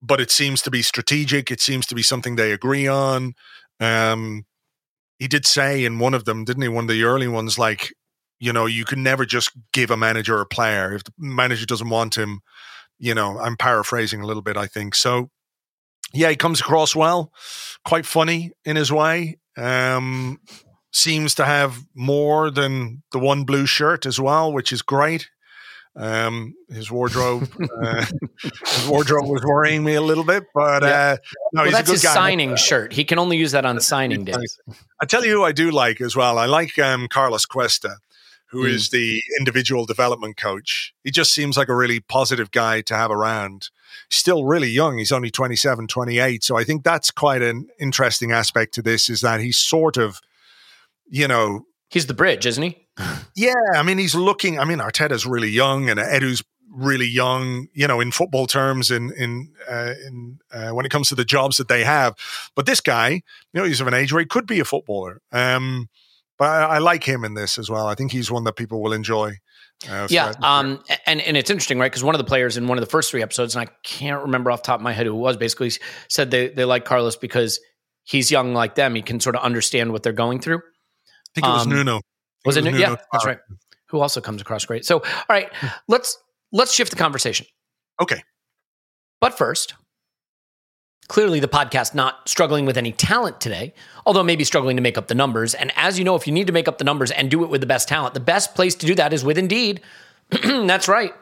But 0.01 0.21
it 0.21 0.31
seems 0.31 0.61
to 0.63 0.71
be 0.71 0.81
strategic. 0.81 1.51
It 1.51 1.61
seems 1.61 1.85
to 1.87 1.95
be 1.95 2.03
something 2.03 2.35
they 2.35 2.51
agree 2.51 2.87
on. 2.87 3.33
Um, 3.79 4.45
he 5.19 5.27
did 5.27 5.45
say 5.45 5.83
in 5.83 5.99
one 5.99 6.13
of 6.13 6.25
them, 6.25 6.45
didn't 6.45 6.63
he? 6.63 6.69
One 6.69 6.85
of 6.85 6.89
the 6.89 7.03
early 7.03 7.27
ones, 7.27 7.57
like, 7.57 7.93
you 8.39 8.53
know, 8.53 8.65
you 8.65 8.85
can 8.85 9.01
never 9.03 9.25
just 9.25 9.51
give 9.73 9.89
a 9.89 9.97
manager 9.97 10.39
a 10.39 10.45
player. 10.45 10.93
If 10.93 11.03
the 11.03 11.13
manager 11.17 11.65
doesn't 11.65 11.89
want 11.89 12.17
him, 12.17 12.41
you 12.99 13.15
know, 13.15 13.39
I'm 13.39 13.57
paraphrasing 13.57 14.21
a 14.21 14.25
little 14.25 14.43
bit, 14.43 14.57
I 14.57 14.67
think. 14.67 14.95
So, 14.95 15.29
yeah, 16.13 16.29
he 16.29 16.35
comes 16.35 16.61
across 16.61 16.95
well, 16.95 17.31
quite 17.83 18.05
funny 18.05 18.51
in 18.63 18.75
his 18.75 18.91
way. 18.91 19.39
Um, 19.57 20.39
seems 20.91 21.35
to 21.35 21.45
have 21.45 21.79
more 21.95 22.49
than 22.49 23.03
the 23.11 23.19
one 23.19 23.43
blue 23.43 23.65
shirt 23.65 24.05
as 24.05 24.19
well, 24.19 24.53
which 24.53 24.71
is 24.71 24.81
great. 24.81 25.29
Um, 25.97 26.53
his 26.69 26.91
wardrobe, 26.91 27.49
uh, 27.83 28.05
his 28.43 28.87
wardrobe 28.87 29.27
was 29.27 29.43
worrying 29.43 29.83
me 29.83 29.95
a 29.95 30.01
little 30.01 30.23
bit, 30.23 30.43
but 30.53 30.83
yeah. 30.83 30.89
uh, 30.89 31.17
no, 31.53 31.63
well, 31.63 31.71
that's 31.71 31.89
his 31.89 32.03
guy. 32.03 32.13
signing 32.13 32.55
shirt. 32.55 32.93
He 32.93 33.03
can 33.03 33.17
only 33.17 33.37
use 33.37 33.51
that 33.53 33.65
on 33.65 33.79
signing 33.79 34.23
days. 34.23 34.59
I 35.01 35.05
tell 35.05 35.25
you 35.25 35.31
who 35.31 35.43
I 35.43 35.51
do 35.51 35.71
like 35.71 35.99
as 35.99 36.15
well. 36.15 36.37
I 36.37 36.45
like 36.45 36.77
um, 36.77 37.07
Carlos 37.07 37.47
Cuesta, 37.47 37.97
who 38.47 38.65
mm. 38.65 38.69
is 38.69 38.89
the 38.91 39.21
individual 39.39 39.85
development 39.85 40.37
coach. 40.37 40.93
He 41.03 41.09
just 41.09 41.33
seems 41.33 41.57
like 41.57 41.67
a 41.67 41.75
really 41.75 41.99
positive 41.99 42.51
guy 42.51 42.81
to 42.81 42.95
have 42.95 43.09
around 43.09 43.69
still 44.09 44.45
really 44.45 44.69
young. 44.69 44.99
He's 44.99 45.11
only 45.11 45.31
27, 45.31 45.87
28. 45.87 46.43
So 46.43 46.57
I 46.57 46.63
think 46.63 46.83
that's 46.83 47.11
quite 47.11 47.41
an 47.41 47.67
interesting 47.79 48.31
aspect 48.31 48.73
to 48.75 48.81
this 48.81 49.09
is 49.09 49.21
that 49.21 49.39
he's 49.39 49.57
sort 49.57 49.97
of, 49.97 50.21
you 51.07 51.27
know. 51.27 51.65
He's 51.89 52.05
the 52.05 52.13
bridge, 52.13 52.45
isn't 52.45 52.63
he? 52.63 52.86
Yeah. 53.35 53.53
I 53.75 53.83
mean, 53.83 53.97
he's 53.97 54.15
looking, 54.15 54.59
I 54.59 54.65
mean, 54.65 54.79
Arteta's 54.79 55.25
really 55.25 55.49
young 55.49 55.89
and 55.89 55.99
Edu's 55.99 56.43
really 56.77 57.07
young, 57.07 57.67
you 57.73 57.87
know, 57.87 57.99
in 57.99 58.11
football 58.11 58.47
terms, 58.47 58.91
in 58.91 59.11
in 59.17 59.51
uh, 59.69 59.93
in 60.05 60.39
uh, 60.51 60.69
when 60.69 60.85
it 60.85 60.89
comes 60.89 61.09
to 61.09 61.15
the 61.15 61.25
jobs 61.25 61.57
that 61.57 61.67
they 61.67 61.83
have. 61.83 62.15
But 62.55 62.65
this 62.65 62.81
guy, 62.81 63.09
you 63.09 63.21
know, 63.53 63.63
he's 63.63 63.81
of 63.81 63.87
an 63.87 63.93
age 63.93 64.13
where 64.13 64.19
he 64.21 64.25
could 64.25 64.45
be 64.45 64.59
a 64.59 64.65
footballer. 64.65 65.21
Um, 65.31 65.89
but 66.37 66.45
I, 66.45 66.75
I, 66.75 66.77
like 66.77 67.03
him 67.03 67.23
in 67.25 67.33
this 67.33 67.57
as 67.57 67.67
well. 67.67 67.87
I 67.87 67.95
think 67.95 68.11
he's 68.11 68.29
one 68.29 68.43
that 68.43 68.53
people 68.53 68.81
will 68.81 68.93
enjoy. 68.93 69.37
Uh, 69.89 70.07
yeah, 70.09 70.33
um, 70.41 70.83
and 71.05 71.21
and 71.21 71.35
it's 71.37 71.49
interesting, 71.49 71.79
right? 71.79 71.91
Because 71.91 72.03
one 72.03 72.15
of 72.15 72.19
the 72.19 72.25
players 72.25 72.57
in 72.57 72.67
one 72.67 72.77
of 72.77 72.83
the 72.83 72.89
first 72.89 73.11
three 73.11 73.21
episodes, 73.21 73.55
and 73.55 73.67
I 73.67 73.71
can't 73.83 74.23
remember 74.23 74.51
off 74.51 74.61
top 74.61 74.79
of 74.79 74.83
my 74.83 74.93
head 74.93 75.05
who 75.05 75.13
it 75.13 75.17
was, 75.17 75.37
basically 75.37 75.71
said 76.07 76.31
they 76.31 76.49
they 76.49 76.65
like 76.65 76.85
Carlos 76.85 77.15
because 77.15 77.59
he's 78.03 78.31
young 78.31 78.53
like 78.53 78.75
them. 78.75 78.95
He 78.95 79.01
can 79.01 79.19
sort 79.19 79.35
of 79.35 79.43
understand 79.43 79.91
what 79.91 80.03
they're 80.03 80.13
going 80.13 80.39
through. 80.39 80.57
I 80.57 81.29
think 81.35 81.47
it 81.47 81.49
was 81.49 81.63
um, 81.63 81.69
Nuno. 81.69 82.01
Was 82.47 82.57
it, 82.57 82.63
Nuno? 82.63 82.77
Yeah, 82.77 82.95
that's 83.11 83.25
right. 83.25 83.39
Who 83.89 83.99
also 83.99 84.19
comes 84.21 84.41
across 84.41 84.65
great. 84.65 84.85
So, 84.85 84.99
all 84.99 85.25
right, 85.29 85.51
let's 85.87 86.17
let's 86.51 86.73
shift 86.73 86.91
the 86.91 86.97
conversation. 86.97 87.45
Okay. 88.01 88.23
But 89.21 89.37
first, 89.37 89.73
Clearly, 91.07 91.39
the 91.39 91.47
podcast 91.47 91.95
not 91.95 92.27
struggling 92.27 92.65
with 92.65 92.77
any 92.77 92.91
talent 92.91 93.39
today, 93.39 93.73
although 94.05 94.23
maybe 94.23 94.43
struggling 94.43 94.75
to 94.75 94.81
make 94.81 94.97
up 94.97 95.07
the 95.07 95.15
numbers. 95.15 95.53
And 95.53 95.71
as 95.77 95.97
you 95.97 96.03
know, 96.03 96.15
if 96.15 96.27
you 96.27 96.33
need 96.33 96.47
to 96.47 96.53
make 96.53 96.67
up 96.67 96.79
the 96.79 96.83
numbers 96.83 97.11
and 97.11 97.31
do 97.31 97.45
it 97.45 97.49
with 97.49 97.61
the 97.61 97.67
best 97.67 97.87
talent, 97.87 98.13
the 98.13 98.19
best 98.19 98.55
place 98.55 98.75
to 98.75 98.85
do 98.85 98.93
that 98.95 99.13
is 99.13 99.23
with 99.23 99.37
Indeed. 99.37 99.79
That's 100.43 100.89
right. 100.89 101.13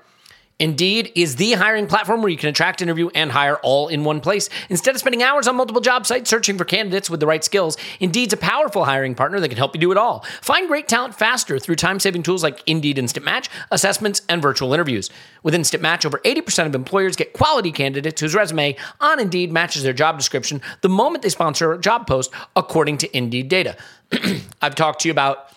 Indeed 0.57 1.11
is 1.15 1.35
the 1.35 1.51
hiring 1.51 1.85
platform 1.85 2.21
where 2.21 2.29
you 2.29 2.37
can 2.37 2.47
attract, 2.47 2.81
interview, 2.81 3.09
and 3.13 3.29
hire 3.29 3.57
all 3.57 3.89
in 3.89 4.05
one 4.05 4.21
place. 4.21 4.49
Instead 4.69 4.95
of 4.95 5.01
spending 5.01 5.21
hours 5.21 5.49
on 5.49 5.57
multiple 5.57 5.81
job 5.81 6.05
sites 6.05 6.29
searching 6.29 6.57
for 6.57 6.63
candidates 6.63 7.09
with 7.09 7.19
the 7.19 7.27
right 7.27 7.43
skills, 7.43 7.75
Indeed's 7.99 8.31
a 8.31 8.37
powerful 8.37 8.85
hiring 8.85 9.15
partner 9.15 9.41
that 9.41 9.49
can 9.49 9.57
help 9.57 9.75
you 9.75 9.81
do 9.81 9.91
it 9.91 9.97
all. 9.97 10.23
Find 10.41 10.69
great 10.69 10.87
talent 10.87 11.13
faster 11.13 11.59
through 11.59 11.75
time 11.75 11.99
saving 11.99 12.23
tools 12.23 12.41
like 12.41 12.63
Indeed 12.67 12.97
Instant 12.97 13.25
Match, 13.25 13.49
assessments, 13.69 14.21
and 14.29 14.41
virtual 14.41 14.73
interviews. 14.73 15.09
With 15.43 15.53
Instant 15.53 15.83
Match, 15.83 16.05
over 16.05 16.19
80% 16.19 16.67
of 16.67 16.73
employers 16.73 17.17
get 17.17 17.33
quality 17.33 17.73
candidates 17.73 18.21
whose 18.21 18.33
resume 18.33 18.77
on 19.01 19.19
Indeed 19.19 19.51
matches 19.51 19.83
their 19.83 19.91
job 19.91 20.17
description 20.17 20.61
the 20.79 20.89
moment 20.89 21.21
they 21.21 21.29
sponsor 21.29 21.73
a 21.73 21.81
job 21.81 22.07
post, 22.07 22.31
according 22.55 22.99
to 22.99 23.17
Indeed 23.17 23.49
data. 23.49 23.75
I've 24.61 24.75
talked 24.75 25.01
to 25.01 25.09
you 25.09 25.11
about 25.11 25.49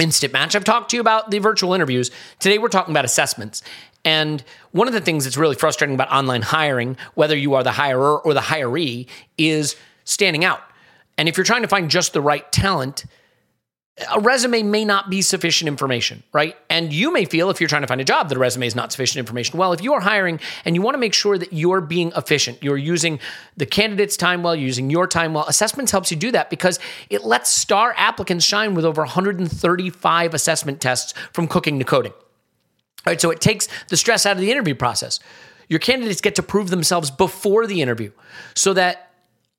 Instant 0.00 0.32
Match. 0.32 0.54
I've 0.54 0.64
talked 0.64 0.90
to 0.90 0.96
you 0.96 1.00
about 1.00 1.30
the 1.30 1.38
virtual 1.38 1.74
interviews. 1.74 2.10
Today, 2.38 2.58
we're 2.58 2.68
talking 2.68 2.92
about 2.92 3.04
assessments. 3.04 3.62
And 4.04 4.42
one 4.72 4.88
of 4.88 4.94
the 4.94 5.00
things 5.00 5.24
that's 5.24 5.36
really 5.36 5.56
frustrating 5.56 5.94
about 5.94 6.10
online 6.10 6.42
hiring, 6.42 6.96
whether 7.14 7.36
you 7.36 7.54
are 7.54 7.62
the 7.62 7.70
hirer 7.70 8.18
or 8.24 8.34
the 8.34 8.40
hiree, 8.40 9.06
is 9.36 9.76
standing 10.04 10.44
out. 10.44 10.60
And 11.18 11.28
if 11.28 11.36
you're 11.36 11.44
trying 11.44 11.62
to 11.62 11.68
find 11.68 11.90
just 11.90 12.14
the 12.14 12.22
right 12.22 12.50
talent, 12.50 13.04
a 14.10 14.20
resume 14.20 14.62
may 14.62 14.84
not 14.84 15.10
be 15.10 15.20
sufficient 15.20 15.68
information, 15.68 16.22
right? 16.32 16.56
And 16.70 16.92
you 16.92 17.12
may 17.12 17.24
feel 17.24 17.50
if 17.50 17.60
you're 17.60 17.68
trying 17.68 17.82
to 17.82 17.88
find 17.88 18.00
a 18.00 18.04
job 18.04 18.28
that 18.28 18.36
a 18.36 18.38
resume 18.38 18.66
is 18.66 18.74
not 18.74 18.92
sufficient 18.92 19.18
information. 19.18 19.58
Well, 19.58 19.72
if 19.72 19.82
you 19.82 19.92
are 19.92 20.00
hiring 20.00 20.40
and 20.64 20.74
you 20.74 20.82
want 20.82 20.94
to 20.94 20.98
make 20.98 21.12
sure 21.12 21.36
that 21.36 21.52
you're 21.52 21.80
being 21.80 22.12
efficient, 22.16 22.62
you're 22.62 22.78
using 22.78 23.20
the 23.56 23.66
candidate's 23.66 24.16
time 24.16 24.42
well, 24.42 24.56
using 24.56 24.88
your 24.88 25.06
time 25.06 25.34
well, 25.34 25.44
assessments 25.46 25.92
helps 25.92 26.10
you 26.10 26.16
do 26.16 26.30
that 26.32 26.48
because 26.48 26.78
it 27.10 27.24
lets 27.24 27.50
star 27.50 27.94
applicants 27.96 28.44
shine 28.44 28.74
with 28.74 28.84
over 28.84 29.02
135 29.02 30.34
assessment 30.34 30.80
tests 30.80 31.12
from 31.32 31.46
cooking 31.46 31.78
to 31.78 31.84
coding. 31.84 32.12
All 33.06 33.10
right, 33.10 33.20
so 33.20 33.30
it 33.30 33.40
takes 33.40 33.68
the 33.88 33.96
stress 33.96 34.26
out 34.26 34.36
of 34.36 34.42
the 34.42 34.50
interview 34.50 34.74
process. 34.74 35.20
Your 35.68 35.78
candidates 35.78 36.20
get 36.20 36.34
to 36.34 36.42
prove 36.42 36.68
themselves 36.68 37.10
before 37.10 37.66
the 37.66 37.80
interview 37.80 38.10
so 38.54 38.74
that 38.74 39.10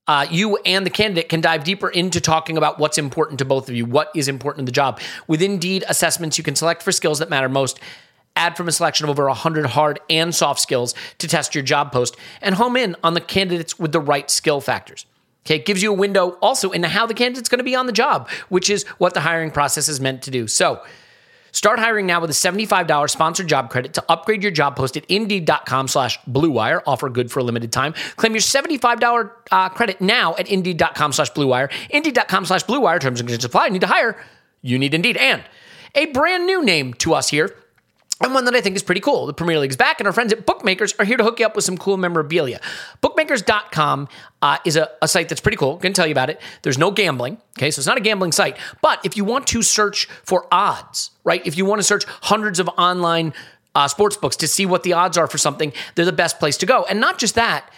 uh, 0.08 0.28
you 0.30 0.58
and 0.58 0.86
the 0.86 0.90
candidate 0.90 1.30
can 1.30 1.42
dive 1.42 1.64
deeper 1.64 1.90
into 1.90 2.20
talking 2.20 2.58
about 2.58 2.80
what's 2.80 2.98
important 2.98 3.40
to 3.40 3.46
both 3.46 3.70
of 3.70 3.76
you, 3.76 3.86
what 3.86 4.12
is 4.14 4.28
important 4.28 4.60
in 4.60 4.66
the 4.66 4.72
job. 4.72 5.00
With 5.28 5.42
Indeed 5.42 5.86
assessments, 5.88 6.38
you 6.38 6.44
can 6.44 6.56
select 6.56 6.84
for 6.84 6.92
skills 6.92 7.20
that 7.20 7.30
matter 7.30 7.50
most. 7.50 7.80
Add 8.36 8.58
from 8.58 8.68
a 8.68 8.72
selection 8.72 9.06
of 9.06 9.10
over 9.10 9.26
100 9.28 9.68
hard 9.68 10.00
and 10.10 10.34
soft 10.34 10.60
skills 10.60 10.94
to 11.18 11.28
test 11.28 11.54
your 11.56 11.64
job 11.64 11.92
post 11.92 12.16
and 12.42 12.56
home 12.56 12.76
in 12.76 12.96
on 13.04 13.14
the 13.14 13.22
candidates 13.22 13.78
with 13.80 13.92
the 13.92 14.00
right 14.00 14.30
skill 14.30 14.62
factors. 14.62 15.06
Okay, 15.46 15.56
it 15.56 15.66
gives 15.66 15.82
you 15.82 15.92
a 15.92 15.96
window 15.96 16.32
also 16.42 16.72
into 16.72 16.88
how 16.88 17.06
the 17.06 17.14
candidate's 17.14 17.50
going 17.50 17.60
to 17.60 17.64
be 17.64 17.76
on 17.76 17.88
the 17.88 17.92
job, 17.92 18.30
which 18.50 18.70
is 18.70 18.84
what 19.00 19.14
the 19.14 19.22
hiring 19.22 19.52
process 19.52 19.88
is 19.88 20.00
meant 20.00 20.22
to 20.24 20.32
do. 20.32 20.48
So, 20.48 20.84
Start 21.52 21.80
hiring 21.80 22.06
now 22.06 22.22
with 22.22 22.30
a 22.30 22.34
$75 22.34 23.10
sponsored 23.10 23.48
job 23.48 23.70
credit 23.70 23.94
to 23.94 24.04
upgrade 24.10 24.44
your 24.44 24.52
job 24.52 24.76
post 24.76 24.98
at 24.98 25.06
indeed.com 25.06 25.88
slash 25.88 26.20
bluewire. 26.22 26.82
Offer 26.86 27.10
good 27.10 27.32
for 27.32 27.40
a 27.40 27.44
limited 27.44 27.72
time. 27.72 27.94
Claim 28.16 28.34
your 28.34 28.42
$75 28.42 29.32
uh, 29.52 29.70
credit 29.70 30.02
now 30.02 30.36
at 30.38 30.48
indeed.com 30.48 31.14
slash 31.14 31.32
bluewire. 31.32 31.72
Indeed.com 31.90 32.46
slash 32.46 32.66
bluewire. 32.66 33.00
Terms 33.00 33.20
and 33.20 33.28
conditions 33.28 33.46
apply. 33.46 33.70
Need 33.70 33.82
to 33.82 33.88
hire. 33.88 34.22
You 34.62 34.78
need 34.78 34.94
Indeed. 34.94 35.18
And 35.18 35.44
a 35.96 36.06
brand 36.08 36.46
new 36.46 36.64
name 36.64 36.94
to 36.96 37.14
us 37.14 37.30
here 37.30 37.56
and 38.24 38.34
one 38.34 38.46
that 38.46 38.56
I 38.56 38.62
think 38.62 38.76
is 38.76 38.84
pretty 38.84 39.02
cool. 39.02 39.26
The 39.26 39.34
Premier 39.34 39.60
League's 39.60 39.76
back, 39.76 40.00
and 40.00 40.08
our 40.08 40.14
friends 40.14 40.32
at 40.32 40.46
Bookmakers 40.46 40.94
are 41.00 41.06
here 41.06 41.18
to 41.18 41.24
hook 41.24 41.40
you 41.40 41.46
up 41.46 41.56
with 41.56 41.66
some 41.66 41.78
cool 41.78 41.98
memorabilia. 41.98 42.60
Bookmakers.com 43.02 44.08
uh, 44.42 44.58
is 44.66 44.76
a, 44.76 44.90
a, 45.02 45.08
site 45.08 45.30
that's 45.30 45.42
pretty 45.42 45.58
cool. 45.58 45.78
To 45.78 45.90
tell 45.92 46.08
you 46.08 46.12
about 46.12 46.30
it. 46.30 46.42
There's 46.62 46.78
no 46.78 46.92
gambling, 46.92 47.38
okay? 47.58 47.72
So 47.72 47.80
it's 47.80 47.88
not 47.88 47.98
a 47.98 48.02
gambling 48.02 48.32
site. 48.32 48.58
But 48.82 49.00
if 49.06 49.18
you 49.18 49.26
want 49.26 49.48
to 49.48 49.62
search 49.62 50.06
for 50.24 50.48
odds, 50.52 51.12
right? 51.24 51.46
If 51.46 51.58
you 51.58 51.66
want 51.66 51.80
to 51.80 51.84
search 51.84 52.06
hundreds 52.22 52.60
of 52.60 52.70
online 52.78 53.34
uh, 53.76 53.88
sports 53.88 54.18
books 54.18 54.36
to 54.38 54.48
see 54.48 54.66
what 54.66 54.84
the 54.84 54.94
odds 54.94 55.18
are 55.18 55.28
for 55.28 55.38
something, 55.38 55.74
they're 55.96 56.06
the 56.06 56.12
best 56.12 56.40
place 56.40 56.58
to 56.58 56.66
go. 56.66 56.84
And 56.86 57.00
not 57.00 57.18
just 57.18 57.36
that, 57.36 57.70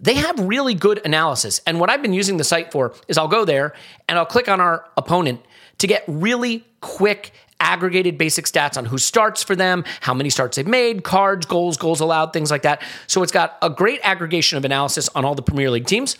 they 0.00 0.14
have 0.14 0.38
really 0.40 0.74
good 0.74 1.00
analysis. 1.04 1.60
And 1.66 1.78
what 1.78 1.88
I've 1.88 2.02
been 2.02 2.12
using 2.12 2.36
the 2.36 2.44
site 2.44 2.72
for 2.72 2.94
is 3.06 3.16
I'll 3.16 3.28
go 3.28 3.44
there 3.44 3.72
and 4.08 4.18
I'll 4.18 4.26
click 4.26 4.48
on 4.48 4.60
our 4.60 4.84
opponent 4.96 5.40
to 5.78 5.86
get 5.86 6.04
really 6.06 6.66
quick 6.80 7.32
aggregated 7.62 8.18
basic 8.18 8.44
stats 8.46 8.76
on 8.76 8.84
who 8.84 8.98
starts 8.98 9.42
for 9.42 9.56
them, 9.56 9.84
how 10.00 10.12
many 10.12 10.28
starts 10.28 10.56
they've 10.56 10.66
made, 10.66 11.04
cards, 11.04 11.46
goals, 11.46 11.76
goals 11.76 12.00
allowed, 12.00 12.32
things 12.32 12.50
like 12.50 12.62
that. 12.62 12.82
So 13.06 13.22
it's 13.22 13.32
got 13.32 13.56
a 13.62 13.70
great 13.70 14.00
aggregation 14.02 14.58
of 14.58 14.64
analysis 14.64 15.08
on 15.14 15.24
all 15.24 15.34
the 15.34 15.42
Premier 15.42 15.70
League 15.70 15.86
teams. 15.86 16.16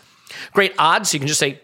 Great 0.53 0.72
odds. 0.78 1.11
So 1.11 1.16
you 1.16 1.18
can 1.18 1.28
just 1.28 1.40
say, 1.40 1.61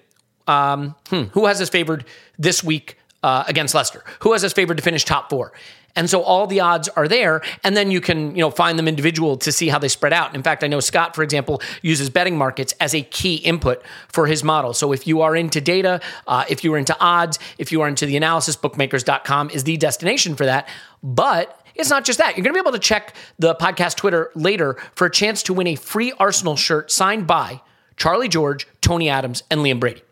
um, 0.46 0.94
hmm, 1.08 1.24
who 1.32 1.46
has 1.46 1.60
us 1.60 1.68
favored 1.68 2.04
this 2.38 2.62
week 2.64 2.98
uh, 3.22 3.44
against 3.46 3.74
Leicester? 3.74 4.04
Who 4.20 4.32
has 4.32 4.44
us 4.44 4.52
favored 4.52 4.76
to 4.76 4.82
finish 4.82 5.04
top 5.04 5.30
four? 5.30 5.52
And 5.98 6.08
so 6.08 6.22
all 6.22 6.46
the 6.46 6.60
odds 6.60 6.88
are 6.90 7.08
there, 7.08 7.42
and 7.64 7.76
then 7.76 7.90
you 7.90 8.00
can 8.00 8.36
you 8.36 8.40
know 8.40 8.52
find 8.52 8.78
them 8.78 8.86
individual 8.86 9.36
to 9.38 9.50
see 9.50 9.66
how 9.66 9.80
they 9.80 9.88
spread 9.88 10.12
out. 10.12 10.32
In 10.32 10.44
fact, 10.44 10.62
I 10.62 10.68
know 10.68 10.78
Scott, 10.78 11.16
for 11.16 11.24
example, 11.24 11.60
uses 11.82 12.08
betting 12.08 12.38
markets 12.38 12.72
as 12.78 12.94
a 12.94 13.02
key 13.02 13.34
input 13.34 13.82
for 14.06 14.28
his 14.28 14.44
model. 14.44 14.72
So 14.74 14.92
if 14.92 15.08
you 15.08 15.22
are 15.22 15.34
into 15.34 15.60
data, 15.60 16.00
uh, 16.28 16.44
if 16.48 16.62
you 16.62 16.72
are 16.74 16.78
into 16.78 16.96
odds, 17.00 17.40
if 17.58 17.72
you 17.72 17.80
are 17.80 17.88
into 17.88 18.06
the 18.06 18.16
analysis, 18.16 18.54
bookmakers.com 18.54 19.50
is 19.50 19.64
the 19.64 19.76
destination 19.76 20.36
for 20.36 20.46
that. 20.46 20.68
But 21.02 21.66
it's 21.74 21.90
not 21.90 22.04
just 22.04 22.20
that. 22.20 22.36
You're 22.36 22.44
going 22.44 22.54
to 22.54 22.62
be 22.62 22.68
able 22.68 22.78
to 22.78 22.78
check 22.78 23.16
the 23.40 23.56
podcast 23.56 23.96
Twitter 23.96 24.30
later 24.36 24.76
for 24.94 25.08
a 25.08 25.10
chance 25.10 25.42
to 25.44 25.52
win 25.52 25.66
a 25.66 25.74
free 25.74 26.12
Arsenal 26.20 26.54
shirt 26.54 26.92
signed 26.92 27.26
by 27.26 27.60
Charlie 27.96 28.28
George, 28.28 28.68
Tony 28.80 29.08
Adams, 29.08 29.42
and 29.50 29.62
Liam 29.62 29.80
Brady. 29.80 30.02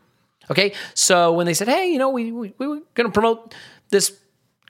Okay, 0.50 0.72
so 0.94 1.32
when 1.32 1.46
they 1.46 1.54
said, 1.54 1.68
"Hey, 1.68 1.92
you 1.92 1.98
know, 1.98 2.10
we 2.10 2.32
we, 2.32 2.54
we 2.58 2.66
were 2.66 2.80
going 2.94 3.08
to 3.08 3.12
promote 3.12 3.54
this 3.90 4.16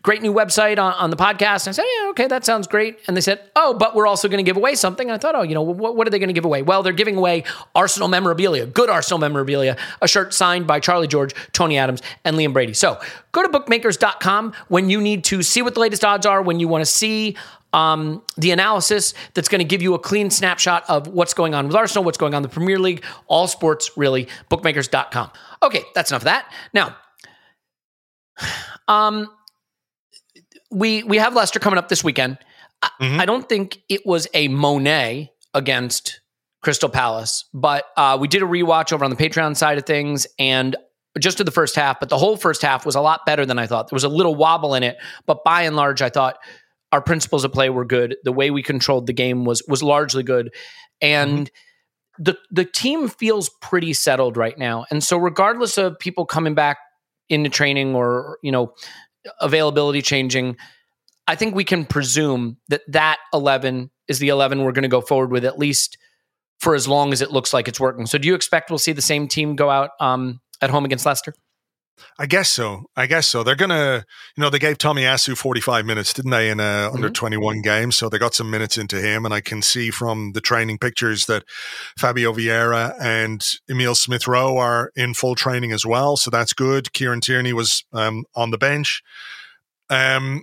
great 0.07 0.23
new 0.23 0.33
website 0.33 0.79
on, 0.79 0.93
on 0.95 1.11
the 1.11 1.17
podcast," 1.17 1.67
and 1.67 1.69
I 1.69 1.73
said, 1.73 1.85
"Yeah, 1.85 2.11
okay, 2.11 2.29
that 2.29 2.47
sounds 2.47 2.69
great." 2.69 3.01
And 3.07 3.17
they 3.17 3.21
said, 3.21 3.41
"Oh, 3.57 3.75
but 3.75 3.95
we're 3.97 4.07
also 4.07 4.29
going 4.29 4.39
to 4.39 4.49
give 4.49 4.57
away 4.57 4.77
something." 4.77 5.09
And 5.09 5.15
I 5.15 5.19
thought, 5.19 5.35
"Oh, 5.35 5.43
you 5.43 5.55
know, 5.55 5.63
what, 5.63 5.97
what 5.97 6.07
are 6.07 6.11
they 6.11 6.21
going 6.21 6.29
to 6.29 6.33
give 6.33 6.45
away?" 6.45 6.63
Well, 6.63 6.85
they're 6.85 6.93
giving 6.93 7.17
away 7.17 7.43
Arsenal 7.75 8.09
memorabilia, 8.09 8.67
good 8.67 8.89
Arsenal 8.89 9.19
memorabilia, 9.19 9.77
a 10.01 10.07
shirt 10.07 10.33
signed 10.33 10.67
by 10.67 10.79
Charlie 10.79 11.09
George, 11.09 11.35
Tony 11.53 11.77
Adams, 11.77 12.03
and 12.25 12.37
Liam 12.37 12.53
Brady. 12.53 12.73
So 12.73 13.01
go 13.33 13.43
to 13.43 13.49
bookmakers.com 13.49 14.55
when 14.69 14.89
you 14.89 15.01
need 15.01 15.25
to 15.25 15.43
see 15.43 15.61
what 15.61 15.75
the 15.75 15.81
latest 15.81 16.05
odds 16.05 16.25
are, 16.25 16.41
when 16.41 16.61
you 16.61 16.69
want 16.69 16.83
to 16.83 16.91
see 16.91 17.37
um, 17.73 18.23
the 18.37 18.53
analysis 18.53 19.13
that's 19.35 19.49
going 19.49 19.59
to 19.59 19.65
give 19.65 19.83
you 19.83 19.95
a 19.95 19.99
clean 19.99 20.31
snapshot 20.31 20.85
of 20.89 21.09
what's 21.09 21.35
going 21.35 21.55
on 21.55 21.67
with 21.67 21.77
Arsenal, 21.77 22.05
what's 22.05 22.19
going 22.19 22.33
on 22.33 22.39
in 22.39 22.43
the 22.43 22.49
Premier 22.49 22.79
League, 22.79 23.05
all 23.27 23.47
sports, 23.49 23.91
really, 23.97 24.29
bookmakers.com. 24.49 25.31
Okay, 25.63 25.83
that's 25.95 26.11
enough 26.11 26.23
of 26.23 26.27
that. 26.27 26.53
Now, 26.73 26.97
um, 28.89 29.29
we 30.71 31.03
we 31.05 31.19
have 31.19 31.35
Leicester 31.35 31.59
coming 31.59 31.79
up 31.79 31.89
this 31.89 32.03
weekend. 32.05 32.39
Mm-hmm. 33.01 33.21
I, 33.21 33.23
I 33.23 33.27
don't 33.27 33.49
think 33.49 33.81
it 33.89 34.05
was 34.05 34.29
a 34.35 34.49
Monet 34.49 35.33
against 35.55 36.21
Crystal 36.63 36.89
Palace, 36.89 37.45
but 37.55 37.85
uh, 37.97 38.19
we 38.21 38.29
did 38.29 38.43
a 38.43 38.47
rewatch 38.47 38.93
over 38.93 39.05
on 39.05 39.11
the 39.11 39.17
Patreon 39.17 39.57
side 39.57 39.79
of 39.79 39.85
things, 39.85 40.27
and 40.39 40.77
just 41.19 41.39
to 41.39 41.45
the 41.45 41.51
first 41.51 41.77
half, 41.77 41.99
but 42.01 42.09
the 42.09 42.19
whole 42.19 42.37
first 42.37 42.63
half 42.63 42.85
was 42.85 42.95
a 42.95 43.01
lot 43.01 43.25
better 43.25 43.47
than 43.47 43.59
I 43.59 43.67
thought. 43.67 43.89
There 43.89 43.97
was 43.97 44.05
a 44.05 44.09
little 44.09 44.35
wobble 44.35 44.75
in 44.75 44.83
it, 44.83 44.97
but 45.25 45.45
by 45.45 45.63
and 45.63 45.77
large, 45.77 46.03
I 46.03 46.11
thought 46.11 46.37
our 46.93 47.01
principles 47.01 47.45
of 47.45 47.53
play 47.53 47.71
were 47.71 47.85
good. 47.85 48.17
The 48.25 48.33
way 48.33 48.51
we 48.51 48.63
controlled 48.63 49.07
the 49.07 49.13
game 49.13 49.45
was 49.45 49.63
was 49.69 49.83
largely 49.83 50.23
good, 50.23 50.53
and 51.01 51.47
mm-hmm. 51.47 52.23
the 52.23 52.39
the 52.51 52.65
team 52.65 53.09
feels 53.09 53.51
pretty 53.61 53.93
settled 53.93 54.37
right 54.37 54.59
now. 54.59 54.85
And 54.91 55.03
so, 55.03 55.17
regardless 55.17 55.79
of 55.79 55.99
people 55.99 56.27
coming 56.27 56.55
back 56.55 56.79
into 57.29 57.51
training 57.51 57.95
or 57.95 58.39
you 58.43 58.53
know 58.53 58.73
availability 59.41 60.03
changing, 60.03 60.57
I 61.27 61.35
think 61.35 61.55
we 61.55 61.65
can 61.65 61.85
presume 61.85 62.59
that 62.69 62.83
that 62.89 63.19
eleven 63.33 63.91
is 64.09 64.19
the 64.19 64.29
eleven 64.29 64.63
we're 64.63 64.73
going 64.73 64.83
to 64.83 64.89
go 64.89 65.01
forward 65.01 65.31
with 65.31 65.45
at 65.45 65.59
least 65.59 65.99
for 66.59 66.75
as 66.75 66.89
long 66.89 67.13
as 67.13 67.21
it 67.21 67.31
looks 67.31 67.53
like 67.53 67.69
it's 67.69 67.81
working. 67.81 68.07
So, 68.07 68.19
do 68.19 68.29
you 68.29 68.35
expect 68.35 68.71
we'll 68.71 68.79
see 68.79 68.93
the 68.93 69.03
same 69.03 69.29
team 69.29 69.57
go 69.57 69.71
out 69.71 69.91
um, 70.01 70.41
at 70.61 70.71
home 70.71 70.85
against 70.85 71.07
Leicester? 71.07 71.35
I 72.19 72.27
guess 72.27 72.49
so. 72.49 72.85
I 72.97 73.07
guess 73.07 73.27
so. 73.27 73.43
They're 73.43 73.55
gonna, 73.55 74.05
you 74.37 74.41
know, 74.41 74.51
they 74.51 74.59
gave 74.59 74.79
Tomiyasu 74.79 75.37
45 75.37 75.85
minutes, 75.85 76.13
didn't 76.13 76.31
they, 76.31 76.51
in 76.51 76.61
a 76.61 76.63
mm-hmm. 76.63 76.97
under 76.97 77.11
21 77.11 77.63
game? 77.63 77.93
So 77.93 78.09
they 78.09 78.19
got 78.19 78.35
some 78.35 78.51
minutes 78.51 78.79
into 78.79 79.01
him, 79.01 79.25
and 79.25 79.35
I 79.35 79.41
can 79.41 79.63
see 79.63 79.91
from 79.91 80.33
the 80.33 80.41
training 80.41 80.79
pictures 80.79 81.27
that 81.27 81.45
Fabio 81.99 82.33
Vieira 82.33 82.95
and 83.01 83.43
Emil 83.69 83.95
Smith 83.95 84.27
Rowe 84.27 84.57
are 84.57 84.91
in 84.97 85.15
full 85.15 85.35
training 85.35 85.73
as 85.73 85.85
well. 85.85 86.17
So 86.17 86.31
that's 86.31 86.53
good. 86.53 86.93
Kieran 86.93 87.21
Tierney 87.21 87.53
was 87.53 87.85
um, 87.93 88.25
on 88.35 88.51
the 88.51 88.59
bench. 88.59 89.03
Um, 89.91 90.43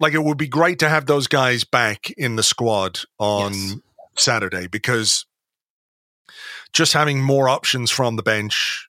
like 0.00 0.14
it 0.14 0.24
would 0.24 0.38
be 0.38 0.48
great 0.48 0.78
to 0.80 0.88
have 0.88 1.06
those 1.06 1.26
guys 1.26 1.64
back 1.64 2.10
in 2.16 2.36
the 2.36 2.42
squad 2.42 3.00
on 3.18 3.52
yes. 3.52 3.76
Saturday 4.16 4.66
because 4.66 5.26
just 6.72 6.92
having 6.92 7.22
more 7.22 7.48
options 7.48 7.90
from 7.90 8.16
the 8.16 8.22
bench 8.22 8.88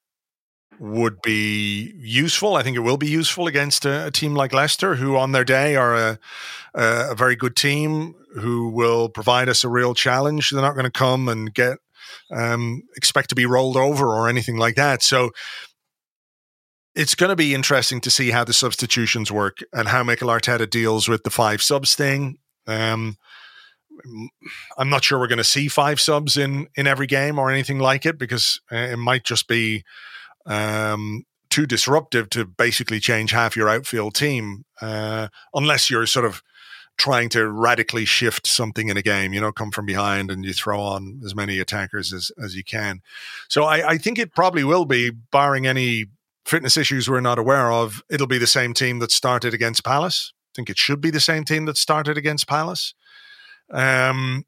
would 0.80 1.22
be 1.22 1.94
useful. 1.98 2.56
I 2.56 2.64
think 2.64 2.76
it 2.76 2.82
will 2.82 2.98
be 2.98 3.10
useful 3.10 3.48
against 3.48 3.86
a, 3.86 4.08
a 4.08 4.12
team 4.12 4.36
like 4.36 4.54
Leicester, 4.54 4.96
who 4.96 5.18
on 5.18 5.32
their 5.32 5.44
day 5.44 5.76
are 5.76 5.96
a, 5.96 6.20
a, 6.74 7.16
very 7.16 7.36
good 7.36 7.56
team 7.56 8.16
who 8.36 8.70
will 8.70 9.10
provide 9.10 9.50
us 9.50 9.64
a 9.64 9.70
real 9.70 9.94
challenge. 9.94 10.50
They're 10.50 10.62
not 10.62 10.74
going 10.74 10.86
to 10.86 10.92
come 10.92 11.30
and 11.30 11.54
get 11.54 11.78
um, 12.32 12.84
expect 12.96 13.30
to 13.30 13.36
be 13.36 13.46
rolled 13.46 13.78
over 13.78 14.08
or 14.08 14.28
anything 14.28 14.58
like 14.58 14.76
that. 14.76 15.02
So 15.02 15.32
it's 16.96 17.16
going 17.16 17.30
to 17.30 17.36
be 17.36 17.54
interesting 17.54 18.00
to 18.02 18.12
see 18.12 18.32
how 18.32 18.44
the 18.44 18.54
substitutions 18.54 19.32
work 19.32 19.60
and 19.74 19.88
how 19.88 20.04
Mikel 20.04 20.30
Arteta 20.30 20.70
deals 20.70 21.08
with 21.08 21.24
the 21.24 21.30
five 21.30 21.62
subs 21.62 21.96
thing. 21.96 22.38
Um, 22.68 23.18
I'm 24.78 24.90
not 24.90 25.04
sure 25.04 25.20
we're 25.20 25.28
going 25.28 25.38
to 25.38 25.44
see 25.44 25.68
five 25.68 26.00
subs 26.00 26.38
in 26.38 26.68
in 26.76 26.88
every 26.88 27.08
game 27.08 27.40
or 27.40 27.50
anything 27.50 27.80
like 27.80 28.06
it 28.06 28.18
because 28.18 28.60
uh, 28.72 28.76
it 28.76 28.98
might 28.98 29.24
just 29.24 29.48
be 29.48 29.84
um, 30.46 31.24
too 31.50 31.66
disruptive 31.66 32.30
to 32.32 32.46
basically 32.46 33.00
change 33.00 33.32
half 33.32 33.56
your 33.56 33.70
outfield 33.70 34.16
team, 34.16 34.66
uh, 34.82 35.28
unless 35.54 35.90
you're 35.90 36.06
sort 36.06 36.26
of 36.26 36.42
trying 36.98 37.30
to 37.30 37.50
radically 37.50 38.06
shift 38.06 38.48
something 38.48 38.88
in 38.88 38.98
a 38.98 39.02
game, 39.02 39.34
you 39.34 39.42
know, 39.42 39.52
come 39.52 39.72
from 39.72 39.86
behind 39.86 40.32
and 40.32 40.46
you 40.46 40.54
throw 40.54 40.80
on 40.80 41.20
as 41.26 41.36
many 41.36 41.60
attackers 41.60 42.14
as, 42.14 42.32
as 42.42 42.56
you 42.56 42.64
can. 42.64 43.02
So 43.50 43.64
I, 43.64 43.90
I 43.90 43.98
think 43.98 44.18
it 44.18 44.34
probably 44.34 44.64
will 44.64 44.86
be, 44.86 45.12
barring 45.12 45.68
any 45.68 46.06
fitness 46.46 46.78
issues 46.78 47.10
we're 47.10 47.20
not 47.20 47.40
aware 47.40 47.72
of, 47.72 48.02
it'll 48.10 48.28
be 48.28 48.38
the 48.38 48.48
same 48.48 48.74
team 48.74 49.00
that 49.00 49.12
started 49.12 49.54
against 49.54 49.84
Palace. 49.84 50.32
I 50.34 50.56
think 50.56 50.70
it 50.70 50.78
should 50.78 51.02
be 51.02 51.12
the 51.12 51.20
same 51.20 51.44
team 51.44 51.66
that 51.66 51.78
started 51.78 52.18
against 52.18 52.48
Palace. 52.48 52.94
Um, 53.72 54.46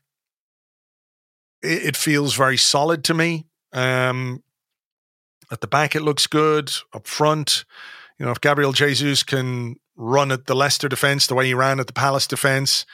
it, 1.62 1.88
it 1.88 1.98
feels 1.98 2.34
very 2.36 2.58
solid 2.58 3.04
to 3.06 3.14
me. 3.14 3.48
Um, 3.74 4.42
at 5.52 5.62
the 5.62 5.68
back, 5.68 5.96
it 5.96 6.02
looks 6.02 6.28
good. 6.28 6.72
Up 6.94 7.08
front, 7.08 7.66
you 8.20 8.26
know, 8.26 8.32
if 8.32 8.42
Gabriel 8.42 8.74
Jesus 8.74 9.24
can 9.24 9.78
run 9.96 10.32
at 10.32 10.46
the 10.46 10.56
Leicester 10.56 10.88
defense 10.88 11.28
the 11.28 11.36
way 11.36 11.48
he 11.48 11.54
ran 11.54 11.80
at 11.80 11.88
the 11.88 11.94
Palace 11.94 12.28
defense, 12.28 12.86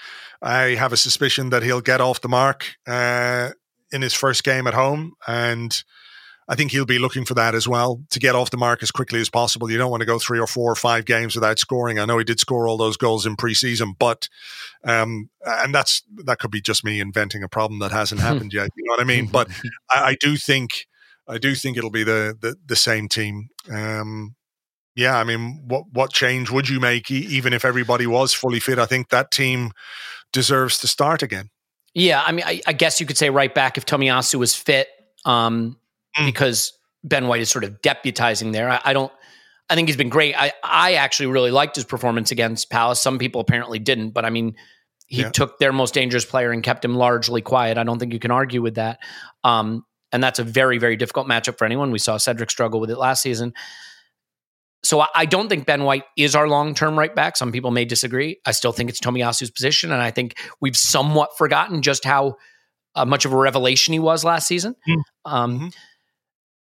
I 0.41 0.76
have 0.76 0.93
a 0.93 0.97
suspicion 0.97 1.49
that 1.49 1.64
he'll 1.64 1.82
get 1.82 2.01
off 2.01 2.22
the 2.22 2.30
mark 2.30 2.76
uh, 2.86 3.51
in 3.91 4.01
his 4.01 4.14
first 4.14 4.43
game 4.43 4.68
at 4.68 4.74
home. 4.74 5.14
And 5.28 5.84
I 6.47 6.56
think 6.56 6.72
he'll 6.72 6.86
be 6.86 6.99
looking 6.99 7.24
for 7.24 7.34
that 7.36 7.56
as 7.56 7.68
well 7.68 8.04
to 8.10 8.20
get 8.20 8.36
off 8.36 8.49
the 8.49 8.58
mark 8.58 8.84
as 8.84 8.91
quickly 8.91 9.22
as 9.22 9.30
possible. 9.30 9.72
You 9.72 9.78
don't 9.78 9.91
want 9.91 10.01
to 10.01 10.06
go 10.06 10.20
three 10.20 10.39
or 10.39 10.47
four 10.47 10.70
or 10.70 10.76
five 10.76 11.06
games 11.06 11.36
without 11.36 11.60
scoring. 11.60 11.99
I 11.99 12.06
know 12.06 12.18
he 12.18 12.26
did 12.26 12.39
score 12.39 12.68
all 12.68 12.76
those 12.76 12.97
goals 12.97 13.26
in 13.26 13.38
preseason, 13.38 13.93
but 13.97 14.28
um, 14.84 15.30
and 15.45 15.74
that's 15.74 16.04
that 16.26 16.39
could 16.39 16.51
be 16.51 16.62
just 16.62 16.84
me 16.84 16.99
inventing 16.99 17.43
a 17.43 17.47
problem 17.47 17.80
that 17.80 17.91
hasn't 17.91 18.20
happened 18.30 18.54
yet. 18.54 18.70
You 18.76 18.84
know 18.86 18.91
what 18.91 18.99
I 18.99 19.06
mean? 19.06 19.28
But 19.28 19.47
I, 19.89 20.10
I 20.10 20.18
do 20.20 20.36
think 20.36 20.88
I 21.28 21.38
do 21.38 21.56
think 21.56 21.78
it'll 21.78 21.90
be 21.90 22.04
the 22.04 22.38
the, 22.40 22.56
the 22.66 22.76
same 22.76 23.08
team. 23.08 23.50
Um, 23.72 24.36
yeah, 24.96 25.18
I 25.18 25.24
mean, 25.24 25.64
what 25.66 25.86
what 25.92 26.14
change 26.14 26.52
would 26.52 26.70
you 26.70 26.80
make 26.80 27.10
even 27.10 27.54
if 27.54 27.66
everybody 27.66 28.06
was 28.06 28.34
fully 28.34 28.60
fit? 28.60 28.78
I 28.78 28.86
think 28.86 29.10
that 29.10 29.32
team 29.32 29.72
deserves 30.32 30.78
to 30.80 30.88
start 30.88 31.24
again. 31.24 31.50
Yeah, 31.94 32.24
I 32.26 32.32
mean, 32.32 32.46
I, 32.46 32.62
I 32.68 32.74
guess 32.74 33.00
you 33.00 33.06
could 33.06 33.18
say 33.18 33.30
right 33.30 33.54
back 33.54 33.78
if 33.78 33.86
Tomiyasu 33.86 34.36
was 34.36 34.56
fit, 34.56 34.88
um, 35.26 35.78
mm. 36.18 36.26
because 36.26 36.74
Ben 37.04 37.28
White 37.28 37.42
is 37.42 37.50
sort 37.50 37.64
of 37.64 37.82
deputizing 37.82 38.52
there. 38.52 38.70
I, 38.70 38.82
I, 38.84 38.94
don't. 38.94 39.12
I 39.70 39.76
think 39.76 39.88
he's 39.88 39.98
been 39.98 40.10
great. 40.10 40.36
I 40.36 40.54
I 40.64 40.94
actually 40.94 41.28
really 41.28 41.52
liked 41.52 41.76
his 41.76 41.86
performance 41.86 42.32
against 42.32 42.70
Palace. 42.70 43.00
Some 43.00 43.20
people 43.20 43.42
apparently 43.42 43.80
didn't, 43.80 44.12
but 44.12 44.26
I 44.26 44.30
mean, 44.30 44.56
he 45.08 45.22
yeah. 45.22 45.30
took 45.30 45.60
their 45.60 45.74
most 45.74 45.94
dangerous 45.94 46.26
player 46.26 46.52
and 46.52 46.64
kept 46.64 46.84
him 46.84 46.96
largely 46.96 47.42
quiet. 47.42 47.78
I 47.78 47.84
don't 47.84 48.00
think 48.00 48.14
you 48.14 48.20
can 48.20 48.32
argue 48.32 48.62
with 48.62 48.76
that. 48.76 49.00
Um, 49.44 49.86
and 50.14 50.24
that's 50.24 50.39
a 50.39 50.43
very, 50.43 50.78
very 50.78 50.95
difficult 50.95 51.28
matchup 51.28 51.57
for 51.57 51.66
anyone. 51.66 51.91
We 51.91 51.99
saw 51.99 52.18
Cedric 52.18 52.51
struggle 52.51 52.80
with 52.80 52.91
it 52.91 52.97
last 52.97 53.22
season. 53.22 53.53
So 54.86 55.03
I 55.16 55.26
don't 55.26 55.47
think 55.47 55.66
Ben 55.66 55.84
White 55.84 56.03
is 56.18 56.36
our 56.36 56.47
long 56.47 56.76
term 56.76 56.99
right 56.99 57.14
back. 57.14 57.38
Some 57.38 57.51
people 57.51 57.72
may 57.72 57.86
disagree. 57.86 58.39
I 58.45 58.51
still 58.51 58.74
think 58.74 58.89
it's 58.89 58.99
Tomiyasu's 58.99 59.49
position, 59.49 59.91
and 59.91 60.01
I 60.01 60.11
think 60.11 60.38
we've 60.61 60.76
somewhat 60.76 61.38
forgotten 61.38 61.82
just 61.82 62.03
how 62.03 62.36
uh, 62.93 63.05
much 63.05 63.26
of 63.26 63.32
a 63.32 63.38
revelation 63.38 63.93
he 63.93 63.99
was 63.99 64.26
last 64.26 64.45
season. 64.45 64.76
Mm-hmm. 64.88 65.34
Um, 65.34 65.55
mm-hmm. 65.55 65.68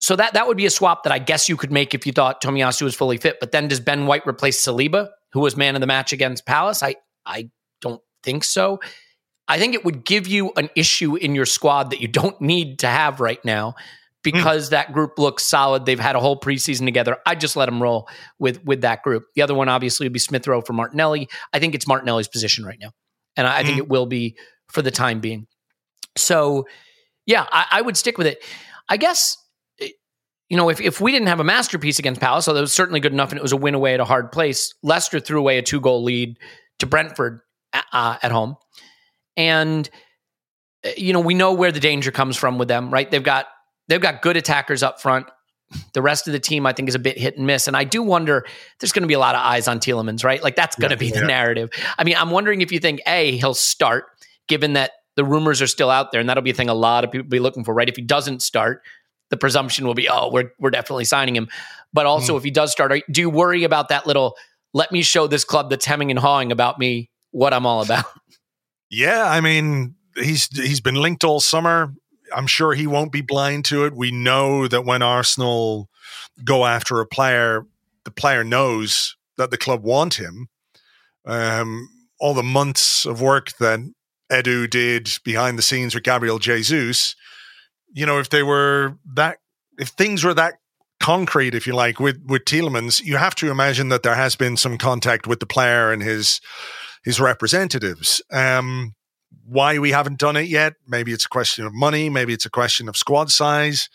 So 0.01 0.17
that 0.17 0.33
that 0.33 0.47
would 0.47 0.57
be 0.57 0.65
a 0.65 0.69
swap 0.69 1.03
that 1.03 1.13
I 1.13 1.19
guess 1.19 1.47
you 1.47 1.55
could 1.55 1.71
make 1.71 1.93
if 1.93 2.05
you 2.05 2.11
thought 2.11 2.41
Tomiyasu 2.41 2.83
was 2.83 2.93
fully 2.93 3.17
fit. 3.17 3.39
But 3.39 3.53
then 3.53 3.69
does 3.69 3.79
Ben 3.79 4.05
White 4.05 4.27
replace 4.27 4.63
Saliba, 4.63 5.09
who 5.31 5.39
was 5.39 5.55
man 5.55 5.75
of 5.75 5.81
the 5.81 5.87
match 5.87 6.11
against 6.11 6.45
Palace? 6.45 6.83
I 6.83 6.95
I 7.25 7.49
don't 7.81 8.01
think 8.21 8.43
so. 8.43 8.79
I 9.49 9.57
think 9.59 9.73
it 9.73 9.83
would 9.83 10.05
give 10.05 10.27
you 10.27 10.53
an 10.55 10.69
issue 10.75 11.15
in 11.15 11.35
your 11.35 11.45
squad 11.45 11.89
that 11.89 11.99
you 12.01 12.07
don't 12.07 12.39
need 12.39 12.79
to 12.79 12.87
have 12.87 13.19
right 13.19 13.43
now 13.43 13.75
because 14.23 14.69
that 14.69 14.93
group 14.93 15.17
looks 15.17 15.43
solid. 15.43 15.85
They've 15.85 15.99
had 15.99 16.15
a 16.15 16.19
whole 16.19 16.39
preseason 16.39 16.85
together. 16.85 17.17
I 17.25 17.35
just 17.35 17.55
let 17.55 17.65
them 17.65 17.81
roll 17.81 18.07
with 18.37 18.63
with 18.63 18.81
that 18.81 19.01
group. 19.03 19.25
The 19.35 19.41
other 19.41 19.55
one 19.55 19.67
obviously 19.69 20.05
would 20.05 20.13
be 20.13 20.19
Smith 20.19 20.47
Rowe 20.47 20.61
for 20.61 20.73
Martinelli. 20.73 21.27
I 21.51 21.59
think 21.59 21.73
it's 21.75 21.87
Martinelli's 21.87 22.27
position 22.27 22.63
right 22.63 22.77
now, 22.79 22.91
and 23.35 23.47
I, 23.47 23.59
I 23.59 23.63
think 23.63 23.75
Mhm. 23.75 23.79
it 23.79 23.89
will 23.89 24.05
be 24.05 24.37
for 24.71 24.81
the 24.81 24.91
time 24.91 25.19
being. 25.19 25.47
So, 26.17 26.67
yeah, 27.25 27.45
I, 27.51 27.65
I 27.71 27.81
would 27.81 27.97
stick 27.97 28.17
with 28.17 28.27
it. 28.27 28.43
I 28.89 28.97
guess 28.97 29.37
eh, 29.79 29.89
you 30.49 30.57
know 30.57 30.69
if 30.69 30.81
if 30.81 30.99
we 31.01 31.11
didn't 31.11 31.27
have 31.27 31.39
a 31.39 31.43
masterpiece 31.45 31.97
against 31.97 32.19
Palace, 32.21 32.47
although 32.47 32.59
it 32.59 32.61
was 32.61 32.73
certainly 32.73 32.99
good 32.99 33.13
enough, 33.13 33.29
and 33.31 33.37
it 33.39 33.43
was 33.43 33.51
a 33.53 33.57
win 33.57 33.73
away 33.73 33.93
at 33.93 33.99
a 33.99 34.05
hard 34.05 34.31
place. 34.31 34.73
Leicester 34.83 35.19
threw 35.19 35.39
away 35.39 35.57
a 35.57 35.61
two 35.61 35.79
goal 35.79 36.03
lead 36.03 36.37
to 36.79 36.85
Brentford 36.85 37.39
uh, 37.73 38.17
at 38.21 38.31
home, 38.31 38.55
and 39.39 39.89
uh, 40.85 40.89
you 40.97 41.13
know 41.13 41.21
we 41.21 41.33
know 41.33 41.53
where 41.53 41.71
the 41.71 41.79
danger 41.79 42.11
comes 42.11 42.37
from 42.37 42.57
with 42.59 42.67
them. 42.67 42.91
Right? 42.91 43.09
They've 43.09 43.23
got 43.23 43.47
they've 43.87 44.01
got 44.01 44.21
good 44.21 44.37
attackers 44.37 44.83
up 44.83 45.01
front. 45.01 45.27
The 45.93 46.01
rest 46.01 46.27
of 46.27 46.33
the 46.33 46.39
team, 46.39 46.65
I 46.65 46.73
think, 46.73 46.89
is 46.89 46.95
a 46.95 46.99
bit 46.99 47.17
hit 47.17 47.37
and 47.37 47.45
miss. 47.45 47.67
And 47.67 47.77
I 47.77 47.83
do 47.83 48.01
wonder 48.01 48.43
there's 48.79 48.91
going 48.91 49.03
to 49.03 49.07
be 49.07 49.13
a 49.13 49.19
lot 49.19 49.35
of 49.35 49.41
eyes 49.41 49.67
on 49.67 49.79
Tielemans, 49.79 50.23
right? 50.23 50.41
Like 50.41 50.55
that's 50.55 50.75
going 50.75 50.89
to 50.89 50.97
be 50.97 51.11
the 51.11 51.19
yeah. 51.19 51.27
narrative. 51.27 51.69
I 51.97 52.03
mean, 52.03 52.15
I'm 52.17 52.31
wondering 52.31 52.61
if 52.61 52.71
you 52.71 52.79
think 52.79 53.01
a 53.05 53.37
he'll 53.37 53.53
start, 53.53 54.05
given 54.47 54.73
that 54.73 54.91
the 55.15 55.23
rumors 55.23 55.61
are 55.61 55.67
still 55.67 55.91
out 55.91 56.11
there, 56.11 56.19
and 56.19 56.27
that'll 56.27 56.43
be 56.43 56.49
a 56.49 56.55
thing 56.55 56.69
a 56.69 56.73
lot 56.73 57.03
of 57.03 57.11
people 57.11 57.27
be 57.29 57.39
looking 57.39 57.63
for, 57.63 57.73
right? 57.73 57.87
If 57.87 57.95
he 57.95 58.01
doesn't 58.01 58.41
start, 58.41 58.81
the 59.29 59.37
presumption 59.37 59.85
will 59.85 59.93
be, 59.93 60.09
oh, 60.09 60.31
we're 60.31 60.51
we're 60.59 60.71
definitely 60.71 61.05
signing 61.05 61.35
him. 61.35 61.47
But 61.93 62.07
also, 62.07 62.35
if 62.35 62.43
he 62.43 62.51
does 62.51 62.71
start, 62.71 62.91
are, 62.91 63.01
do 63.09 63.21
you 63.21 63.29
worry 63.29 63.63
about 63.63 63.89
that 63.89 64.07
little? 64.07 64.35
Let 64.73 64.91
me 64.91 65.01
show 65.01 65.27
this 65.27 65.43
club 65.43 65.69
that's 65.69 65.85
hemming 65.85 66.09
and 66.09 66.19
hawing 66.19 66.51
about 66.51 66.79
me 66.79 67.09
what 67.31 67.53
I'm 67.53 67.65
all 67.65 67.81
about. 67.81 68.05
Yeah, 68.89 69.25
I 69.25 69.41
mean, 69.41 69.95
he's 70.15 70.47
he's 70.47 70.81
been 70.81 70.95
linked 70.95 71.23
all 71.23 71.39
summer. 71.39 71.93
I'm 72.35 72.47
sure 72.47 72.73
he 72.73 72.87
won't 72.87 73.11
be 73.11 73.21
blind 73.21 73.65
to 73.65 73.85
it. 73.85 73.95
We 73.95 74.11
know 74.11 74.67
that 74.67 74.85
when 74.85 75.01
Arsenal 75.01 75.89
go 76.43 76.65
after 76.65 76.99
a 76.99 77.05
player, 77.07 77.65
the 78.03 78.11
player 78.11 78.43
knows 78.43 79.15
that 79.37 79.51
the 79.51 79.57
club 79.57 79.83
want 79.83 80.15
him. 80.15 80.47
Um, 81.25 81.89
all 82.19 82.33
the 82.33 82.43
months 82.43 83.05
of 83.05 83.21
work 83.21 83.57
that 83.57 83.79
Edu 84.31 84.69
did 84.69 85.09
behind 85.23 85.57
the 85.57 85.63
scenes 85.63 85.95
with 85.95 86.03
Gabriel 86.03 86.39
Jesus, 86.39 87.15
you 87.93 88.05
know, 88.05 88.19
if 88.19 88.29
they 88.29 88.43
were 88.43 88.97
that, 89.15 89.37
if 89.77 89.89
things 89.89 90.23
were 90.23 90.33
that 90.33 90.55
concrete, 90.99 91.55
if 91.55 91.65
you 91.65 91.73
like, 91.73 91.99
with 91.99 92.21
with 92.27 92.45
Tielemans, 92.45 93.03
you 93.03 93.17
have 93.17 93.35
to 93.35 93.49
imagine 93.49 93.89
that 93.89 94.03
there 94.03 94.15
has 94.15 94.35
been 94.35 94.57
some 94.57 94.77
contact 94.77 95.27
with 95.27 95.39
the 95.39 95.45
player 95.45 95.91
and 95.91 96.03
his 96.03 96.41
his 97.09 97.19
representatives. 97.19 98.21
Um, 98.31 98.93
why 99.43 99.79
we 99.79 99.89
haven't 99.89 100.19
done 100.19 100.37
it 100.37 100.47
yet? 100.47 100.73
Maybe 100.87 101.11
it's 101.11 101.25
a 101.25 101.29
question 101.29 101.65
of 101.65 101.73
money. 101.73 102.07
Maybe 102.07 102.33
it's 102.33 102.45
a 102.45 102.51
question 102.51 102.87
of 102.87 102.95
squad 102.95 103.31
size. 103.31 103.89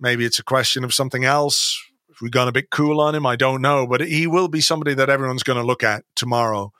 Maybe 0.00 0.24
it's 0.24 0.38
a 0.38 0.42
question 0.42 0.82
of 0.82 0.94
something 0.94 1.26
else. 1.26 1.78
If 2.08 2.22
we've 2.22 2.30
gone 2.30 2.48
a 2.48 2.52
bit 2.52 2.70
cool 2.70 3.02
on 3.02 3.14
him, 3.14 3.26
I 3.26 3.36
don't 3.36 3.60
know. 3.60 3.86
But 3.86 4.00
he 4.00 4.26
will 4.26 4.48
be 4.48 4.62
somebody 4.62 4.94
that 4.94 5.10
everyone's 5.10 5.42
going 5.42 5.58
to 5.58 5.66
look 5.66 5.84
at 5.84 6.04
tomorrow. 6.16 6.72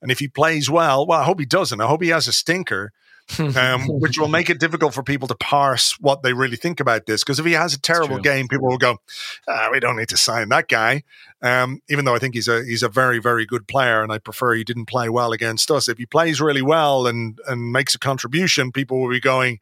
And 0.00 0.12
if 0.12 0.20
he 0.20 0.28
plays 0.28 0.70
well, 0.70 1.04
well, 1.08 1.20
I 1.20 1.24
hope 1.24 1.40
he 1.40 1.46
doesn't. 1.46 1.80
I 1.80 1.88
hope 1.88 2.04
he 2.04 2.10
has 2.10 2.28
a 2.28 2.32
stinker, 2.32 2.92
um, 3.38 3.86
which 3.88 4.18
will 4.18 4.28
make 4.28 4.50
it 4.50 4.60
difficult 4.60 4.94
for 4.94 5.02
people 5.02 5.28
to 5.28 5.34
parse 5.34 5.96
what 6.00 6.22
they 6.22 6.32
really 6.32 6.56
think 6.56 6.80
about 6.80 7.06
this. 7.06 7.22
Because 7.22 7.38
if 7.38 7.46
he 7.46 7.52
has 7.52 7.74
a 7.74 7.80
terrible 7.80 8.18
game, 8.18 8.48
people 8.48 8.68
will 8.68 8.78
go, 8.78 8.98
ah, 9.48 9.68
"We 9.70 9.80
don't 9.80 9.96
need 9.96 10.08
to 10.10 10.16
sign 10.16 10.48
that 10.50 10.68
guy." 10.68 11.02
Um, 11.40 11.80
even 11.88 12.04
though 12.04 12.14
I 12.14 12.18
think 12.18 12.34
he's 12.34 12.48
a 12.48 12.64
he's 12.64 12.82
a 12.82 12.88
very 12.88 13.18
very 13.18 13.46
good 13.46 13.66
player, 13.66 14.02
and 14.02 14.12
I 14.12 14.18
prefer 14.18 14.54
he 14.54 14.64
didn't 14.64 14.86
play 14.86 15.08
well 15.08 15.32
against 15.32 15.70
us. 15.70 15.88
If 15.88 15.98
he 15.98 16.06
plays 16.06 16.40
really 16.40 16.62
well 16.62 17.06
and 17.06 17.38
and 17.46 17.72
makes 17.72 17.94
a 17.94 17.98
contribution, 17.98 18.72
people 18.72 19.00
will 19.00 19.10
be 19.10 19.20
going, 19.20 19.60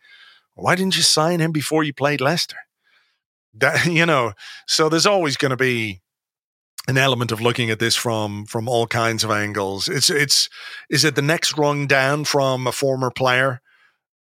"Why 0.54 0.74
didn't 0.74 0.96
you 0.96 1.02
sign 1.02 1.40
him 1.40 1.52
before 1.52 1.84
you 1.84 1.92
played 1.92 2.20
Leicester?" 2.20 2.58
That 3.54 3.86
you 4.00 4.06
know, 4.06 4.32
so 4.66 4.88
there's 4.88 5.06
always 5.06 5.36
going 5.36 5.50
to 5.50 5.56
be 5.56 6.00
an 6.88 6.96
element 6.98 7.30
of 7.32 7.40
looking 7.40 7.70
at 7.70 7.78
this 7.78 7.94
from 7.96 8.46
from 8.46 8.68
all 8.68 8.86
kinds 8.86 9.24
of 9.24 9.30
angles. 9.30 9.88
It's 9.88 10.10
it's 10.10 10.48
is 10.88 11.04
it 11.04 11.14
the 11.14 11.22
next 11.22 11.56
rung 11.58 11.86
down 11.86 12.24
from 12.24 12.66
a 12.66 12.72
former 12.72 13.10
player 13.10 13.60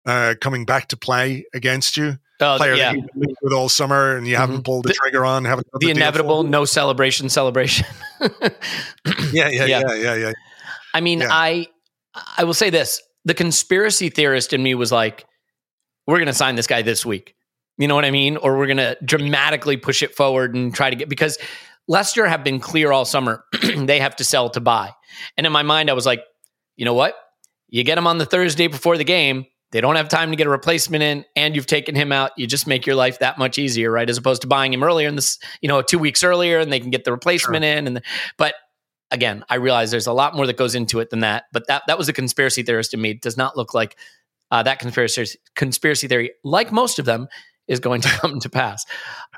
uh, 0.06 0.34
coming 0.40 0.64
back 0.64 0.88
to 0.88 0.96
play 0.96 1.44
against 1.54 1.96
you? 1.96 2.18
Oh, 2.40 2.56
player 2.56 2.74
yeah. 2.74 2.92
that 2.92 2.96
you've 2.98 3.06
been 3.20 3.34
with 3.42 3.52
all 3.52 3.68
summer 3.68 4.16
and 4.16 4.26
you 4.26 4.34
haven't 4.36 4.62
Mhm. 4.62 4.64
pulled 4.64 4.84
the, 4.84 4.88
The- 4.88 4.94
trigger 4.94 5.24
on, 5.24 5.44
haven't 5.44 5.66
the 5.80 5.90
inevitable 5.90 6.42
no 6.42 6.64
celebration 6.64 7.28
celebration. 7.28 7.86
Yeah, 9.32 9.48
yeah, 9.48 9.48
Yeah. 9.48 9.66
yeah, 9.66 9.94
yeah, 9.94 10.14
yeah. 10.14 10.32
I 10.92 11.00
mean, 11.00 11.20
Yeah. 11.20 11.28
I 11.30 11.66
I 12.36 12.44
will 12.44 12.54
say 12.54 12.70
this: 12.70 13.00
the 13.24 13.34
conspiracy 13.34 14.08
theorist 14.08 14.52
in 14.52 14.62
me 14.62 14.74
was 14.74 14.92
like, 14.92 15.24
"We're 16.06 16.16
going 16.18 16.26
to 16.26 16.32
sign 16.34 16.54
this 16.56 16.66
guy 16.66 16.82
this 16.82 17.04
week." 17.04 17.34
You 17.78 17.88
know 17.88 17.94
what 17.96 18.04
I 18.04 18.10
mean? 18.12 18.36
Or 18.36 18.56
we're 18.56 18.66
going 18.68 18.76
to 18.76 18.96
dramatically 19.04 19.76
push 19.76 20.02
it 20.02 20.14
forward 20.14 20.54
and 20.54 20.72
try 20.74 20.90
to 20.90 20.96
get 20.96 21.08
because 21.08 21.36
Leicester 21.86 22.26
have 22.26 22.44
been 22.44 22.60
clear 22.60 22.92
all 22.92 23.04
summer. 23.04 23.44
they 23.76 24.00
have 24.00 24.16
to 24.16 24.24
sell 24.24 24.50
to 24.50 24.60
buy, 24.60 24.92
and 25.36 25.46
in 25.46 25.52
my 25.52 25.62
mind, 25.62 25.90
I 25.90 25.92
was 25.92 26.06
like, 26.06 26.22
you 26.76 26.84
know 26.84 26.94
what? 26.94 27.14
You 27.68 27.84
get 27.84 27.98
him 27.98 28.06
on 28.06 28.18
the 28.18 28.26
Thursday 28.26 28.68
before 28.68 28.96
the 28.96 29.04
game. 29.04 29.46
They 29.72 29.80
don't 29.80 29.96
have 29.96 30.08
time 30.08 30.30
to 30.30 30.36
get 30.36 30.46
a 30.46 30.50
replacement 30.50 31.02
in, 31.02 31.24
and 31.34 31.56
you've 31.56 31.66
taken 31.66 31.96
him 31.96 32.12
out. 32.12 32.30
You 32.36 32.46
just 32.46 32.68
make 32.68 32.86
your 32.86 32.94
life 32.94 33.18
that 33.18 33.38
much 33.38 33.58
easier, 33.58 33.90
right? 33.90 34.08
As 34.08 34.16
opposed 34.16 34.42
to 34.42 34.46
buying 34.46 34.72
him 34.72 34.84
earlier 34.84 35.08
in 35.08 35.16
this, 35.16 35.38
you 35.60 35.68
know, 35.68 35.82
two 35.82 35.98
weeks 35.98 36.22
earlier, 36.22 36.60
and 36.60 36.72
they 36.72 36.78
can 36.78 36.90
get 36.90 37.02
the 37.02 37.10
replacement 37.10 37.64
in. 37.64 37.88
And 37.88 37.96
the, 37.96 38.02
but 38.38 38.54
again, 39.10 39.44
I 39.48 39.56
realize 39.56 39.90
there's 39.90 40.06
a 40.06 40.12
lot 40.12 40.36
more 40.36 40.46
that 40.46 40.56
goes 40.56 40.74
into 40.74 41.00
it 41.00 41.10
than 41.10 41.20
that. 41.20 41.44
But 41.52 41.66
that 41.66 41.82
that 41.88 41.98
was 41.98 42.08
a 42.08 42.12
conspiracy 42.12 42.62
theorist 42.62 42.94
in 42.94 43.00
me. 43.00 43.10
It 43.10 43.22
does 43.22 43.36
not 43.36 43.56
look 43.56 43.74
like 43.74 43.96
uh, 44.50 44.62
that 44.62 44.78
conspiracy 44.78 45.38
conspiracy 45.56 46.06
theory, 46.06 46.32
like 46.44 46.70
most 46.70 46.98
of 47.00 47.04
them, 47.04 47.26
is 47.66 47.80
going 47.80 48.00
to 48.02 48.08
come 48.20 48.38
to 48.40 48.48
pass. 48.48 48.84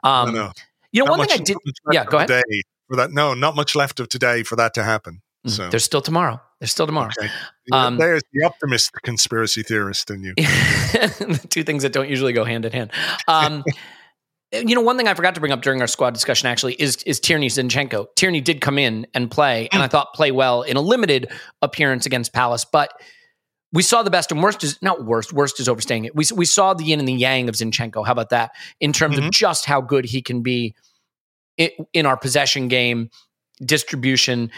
Um, 0.05 0.35
no, 0.35 0.47
no. 0.47 0.53
You 0.97 1.05
know, 1.05 1.11
Not 1.11 1.19
one 1.19 1.29
thing 1.29 1.41
I 1.41 1.45
did. 1.45 1.57
yeah, 1.93 2.05
go 2.07 2.17
ahead. 2.17 2.29
Today 2.29 2.63
for 2.89 2.97
that, 2.97 3.11
no, 3.11 3.35
not 3.35 3.55
much 3.55 3.77
left 3.77 4.01
of 4.01 4.09
today 4.09 4.43
for 4.43 4.57
that 4.57 4.73
to 4.75 4.83
happen. 4.83 5.21
So 5.47 5.69
There's 5.69 5.85
still 5.85 6.01
tomorrow. 6.01 6.41
There's 6.59 6.71
still 6.71 6.87
tomorrow. 6.87 7.11
okay. 7.21 7.31
Um, 7.71 7.99
there's 7.99 8.23
the 8.33 8.47
optimist 8.47 8.93
conspiracy 9.03 9.63
theorist 9.63 10.11
in 10.11 10.25
you. 10.25 10.35
the 10.37 11.47
two 11.51 11.65
things 11.65 11.83
that 11.83 11.93
don't 11.93 12.09
usually 12.09 12.33
go 12.33 12.45
hand 12.45 12.65
in 12.65 12.73
hand. 12.73 12.93
Um, 13.29 13.63
you 14.53 14.75
know, 14.75 14.81
one 14.81 14.97
thing 14.97 15.07
I 15.07 15.13
forgot 15.13 15.35
to 15.35 15.41
bring 15.41 15.53
up 15.53 15.61
during 15.61 15.83
our 15.83 15.87
squad 15.87 16.15
discussion 16.15 16.47
actually 16.47 16.75
is 16.75 16.97
is 17.03 17.21
Tierney 17.21 17.49
Zinchenko. 17.49 18.07
Tierney 18.17 18.41
did 18.41 18.63
come 18.63 18.79
in 18.79 19.07
and 19.13 19.31
play, 19.31 19.69
and 19.71 19.83
I 19.83 19.89
thought 19.89 20.15
play 20.15 20.31
well 20.31 20.63
in 20.63 20.79
a 20.79 20.81
limited 20.81 21.31
appearance 21.61 22.07
against 22.07 22.33
Palace, 22.33 22.65
but 22.65 22.91
we 23.77 23.83
saw 23.83 24.03
the 24.03 24.11
best 24.11 24.33
and 24.33 24.43
worst 24.43 24.65
is 24.65 24.81
not 24.81 25.05
worst. 25.05 25.33
Worst 25.35 25.61
is 25.61 25.69
overstaying 25.69 26.07
it. 26.07 26.17
We 26.17 26.25
we 26.35 26.47
saw 26.47 26.73
the 26.73 26.85
yin 26.85 26.99
and 26.99 27.07
the 27.07 27.13
yang 27.13 27.49
of 27.49 27.55
Zinchenko. 27.55 28.07
How 28.07 28.13
about 28.13 28.31
that? 28.31 28.53
In 28.81 28.93
terms 28.93 29.19
of 29.19 29.25
Mhm. 29.25 29.31
just 29.33 29.67
how 29.67 29.83
good 29.83 30.07
he 30.07 30.23
can 30.23 30.43
be 30.43 30.75
in, 31.59 31.71
in 31.93 32.07
our 32.07 32.17
possession 32.17 32.69
game, 32.69 33.11
distribution. 33.65 34.51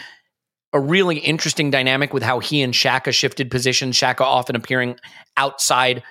A 0.73 0.79
really 0.79 1.19
interesting 1.19 1.71
dynamic 1.71 2.13
with 2.13 2.23
how 2.23 2.39
he 2.39 2.63
and 2.63 2.75
Xhaka 2.75 3.13
shifted 3.13 3.51
positions. 3.51 3.97
Xhaka 3.97 4.21
often 4.21 4.55
appearing 4.55 4.97
outside 5.37 6.03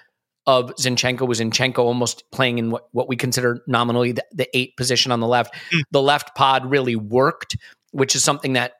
of 0.47 0.73
Zinchenko 0.75 1.27
was 1.27 1.39
Zinchenko 1.39 1.79
almost 1.79 2.23
playing 2.31 2.57
in 2.57 2.71
what, 2.71 2.87
what 2.91 3.07
we 3.07 3.15
consider 3.15 3.61
nominally 3.67 4.13
the, 4.13 4.25
the 4.33 4.57
eight 4.57 4.75
position 4.75 5.11
on 5.11 5.19
the 5.19 5.27
left. 5.27 5.53
The 5.91 6.01
left 6.01 6.35
pod 6.35 6.65
really 6.65 6.95
worked, 6.95 7.55
which 7.91 8.15
is 8.15 8.23
something 8.23 8.53
that 8.53 8.73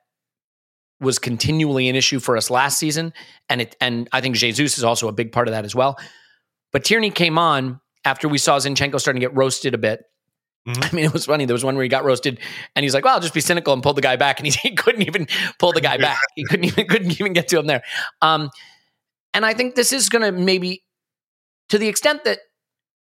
was 1.00 1.18
continually 1.18 1.88
an 1.88 1.96
issue 1.96 2.18
for 2.18 2.36
us 2.36 2.50
last 2.50 2.78
season. 2.78 3.12
And 3.48 3.62
it 3.62 3.76
and 3.80 4.08
I 4.12 4.20
think 4.20 4.36
Jesus 4.36 4.78
is 4.78 4.84
also 4.84 5.08
a 5.08 5.12
big 5.12 5.32
part 5.32 5.48
of 5.48 5.52
that 5.52 5.64
as 5.64 5.74
well. 5.74 5.98
But 6.72 6.84
Tierney 6.84 7.10
came 7.10 7.38
on 7.38 7.80
after 8.04 8.28
we 8.28 8.38
saw 8.38 8.58
Zinchenko 8.58 9.00
starting 9.00 9.20
to 9.20 9.26
get 9.26 9.36
roasted 9.36 9.74
a 9.74 9.78
bit. 9.78 10.04
Mhm. 10.66 10.92
I 10.92 10.94
mean, 10.94 11.04
it 11.04 11.12
was 11.12 11.26
funny. 11.26 11.44
There 11.46 11.54
was 11.54 11.64
one 11.64 11.76
where 11.76 11.82
he 11.82 11.88
got 11.88 12.04
roasted, 12.04 12.40
and 12.76 12.84
he's 12.84 12.92
like, 12.92 13.04
"Well, 13.04 13.14
I'll 13.14 13.20
just 13.20 13.32
be 13.32 13.40
cynical 13.40 13.72
and 13.72 13.82
pull 13.82 13.94
the 13.94 14.02
guy 14.02 14.16
back," 14.16 14.38
and 14.38 14.46
he, 14.46 14.52
he 14.68 14.74
couldn't 14.74 15.02
even 15.02 15.26
pull 15.58 15.72
the 15.72 15.80
guy 15.80 15.96
back. 15.96 16.18
He 16.34 16.44
couldn't 16.44 16.64
even 16.64 16.86
couldn't 16.88 17.12
even 17.12 17.32
get 17.32 17.48
to 17.48 17.58
him 17.58 17.66
there. 17.66 17.82
Um, 18.20 18.50
and 19.32 19.46
I 19.46 19.54
think 19.54 19.76
this 19.76 19.92
is 19.92 20.08
going 20.08 20.22
to 20.22 20.32
maybe, 20.32 20.82
to 21.68 21.78
the 21.78 21.88
extent 21.88 22.24
that 22.24 22.40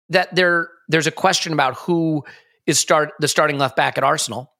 that 0.09 0.35
there 0.35 0.69
there's 0.89 1.07
a 1.07 1.11
question 1.11 1.53
about 1.53 1.75
who 1.77 2.23
is 2.67 2.77
start 2.77 3.11
the 3.19 3.27
starting 3.27 3.57
left 3.57 3.75
back 3.75 3.97
at 3.97 4.03
Arsenal. 4.03 4.51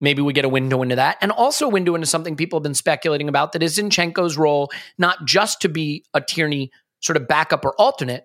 Maybe 0.00 0.22
we 0.22 0.32
get 0.32 0.44
a 0.44 0.48
window 0.48 0.82
into 0.82 0.96
that, 0.96 1.18
and 1.20 1.30
also 1.30 1.66
a 1.66 1.70
window 1.70 1.94
into 1.94 2.06
something 2.06 2.36
people 2.36 2.58
have 2.58 2.62
been 2.62 2.74
speculating 2.74 3.28
about 3.28 3.52
that 3.52 3.62
is 3.62 3.78
Zinchenko's 3.78 4.38
role, 4.38 4.70
not 4.98 5.24
just 5.26 5.60
to 5.62 5.68
be 5.68 6.04
a 6.14 6.20
Tierney 6.20 6.70
sort 7.00 7.16
of 7.16 7.28
backup 7.28 7.64
or 7.64 7.74
alternate, 7.78 8.24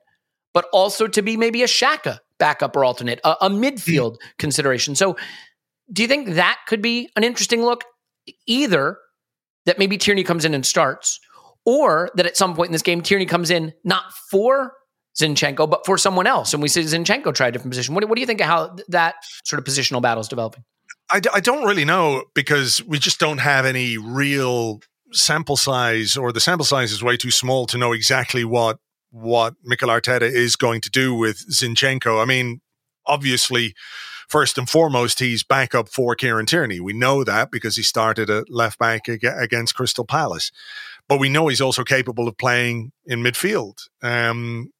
but 0.53 0.65
also 0.71 1.07
to 1.07 1.21
be 1.21 1.35
maybe 1.35 1.63
a 1.63 1.67
Xhaka 1.67 2.19
backup 2.39 2.75
or 2.75 2.85
alternate, 2.85 3.19
a, 3.23 3.35
a 3.41 3.49
midfield 3.49 4.13
mm. 4.13 4.17
consideration. 4.37 4.95
So, 4.95 5.17
do 5.91 6.01
you 6.01 6.07
think 6.07 6.29
that 6.29 6.59
could 6.67 6.81
be 6.81 7.09
an 7.15 7.23
interesting 7.23 7.61
look? 7.61 7.83
Either 8.47 8.97
that 9.65 9.77
maybe 9.77 9.97
Tierney 9.97 10.23
comes 10.23 10.45
in 10.45 10.53
and 10.53 10.65
starts, 10.65 11.19
or 11.65 12.09
that 12.15 12.25
at 12.25 12.37
some 12.37 12.55
point 12.55 12.69
in 12.69 12.71
this 12.71 12.81
game, 12.81 13.01
Tierney 13.01 13.25
comes 13.25 13.51
in 13.51 13.73
not 13.83 14.05
for 14.31 14.73
Zinchenko, 15.19 15.69
but 15.69 15.85
for 15.85 15.97
someone 15.97 16.27
else. 16.27 16.53
And 16.53 16.61
we 16.61 16.69
see 16.69 16.81
Zinchenko 16.81 17.33
try 17.33 17.47
a 17.47 17.51
different 17.51 17.71
position. 17.71 17.95
What, 17.95 18.07
what 18.07 18.15
do 18.15 18.21
you 18.21 18.27
think 18.27 18.41
of 18.41 18.47
how 18.47 18.75
that 18.89 19.15
sort 19.45 19.59
of 19.59 19.65
positional 19.65 20.01
battle 20.01 20.21
is 20.21 20.27
developing? 20.27 20.63
I, 21.11 21.19
d- 21.19 21.29
I 21.33 21.39
don't 21.39 21.65
really 21.65 21.85
know 21.85 22.23
because 22.33 22.83
we 22.83 22.99
just 22.99 23.19
don't 23.19 23.37
have 23.39 23.65
any 23.65 23.97
real 23.97 24.79
sample 25.11 25.57
size, 25.57 26.17
or 26.17 26.31
the 26.31 26.39
sample 26.39 26.65
size 26.65 26.91
is 26.91 27.03
way 27.03 27.17
too 27.17 27.31
small 27.31 27.65
to 27.67 27.77
know 27.77 27.93
exactly 27.93 28.43
what 28.43 28.79
what 29.11 29.53
Mikel 29.63 29.89
Arteta 29.89 30.23
is 30.23 30.55
going 30.55 30.81
to 30.81 30.89
do 30.89 31.13
with 31.13 31.37
Zinchenko. 31.49 32.21
I 32.21 32.25
mean, 32.25 32.59
obviously, 33.05 33.73
first 34.27 34.57
and 34.57 34.69
foremost, 34.69 35.19
he's 35.19 35.43
backup 35.43 35.87
for 35.87 36.15
Kieran 36.15 36.45
Tierney. 36.45 36.81
We 36.81 36.91
know 36.91 37.23
that 37.23 37.49
because 37.49 37.77
he 37.77 37.83
started 37.83 38.29
at 38.29 38.49
left 38.49 38.77
back 38.77 39.07
against 39.07 39.75
Crystal 39.75 40.05
Palace. 40.05 40.51
But 41.07 41.19
we 41.19 41.29
know 41.29 41.47
he's 41.47 41.61
also 41.61 41.83
capable 41.83 42.27
of 42.27 42.37
playing 42.37 42.91
in 43.05 43.21
midfield 43.21 43.77
um, 44.01 44.71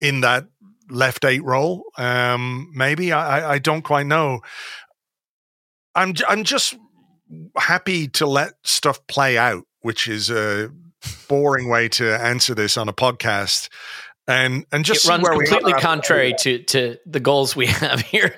in 0.00 0.20
that 0.20 0.46
left 0.88 1.24
eight 1.24 1.42
role. 1.42 1.84
Um, 1.98 2.70
maybe 2.74 3.12
I, 3.12 3.54
I 3.54 3.58
don't 3.58 3.82
quite 3.82 4.06
know. 4.06 4.40
I'm 5.96 6.14
I'm 6.28 6.44
just 6.44 6.76
happy 7.56 8.08
to 8.08 8.26
let 8.26 8.54
stuff 8.62 9.04
play 9.08 9.36
out, 9.36 9.64
which 9.80 10.06
is 10.06 10.30
a 10.30 10.70
boring 11.28 11.68
way 11.68 11.88
to 11.88 12.16
answer 12.20 12.54
this 12.54 12.76
on 12.76 12.88
a 12.88 12.92
podcast 12.92 13.68
and 14.28 14.66
and 14.72 14.84
just 14.84 15.04
it 15.04 15.08
runs 15.08 15.28
completely 15.28 15.72
contrary 15.74 16.34
to 16.40 16.62
to 16.64 16.96
the 17.06 17.20
goals 17.20 17.54
we 17.54 17.66
have 17.66 18.00
here. 18.00 18.34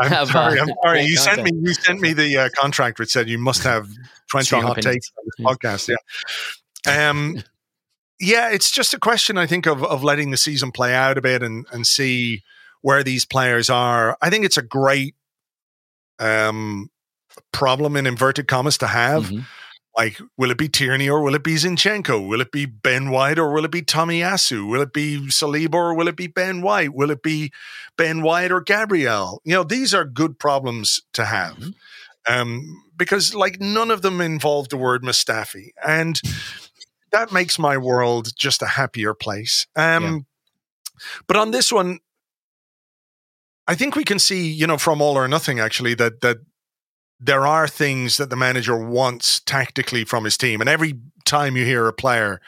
I'm 0.00 0.10
have, 0.10 0.28
sorry. 0.28 0.58
uh, 0.58 0.62
I'm 0.62 0.74
sorry. 0.82 1.02
You 1.02 1.16
content. 1.16 1.36
sent 1.36 1.54
me 1.54 1.60
you 1.68 1.74
sent 1.74 2.00
me 2.00 2.12
the 2.12 2.36
uh, 2.36 2.48
contract 2.56 2.98
which 2.98 3.10
said 3.10 3.28
you 3.28 3.38
must 3.38 3.62
have 3.64 3.88
twenty 4.30 4.56
hot 4.56 4.80
takes 4.80 5.10
on 5.18 5.24
this 5.24 5.46
podcast. 5.46 5.88
Yeah. 6.86 7.08
Um. 7.10 7.42
Yeah, 8.20 8.50
it's 8.50 8.70
just 8.70 8.94
a 8.94 8.98
question. 8.98 9.36
I 9.36 9.46
think 9.46 9.66
of 9.66 9.82
of 9.82 10.04
letting 10.04 10.30
the 10.30 10.36
season 10.36 10.70
play 10.70 10.94
out 10.94 11.18
a 11.18 11.20
bit 11.20 11.42
and 11.42 11.66
and 11.72 11.86
see 11.86 12.42
where 12.82 13.02
these 13.02 13.24
players 13.24 13.68
are. 13.68 14.16
I 14.22 14.30
think 14.30 14.44
it's 14.44 14.56
a 14.56 14.62
great 14.62 15.16
um 16.20 16.90
problem 17.52 17.96
in 17.96 18.06
inverted 18.06 18.48
commas 18.48 18.78
to 18.78 18.86
have. 18.86 19.24
Mhm. 19.24 19.46
Like, 19.96 20.20
will 20.36 20.50
it 20.50 20.58
be 20.58 20.68
Tierney 20.68 21.08
or 21.08 21.22
will 21.22 21.36
it 21.36 21.44
be 21.44 21.54
Zinchenko? 21.54 22.26
Will 22.26 22.40
it 22.40 22.50
be 22.50 22.66
Ben 22.66 23.10
White 23.10 23.38
or 23.38 23.52
will 23.52 23.64
it 23.64 23.70
be 23.70 23.82
Tomiyasu? 23.82 24.68
Will 24.68 24.82
it 24.82 24.92
be 24.92 25.20
Saliba 25.28 25.74
or 25.74 25.94
will 25.94 26.08
it 26.08 26.16
be 26.16 26.26
Ben 26.26 26.62
White? 26.62 26.92
Will 26.94 27.12
it 27.12 27.22
be 27.22 27.52
Ben 27.96 28.22
White 28.22 28.50
or 28.50 28.60
Gabriel? 28.60 29.40
You 29.44 29.54
know, 29.54 29.62
these 29.62 29.94
are 29.94 30.04
good 30.04 30.38
problems 30.40 31.02
to 31.12 31.24
have. 31.24 31.56
Mhm. 31.58 31.74
Um, 32.26 32.82
because 32.96 33.34
like 33.34 33.60
none 33.60 33.90
of 33.90 34.02
them 34.02 34.20
involve 34.20 34.68
the 34.68 34.76
word 34.76 35.04
Mustafi. 35.04 35.70
And 35.86 36.20
that 37.12 37.30
makes 37.30 37.58
my 37.58 37.76
world 37.76 38.34
just 38.36 38.62
a 38.62 38.66
happier 38.66 39.14
place. 39.14 39.66
Um, 39.76 40.26
but 41.28 41.36
on 41.36 41.52
this 41.52 41.70
one, 41.70 42.00
I 43.66 43.74
think 43.74 43.94
we 43.94 44.04
can 44.04 44.18
see, 44.18 44.50
you 44.50 44.66
know, 44.66 44.78
from 44.78 45.00
all 45.00 45.16
or 45.16 45.28
nothing 45.28 45.60
actually 45.60 45.94
that 45.94 46.20
that 46.20 46.38
there 47.20 47.46
are 47.46 47.68
things 47.68 48.16
that 48.16 48.30
the 48.30 48.36
manager 48.36 48.76
wants 48.76 49.40
tactically 49.40 50.04
from 50.04 50.24
his 50.24 50.36
team. 50.36 50.60
And 50.60 50.68
every 50.68 50.98
time 51.24 51.56
you 51.56 51.64
hear 51.64 51.86
a 51.86 51.92
player 51.92 52.40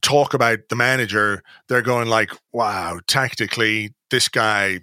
talk 0.00 0.34
about 0.34 0.60
the 0.70 0.76
manager, 0.76 1.42
they're 1.68 1.82
going 1.82 2.08
like, 2.08 2.30
wow, 2.52 3.00
tactically, 3.06 3.94
this 4.10 4.28
guy 4.28 4.80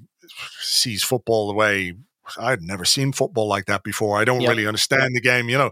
sees 0.59 1.03
football 1.03 1.47
the 1.47 1.53
way 1.53 1.93
I'd 2.37 2.61
never 2.61 2.85
seen 2.85 3.11
football 3.11 3.47
like 3.47 3.65
that 3.65 3.83
before. 3.83 4.19
I 4.19 4.25
don't 4.25 4.45
really 4.45 4.67
understand 4.67 5.15
the 5.15 5.21
game, 5.21 5.49
you 5.49 5.57
know. 5.57 5.71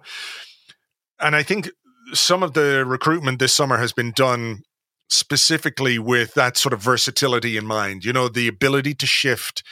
And 1.19 1.35
I 1.35 1.43
think 1.43 1.69
some 2.13 2.43
of 2.43 2.53
the 2.53 2.85
recruitment 2.85 3.39
this 3.39 3.53
summer 3.53 3.77
has 3.77 3.93
been 3.93 4.11
done 4.11 4.63
specifically 5.09 5.99
with 5.99 6.33
that 6.35 6.57
sort 6.57 6.73
of 6.73 6.81
versatility 6.81 7.57
in 7.57 7.65
mind, 7.65 8.05
you 8.05 8.13
know, 8.13 8.27
the 8.27 8.47
ability 8.47 8.93
to 8.95 9.05
shift 9.05 9.63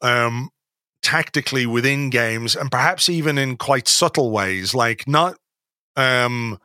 um 0.00 0.50
tactically 1.02 1.66
within 1.66 2.10
games 2.10 2.54
and 2.54 2.70
perhaps 2.70 3.08
even 3.08 3.38
in 3.38 3.56
quite 3.56 3.88
subtle 3.88 4.30
ways 4.30 4.74
like 4.74 5.06
not 5.06 5.36
um 5.96 6.58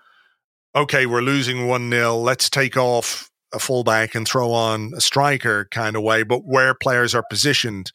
okay 0.75 1.05
we're 1.05 1.21
losing 1.21 1.57
1-0 1.57 2.23
let's 2.23 2.49
take 2.49 2.77
off 2.77 3.29
a 3.53 3.59
fullback 3.59 4.13
and 4.13 4.27
throw 4.27 4.51
on 4.51 4.93
a 4.95 5.01
striker 5.01 5.67
kind 5.71 5.95
of 5.95 6.03
way 6.03 6.23
but 6.23 6.45
where 6.45 6.75
players 6.75 7.15
are 7.15 7.23
positioned 7.29 7.91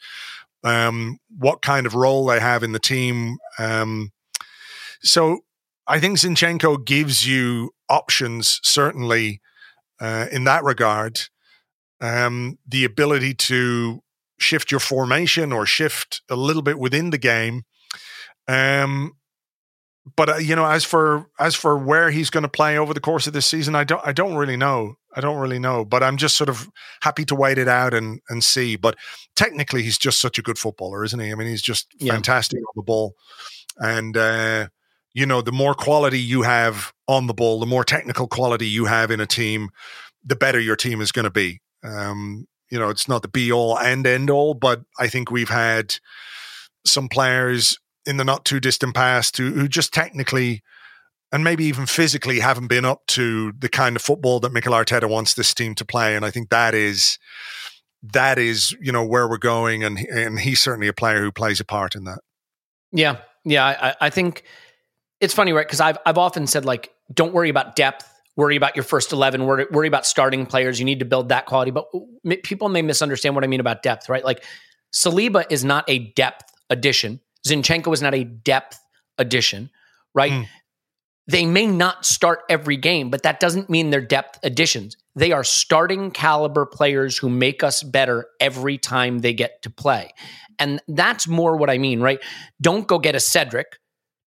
um 0.64 1.18
what 1.38 1.62
kind 1.62 1.86
of 1.86 1.94
role 1.94 2.26
they 2.26 2.40
have 2.40 2.62
in 2.62 2.72
the 2.72 2.78
team 2.78 3.36
um 3.58 4.10
so 5.00 5.40
i 5.86 6.00
think 6.00 6.18
zinchenko 6.18 6.84
gives 6.84 7.26
you 7.26 7.70
options 7.88 8.58
certainly 8.62 9.40
uh, 10.02 10.26
in 10.32 10.44
that 10.44 10.64
regard. 10.64 11.20
Um 12.00 12.58
the 12.66 12.84
ability 12.84 13.34
to 13.34 14.01
shift 14.42 14.70
your 14.70 14.80
formation 14.80 15.52
or 15.52 15.64
shift 15.66 16.22
a 16.28 16.36
little 16.36 16.62
bit 16.62 16.78
within 16.78 17.10
the 17.10 17.18
game. 17.18 17.62
Um, 18.48 19.12
but 20.16 20.28
uh, 20.28 20.36
you 20.36 20.56
know, 20.56 20.66
as 20.66 20.84
for 20.84 21.26
as 21.38 21.54
for 21.54 21.78
where 21.78 22.10
he's 22.10 22.28
going 22.30 22.42
to 22.42 22.48
play 22.48 22.76
over 22.76 22.92
the 22.92 23.00
course 23.00 23.26
of 23.28 23.32
this 23.32 23.46
season, 23.46 23.74
I 23.76 23.84
don't 23.84 24.04
I 24.04 24.12
don't 24.12 24.34
really 24.34 24.56
know. 24.56 24.96
I 25.14 25.20
don't 25.20 25.38
really 25.38 25.60
know. 25.60 25.84
But 25.84 26.02
I'm 26.02 26.16
just 26.16 26.36
sort 26.36 26.48
of 26.48 26.68
happy 27.02 27.24
to 27.26 27.34
wait 27.36 27.56
it 27.58 27.68
out 27.68 27.94
and 27.94 28.20
and 28.28 28.42
see. 28.42 28.74
But 28.76 28.96
technically, 29.36 29.82
he's 29.84 29.98
just 29.98 30.20
such 30.20 30.38
a 30.38 30.42
good 30.42 30.58
footballer, 30.58 31.04
isn't 31.04 31.20
he? 31.20 31.30
I 31.30 31.34
mean, 31.36 31.46
he's 31.48 31.62
just 31.62 31.86
Yeah. 32.00 32.14
fantastic 32.14 32.58
on 32.58 32.72
the 32.76 32.82
ball, 32.82 33.14
and. 33.78 34.16
uh 34.16 34.68
you 35.14 35.26
know, 35.26 35.42
the 35.42 35.52
more 35.52 35.74
quality 35.74 36.18
you 36.18 36.40
have 36.40 36.90
on 37.06 37.26
the 37.26 37.34
ball, 37.34 37.60
the 37.60 37.66
more 37.66 37.84
technical 37.84 38.26
quality 38.26 38.66
you 38.66 38.86
have 38.86 39.10
in 39.10 39.20
a 39.20 39.26
team, 39.26 39.68
the 40.24 40.34
better 40.34 40.58
your 40.58 40.74
team 40.74 41.02
is 41.02 41.12
going 41.12 41.26
to 41.26 41.30
be. 41.30 41.60
Um, 41.84 42.46
you 42.72 42.78
know, 42.78 42.88
it's 42.88 43.06
not 43.06 43.20
the 43.20 43.28
be 43.28 43.52
all 43.52 43.78
and 43.78 44.06
end 44.06 44.30
all, 44.30 44.54
but 44.54 44.80
I 44.98 45.06
think 45.06 45.30
we've 45.30 45.50
had 45.50 45.96
some 46.86 47.06
players 47.06 47.78
in 48.06 48.16
the 48.16 48.24
not 48.24 48.46
too 48.46 48.60
distant 48.60 48.94
past 48.94 49.36
who, 49.36 49.50
who 49.50 49.68
just 49.68 49.92
technically 49.92 50.62
and 51.30 51.44
maybe 51.44 51.64
even 51.64 51.84
physically 51.84 52.40
haven't 52.40 52.68
been 52.68 52.86
up 52.86 53.06
to 53.08 53.52
the 53.58 53.68
kind 53.68 53.94
of 53.94 54.00
football 54.00 54.40
that 54.40 54.52
Mikel 54.52 54.72
Arteta 54.72 55.08
wants 55.08 55.34
this 55.34 55.52
team 55.52 55.74
to 55.76 55.84
play. 55.84 56.16
And 56.16 56.24
I 56.24 56.30
think 56.30 56.48
that 56.48 56.74
is 56.74 57.18
that 58.14 58.38
is, 58.38 58.74
you 58.80 58.90
know, 58.90 59.04
where 59.04 59.28
we're 59.28 59.36
going 59.36 59.84
and 59.84 59.98
and 59.98 60.40
he's 60.40 60.60
certainly 60.60 60.88
a 60.88 60.94
player 60.94 61.20
who 61.20 61.30
plays 61.30 61.60
a 61.60 61.66
part 61.66 61.94
in 61.94 62.04
that. 62.04 62.20
Yeah, 62.90 63.18
yeah. 63.44 63.66
I, 63.66 64.06
I 64.06 64.10
think 64.10 64.44
it's 65.20 65.34
funny, 65.34 65.52
right? 65.52 65.66
Because 65.66 65.80
I've 65.80 65.98
I've 66.06 66.18
often 66.18 66.46
said 66.46 66.64
like, 66.64 66.90
don't 67.12 67.34
worry 67.34 67.50
about 67.50 67.76
depth. 67.76 68.08
Worry 68.36 68.56
about 68.56 68.76
your 68.76 68.82
first 68.82 69.12
eleven. 69.12 69.44
Worry, 69.44 69.66
worry 69.70 69.88
about 69.88 70.06
starting 70.06 70.46
players. 70.46 70.78
You 70.78 70.84
need 70.84 71.00
to 71.00 71.04
build 71.04 71.28
that 71.28 71.46
quality. 71.46 71.70
But 71.70 71.86
people 72.42 72.68
may 72.68 72.82
misunderstand 72.82 73.34
what 73.34 73.44
I 73.44 73.46
mean 73.46 73.60
about 73.60 73.82
depth, 73.82 74.08
right? 74.08 74.24
Like 74.24 74.44
Saliba 74.94 75.44
is 75.50 75.64
not 75.64 75.84
a 75.88 75.98
depth 75.98 76.52
addition. 76.70 77.20
Zinchenko 77.46 77.92
is 77.92 78.00
not 78.00 78.14
a 78.14 78.24
depth 78.24 78.78
addition, 79.18 79.70
right? 80.14 80.32
Mm. 80.32 80.48
They 81.28 81.46
may 81.46 81.66
not 81.66 82.04
start 82.04 82.40
every 82.48 82.76
game, 82.76 83.10
but 83.10 83.22
that 83.22 83.38
doesn't 83.38 83.70
mean 83.70 83.90
they're 83.90 84.00
depth 84.00 84.38
additions. 84.42 84.96
They 85.14 85.32
are 85.32 85.44
starting 85.44 86.10
caliber 86.10 86.66
players 86.66 87.18
who 87.18 87.28
make 87.28 87.62
us 87.62 87.82
better 87.82 88.26
every 88.40 88.78
time 88.78 89.18
they 89.18 89.32
get 89.32 89.62
to 89.62 89.70
play. 89.70 90.12
And 90.58 90.80
that's 90.88 91.28
more 91.28 91.56
what 91.56 91.70
I 91.70 91.78
mean, 91.78 92.00
right? 92.00 92.18
Don't 92.60 92.88
go 92.88 92.98
get 92.98 93.14
a 93.14 93.20
Cedric 93.20 93.78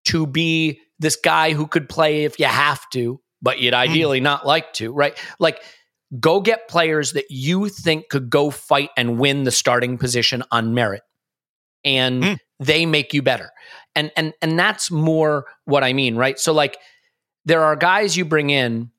to 0.05 0.25
be 0.25 0.79
this 0.99 1.15
guy 1.15 1.53
who 1.53 1.67
could 1.67 1.89
play 1.89 2.23
if 2.23 2.39
you 2.39 2.45
have 2.45 2.81
to, 2.91 3.19
but 3.45 3.59
you'd 3.59 3.73
ideally 3.75 4.19
not 4.19 4.45
like 4.45 4.73
to, 4.73 4.91
right? 4.91 5.17
Like, 5.39 5.61
go 6.19 6.41
get 6.41 6.67
players 6.67 7.13
that 7.13 7.25
you 7.29 7.69
think 7.69 8.09
could 8.09 8.29
go 8.29 8.49
fight 8.49 8.89
and 8.97 9.19
win 9.19 9.43
the 9.43 9.51
starting 9.51 9.97
position 9.97 10.43
on 10.51 10.73
merit, 10.73 11.03
and 11.85 12.23
Mm. 12.23 12.37
they 12.59 12.85
make 12.85 13.13
you 13.13 13.21
better. 13.21 13.51
And 13.95 14.11
and 14.17 14.33
and 14.41 14.59
that's 14.59 14.91
more 14.91 15.45
what 15.65 15.83
I 15.83 15.93
mean, 15.93 16.15
right? 16.17 16.37
So, 16.39 16.51
like, 16.53 16.77
there 17.45 17.63
are 17.63 17.75
guys 17.75 18.17
you 18.17 18.25
bring 18.25 18.49
in 18.49 18.91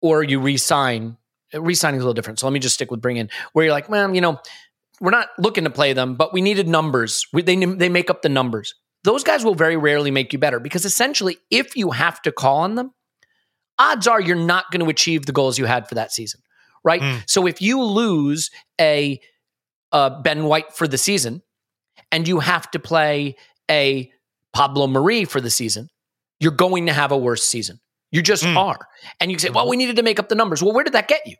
or 0.00 0.22
you 0.22 0.40
resign. 0.40 1.16
Resigning 1.52 1.98
is 1.98 2.04
a 2.04 2.06
little 2.06 2.14
different. 2.14 2.38
So 2.38 2.46
let 2.46 2.52
me 2.52 2.60
just 2.60 2.74
stick 2.76 2.90
with 2.92 3.00
bring 3.02 3.16
in, 3.16 3.28
where 3.52 3.64
you're 3.64 3.74
like, 3.74 3.90
man, 3.90 4.14
you 4.14 4.20
know, 4.20 4.38
we're 5.00 5.10
not 5.10 5.28
looking 5.38 5.64
to 5.64 5.70
play 5.70 5.92
them, 5.92 6.14
but 6.14 6.32
we 6.32 6.40
needed 6.40 6.68
numbers. 6.68 7.26
We, 7.32 7.42
they 7.42 7.56
they 7.56 7.88
make 7.88 8.08
up 8.08 8.22
the 8.22 8.28
numbers. 8.28 8.74
Those 9.02 9.24
guys 9.24 9.44
will 9.44 9.54
very 9.54 9.76
rarely 9.76 10.10
make 10.10 10.32
you 10.32 10.38
better 10.38 10.60
because 10.60 10.84
essentially, 10.84 11.38
if 11.50 11.74
you 11.76 11.90
have 11.90 12.20
to 12.22 12.30
call 12.32 12.58
on 12.58 12.74
them, 12.76 12.92
odds 13.80 14.06
are 14.06 14.20
you're 14.20 14.36
not 14.36 14.70
going 14.70 14.84
to 14.84 14.90
achieve 14.90 15.26
the 15.26 15.32
goals 15.32 15.58
you 15.58 15.64
had 15.64 15.88
for 15.88 15.94
that 15.96 16.12
season, 16.12 16.40
right? 16.84 17.00
Mm. 17.00 17.22
So 17.26 17.46
if 17.46 17.60
you 17.62 17.82
lose 17.82 18.50
a, 18.80 19.18
uh 19.92 20.20
Ben 20.22 20.44
White 20.44 20.72
for 20.72 20.86
the 20.86 20.98
season, 20.98 21.42
and 22.12 22.28
you 22.28 22.40
have 22.40 22.70
to 22.72 22.78
play 22.78 23.36
a 23.70 24.10
Pablo 24.52 24.86
Marí 24.86 25.26
for 25.28 25.40
the 25.40 25.50
season, 25.50 25.88
you're 26.40 26.52
going 26.52 26.86
to 26.86 26.92
have 26.92 27.12
a 27.12 27.16
worse 27.18 27.44
season. 27.44 27.78
You 28.12 28.22
just 28.22 28.42
Mm. 28.44 28.56
are. 28.56 28.78
And 29.20 29.30
you 29.30 29.38
say, 29.38 29.50
well, 29.50 29.68
we 29.68 29.76
needed 29.76 29.96
to 29.96 30.02
make 30.02 30.18
up 30.18 30.28
the 30.28 30.34
numbers. 30.34 30.62
Well, 30.62 30.72
where 30.74 30.84
did 30.84 30.94
that 30.94 31.08
get 31.08 31.22
you? 31.26 31.36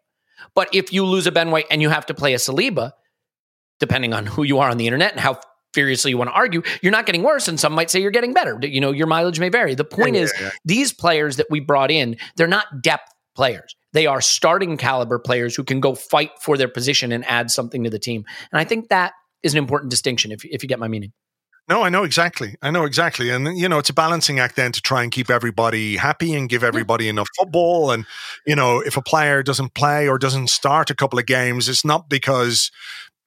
But 0.54 0.72
if 0.74 0.92
you 0.92 1.04
lose 1.04 1.26
a 1.26 1.32
Ben 1.32 1.50
White 1.50 1.66
and 1.70 1.82
you 1.82 1.88
have 1.90 2.06
to 2.06 2.14
play 2.14 2.34
a 2.34 2.38
Saliba, 2.38 2.92
depending 3.80 4.12
on 4.14 4.26
who 4.26 4.42
you 4.44 4.58
are 4.60 4.70
on 4.70 4.76
the 4.78 4.86
internet 4.86 5.12
and 5.12 5.20
how 5.20 5.40
furiously 5.74 6.10
you 6.10 6.18
want 6.18 6.28
to 6.28 6.34
argue, 6.34 6.62
you're 6.82 6.92
not 6.92 7.06
getting 7.06 7.22
worse. 7.22 7.48
And 7.48 7.58
some 7.58 7.72
might 7.72 7.90
say 7.90 8.00
you're 8.00 8.10
getting 8.10 8.32
better. 8.32 8.58
You 8.62 8.80
know, 8.80 8.92
your 8.92 9.06
mileage 9.06 9.40
may 9.40 9.48
vary. 9.48 9.74
The 9.74 9.84
point 9.84 10.16
Yeah, 10.16 10.22
is, 10.22 10.32
yeah, 10.36 10.46
yeah. 10.46 10.50
these 10.64 10.92
players 10.92 11.36
that 11.36 11.46
we 11.50 11.60
brought 11.60 11.90
in, 11.90 12.16
they're 12.36 12.46
not 12.46 12.82
depth 12.82 13.10
players. 13.34 13.74
They 13.92 14.06
are 14.06 14.20
starting 14.20 14.76
caliber 14.76 15.18
players 15.18 15.56
who 15.56 15.64
can 15.64 15.80
go 15.80 15.94
fight 15.94 16.30
for 16.40 16.56
their 16.56 16.68
position 16.68 17.12
and 17.12 17.24
add 17.26 17.50
something 17.50 17.84
to 17.84 17.90
the 17.90 17.98
team. 17.98 18.24
And 18.52 18.60
I 18.60 18.64
think 18.64 18.88
that 18.88 19.12
is 19.42 19.54
an 19.54 19.58
important 19.58 19.90
distinction 19.90 20.32
if, 20.32 20.44
if 20.44 20.62
you 20.62 20.68
get 20.68 20.78
my 20.78 20.88
meaning. 20.88 21.12
No, 21.68 21.82
I 21.82 21.88
know 21.88 22.02
exactly. 22.02 22.56
I 22.62 22.72
know 22.72 22.84
exactly. 22.84 23.30
And, 23.30 23.56
you 23.56 23.68
know, 23.68 23.78
it's 23.78 23.90
a 23.90 23.94
balancing 23.94 24.40
act 24.40 24.56
then 24.56 24.72
to 24.72 24.80
try 24.82 25.04
and 25.04 25.12
keep 25.12 25.30
everybody 25.30 25.96
happy 25.96 26.34
and 26.34 26.48
give 26.48 26.64
everybody 26.64 27.08
enough 27.08 27.28
football. 27.38 27.92
And, 27.92 28.06
you 28.44 28.56
know, 28.56 28.80
if 28.80 28.96
a 28.96 29.02
player 29.02 29.44
doesn't 29.44 29.74
play 29.74 30.08
or 30.08 30.18
doesn't 30.18 30.50
start 30.50 30.90
a 30.90 30.96
couple 30.96 31.20
of 31.20 31.26
games, 31.26 31.68
it's 31.68 31.84
not 31.84 32.08
because 32.08 32.72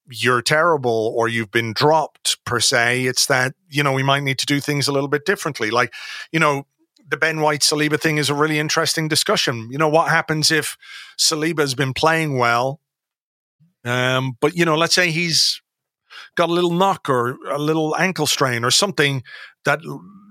you're 0.10 0.42
terrible 0.42 1.14
or 1.16 1.28
you've 1.28 1.52
been 1.52 1.74
dropped 1.74 2.44
per 2.46 2.60
se. 2.60 3.06
It's 3.06 3.26
that, 3.28 3.54
you 3.70 3.84
know, 3.84 3.94
we 3.94 4.04
might 4.04 4.24
need 4.24 4.38
to 4.40 4.46
do 4.46 4.60
things 4.60 4.88
a 4.88 4.92
little 4.92 5.08
bit 5.08 5.26
differently. 5.26 5.72
Like, 5.72 5.94
you 6.32 6.40
know, 6.40 6.66
the 7.08 7.18
Ben 7.18 7.42
White 7.42 7.62
Saliba 7.62 8.00
thing 8.00 8.18
is 8.18 8.30
a 8.30 8.36
really 8.36 8.60
interesting 8.60 9.08
discussion. 9.08 9.70
You 9.72 9.78
know, 9.78 9.90
what 9.90 10.10
happens 10.10 10.52
if 10.52 10.78
Saliba 11.18 11.60
has 11.60 11.76
been 11.76 11.94
playing 11.94 12.38
well, 12.38 12.80
um, 13.86 14.38
but, 14.40 14.56
you 14.56 14.66
know, 14.66 14.76
let's 14.76 14.96
say 14.96 15.12
he's 15.12 15.62
got 16.36 16.50
a 16.50 16.54
little 16.54 16.72
knock 16.72 17.10
or 17.10 17.38
a 17.50 17.60
little 17.60 17.96
ankle 17.98 18.28
strain 18.28 18.64
or 18.64 18.72
something 18.72 19.24
that 19.66 19.80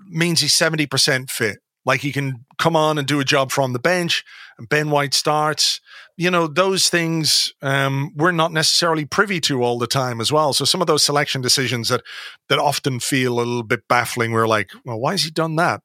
means 0.09 0.41
he's 0.41 0.55
70% 0.55 1.31
fit. 1.31 1.59
Like 1.85 2.01
he 2.01 2.13
can 2.13 2.45
come 2.59 2.77
on 2.77 2.99
and 2.99 3.07
do 3.07 3.21
a 3.21 3.25
job 3.25 3.51
from 3.51 3.73
the 3.73 3.79
bench 3.79 4.25
and 4.59 4.69
Ben 4.69 4.91
White 4.91 5.15
starts. 5.15 5.81
You 6.17 6.31
know, 6.31 6.47
those 6.47 6.89
things 6.89 7.53
um, 7.63 8.13
we're 8.15 8.33
not 8.33 8.53
necessarily 8.53 9.05
privy 9.05 9.41
to 9.43 9.63
all 9.63 9.79
the 9.79 9.87
time 9.87 10.21
as 10.21 10.31
well. 10.31 10.53
So 10.53 10.65
some 10.65 10.81
of 10.81 10.87
those 10.87 11.05
selection 11.05 11.41
decisions 11.41 11.89
that 11.89 12.03
that 12.49 12.59
often 12.59 13.01
feel 13.01 13.35
a 13.35 13.43
little 13.43 13.63
bit 13.63 13.89
baffling, 13.89 14.33
we're 14.33 14.47
like, 14.47 14.71
well, 14.85 15.01
why 15.01 15.13
has 15.13 15.25
he 15.25 15.31
done 15.31 15.57
that? 15.57 15.81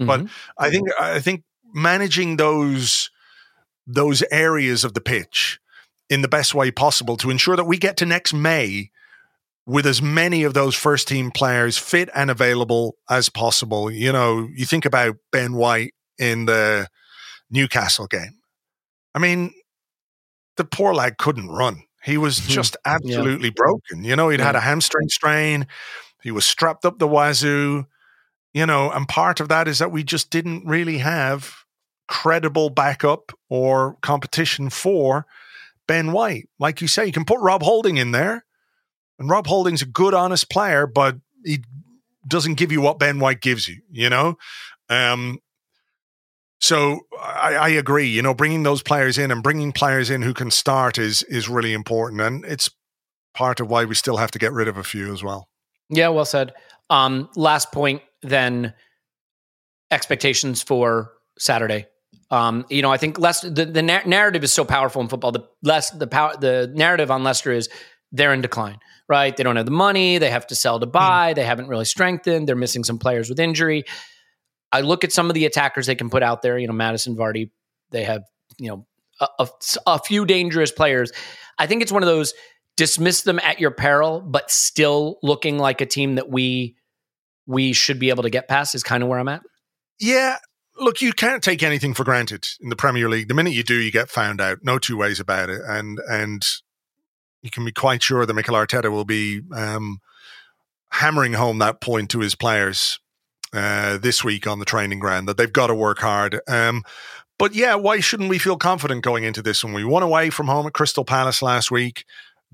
Mm-hmm. 0.00 0.06
But 0.06 0.26
I 0.58 0.70
think 0.70 0.88
I 0.98 1.20
think 1.20 1.42
managing 1.74 2.36
those 2.36 3.10
those 3.86 4.22
areas 4.30 4.84
of 4.84 4.94
the 4.94 5.00
pitch 5.00 5.58
in 6.08 6.22
the 6.22 6.28
best 6.28 6.54
way 6.54 6.70
possible 6.70 7.16
to 7.16 7.30
ensure 7.30 7.56
that 7.56 7.64
we 7.64 7.78
get 7.78 7.96
to 7.98 8.06
next 8.06 8.32
May 8.32 8.90
with 9.66 9.86
as 9.86 10.02
many 10.02 10.42
of 10.42 10.54
those 10.54 10.74
first 10.74 11.08
team 11.08 11.30
players 11.30 11.78
fit 11.78 12.08
and 12.14 12.30
available 12.30 12.96
as 13.08 13.28
possible. 13.28 13.90
You 13.90 14.12
know, 14.12 14.48
you 14.54 14.66
think 14.66 14.84
about 14.84 15.16
Ben 15.30 15.54
White 15.54 15.94
in 16.18 16.46
the 16.46 16.88
Newcastle 17.50 18.06
game. 18.06 18.40
I 19.14 19.18
mean, 19.18 19.52
the 20.56 20.64
poor 20.64 20.94
lad 20.94 21.18
couldn't 21.18 21.48
run. 21.48 21.84
He 22.02 22.18
was 22.18 22.38
hmm. 22.38 22.48
just 22.48 22.76
absolutely 22.84 23.48
yeah. 23.48 23.54
broken. 23.54 24.04
You 24.04 24.16
know, 24.16 24.28
he'd 24.28 24.40
yeah. 24.40 24.46
had 24.46 24.56
a 24.56 24.60
hamstring 24.60 25.08
strain. 25.08 25.66
He 26.22 26.30
was 26.30 26.46
strapped 26.46 26.84
up 26.84 26.98
the 26.98 27.08
wazoo. 27.08 27.86
You 28.54 28.66
know, 28.66 28.90
and 28.90 29.08
part 29.08 29.40
of 29.40 29.48
that 29.48 29.66
is 29.66 29.78
that 29.78 29.92
we 29.92 30.04
just 30.04 30.30
didn't 30.30 30.66
really 30.66 30.98
have 30.98 31.54
credible 32.06 32.68
backup 32.68 33.32
or 33.48 33.96
competition 34.02 34.68
for 34.68 35.24
Ben 35.86 36.12
White. 36.12 36.48
Like 36.58 36.82
you 36.82 36.88
say, 36.88 37.06
you 37.06 37.12
can 37.12 37.24
put 37.24 37.40
Rob 37.40 37.62
Holding 37.62 37.96
in 37.96 38.10
there 38.10 38.44
and 39.22 39.30
Rob 39.30 39.46
Holding's 39.46 39.82
a 39.82 39.86
good, 39.86 40.14
honest 40.14 40.50
player, 40.50 40.84
but 40.86 41.16
he 41.44 41.62
doesn't 42.26 42.54
give 42.54 42.72
you 42.72 42.80
what 42.80 42.98
Ben 42.98 43.20
White 43.20 43.40
gives 43.40 43.68
you, 43.68 43.80
you 43.90 44.10
know? 44.10 44.36
Um, 44.90 45.38
so 46.60 47.00
I, 47.20 47.54
I, 47.54 47.68
agree. 47.68 48.08
You 48.08 48.20
know, 48.20 48.34
bringing 48.34 48.64
those 48.64 48.82
players 48.82 49.18
in 49.18 49.30
and 49.30 49.42
bringing 49.42 49.72
players 49.72 50.10
in 50.10 50.22
who 50.22 50.34
can 50.34 50.50
start 50.50 50.98
is 50.98 51.22
is 51.24 51.48
really 51.48 51.72
important, 51.72 52.20
and 52.20 52.44
it's 52.44 52.70
part 53.34 53.58
of 53.58 53.68
why 53.68 53.84
we 53.84 53.94
still 53.96 54.18
have 54.18 54.30
to 54.32 54.38
get 54.38 54.52
rid 54.52 54.68
of 54.68 54.76
a 54.76 54.84
few 54.84 55.12
as 55.12 55.24
well. 55.24 55.48
Yeah, 55.88 56.08
well 56.08 56.24
said. 56.24 56.52
Um, 56.90 57.28
last 57.34 57.72
point, 57.72 58.02
then 58.22 58.74
expectations 59.90 60.62
for 60.62 61.12
Saturday. 61.38 61.86
Um, 62.30 62.64
you 62.70 62.82
know, 62.82 62.92
I 62.92 62.96
think 62.96 63.18
less 63.18 63.40
the, 63.40 63.64
the 63.64 63.82
narrative 63.82 64.44
is 64.44 64.52
so 64.52 64.64
powerful 64.64 65.02
in 65.02 65.08
football. 65.08 65.32
The 65.32 65.48
less 65.62 65.90
the 65.90 66.06
power, 66.06 66.36
the 66.36 66.70
narrative 66.72 67.10
on 67.10 67.24
Leicester 67.24 67.50
is 67.50 67.68
they're 68.12 68.32
in 68.32 68.40
decline 68.40 68.78
right? 69.08 69.36
They 69.36 69.42
don't 69.42 69.56
have 69.56 69.66
the 69.66 69.72
money. 69.72 70.18
They 70.18 70.30
have 70.30 70.46
to 70.48 70.54
sell 70.54 70.80
to 70.80 70.86
hmm. 70.86 70.92
buy. 70.92 71.32
Mm. 71.32 71.36
They 71.36 71.44
haven't 71.44 71.68
really 71.68 71.84
strengthened. 71.84 72.48
They're 72.48 72.56
missing 72.56 72.84
some 72.84 72.98
players 72.98 73.28
with 73.28 73.40
injury. 73.40 73.84
I 74.70 74.80
look 74.80 75.04
at 75.04 75.12
some 75.12 75.28
of 75.28 75.34
the 75.34 75.44
attackers 75.44 75.86
they 75.86 75.94
can 75.94 76.10
put 76.10 76.22
out 76.22 76.42
there. 76.42 76.58
You 76.58 76.66
know, 76.66 76.72
Maddison 76.72 77.16
Vardy. 77.16 77.50
They 77.90 78.04
have 78.04 78.22
you 78.58 78.68
know 78.68 78.86
a, 79.20 79.28
a, 79.38 79.48
a 79.86 79.98
few 79.98 80.24
dangerous 80.24 80.72
players. 80.72 81.12
I 81.58 81.66
think 81.66 81.82
it's 81.82 81.92
one 81.92 82.02
of 82.02 82.06
those 82.06 82.32
dismiss 82.76 83.22
them 83.22 83.38
at 83.40 83.60
your 83.60 83.70
peril, 83.70 84.20
but 84.20 84.50
still 84.50 85.18
looking 85.22 85.58
like 85.58 85.80
a 85.80 85.86
team 85.86 86.14
that 86.14 86.30
we 86.30 86.76
we 87.46 87.72
should 87.72 87.98
be 87.98 88.10
able 88.10 88.22
to 88.22 88.30
get 88.30 88.48
past 88.48 88.74
is 88.74 88.82
kind 88.82 89.02
of 89.02 89.08
where 89.08 89.18
I'm 89.18 89.28
at. 89.28 89.42
Yeah, 89.98 90.38
look, 90.78 91.00
you 91.00 91.12
can't 91.12 91.42
take 91.42 91.62
anything 91.62 91.94
for 91.94 92.04
granted 92.04 92.46
in 92.60 92.68
the 92.68 92.76
Premier 92.76 93.08
League. 93.08 93.28
The 93.28 93.34
minute 93.34 93.52
you 93.52 93.62
do, 93.62 93.74
you 93.74 93.90
get 93.90 94.10
found 94.10 94.40
out. 94.40 94.58
No 94.62 94.78
two 94.78 94.96
ways 94.96 95.20
about 95.20 95.50
it. 95.50 95.60
And 95.66 95.98
and 96.08 96.42
you 97.42 97.50
can 97.50 97.64
be 97.64 97.72
quite 97.72 98.02
sure 98.02 98.24
that 98.24 98.34
Mikel 98.34 98.54
Arteta 98.54 98.90
will 98.90 99.04
be 99.04 99.42
um, 99.52 100.00
hammering 100.90 101.34
home 101.34 101.58
that 101.58 101.80
point 101.80 102.10
to 102.10 102.20
his 102.20 102.34
players 102.34 103.00
uh, 103.52 103.98
this 103.98 104.24
week 104.24 104.46
on 104.46 104.58
the 104.58 104.64
training 104.64 104.98
ground 104.98 105.28
that 105.28 105.36
they've 105.36 105.52
got 105.52 105.66
to 105.66 105.74
work 105.74 105.98
hard. 105.98 106.40
Um, 106.48 106.84
but 107.38 107.54
yeah, 107.54 107.74
why 107.74 108.00
shouldn't 108.00 108.30
we 108.30 108.38
feel 108.38 108.56
confident 108.56 109.02
going 109.02 109.24
into 109.24 109.42
this 109.42 109.64
one? 109.64 109.72
We 109.72 109.84
won 109.84 110.02
away 110.02 110.30
from 110.30 110.46
home 110.46 110.66
at 110.66 110.74
Crystal 110.74 111.04
Palace 111.04 111.42
last 111.42 111.70
week. 111.70 112.04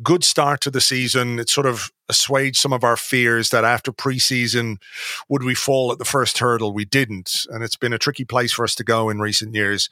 Good 0.03 0.25
start 0.25 0.61
to 0.63 0.71
the 0.71 0.81
season. 0.81 1.39
It 1.39 1.51
sort 1.51 1.67
of 1.67 1.91
assuaged 2.09 2.57
some 2.57 2.73
of 2.73 2.85
our 2.85 2.97
fears 2.97 3.51
that 3.51 3.65
after 3.65 3.93
preseason, 3.93 4.77
would 5.29 5.43
we 5.43 5.55
fall 5.55 5.93
at 5.93 5.99
the 5.99 6.05
first 6.05 6.39
hurdle? 6.39 6.73
We 6.73 6.85
didn't. 6.85 7.47
And 7.51 7.63
it's 7.63 7.77
been 7.77 7.93
a 7.93 7.99
tricky 7.99 8.25
place 8.25 8.53
for 8.53 8.65
us 8.65 8.75
to 8.77 8.85
go 8.85 9.11
in 9.11 9.19
recent 9.19 9.55
years. 9.55 9.91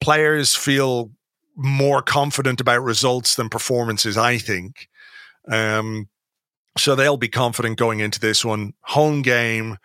Players 0.00 0.54
feel 0.54 1.10
more 1.56 2.02
confident 2.02 2.60
about 2.60 2.82
results 2.82 3.36
than 3.36 3.48
performances, 3.48 4.16
I 4.16 4.38
think. 4.38 4.88
Um, 5.50 6.08
so 6.78 6.94
they'll 6.94 7.16
be 7.16 7.28
confident 7.28 7.78
going 7.78 8.00
into 8.00 8.20
this 8.20 8.44
one. 8.44 8.72
Home 8.82 9.22
game. 9.22 9.78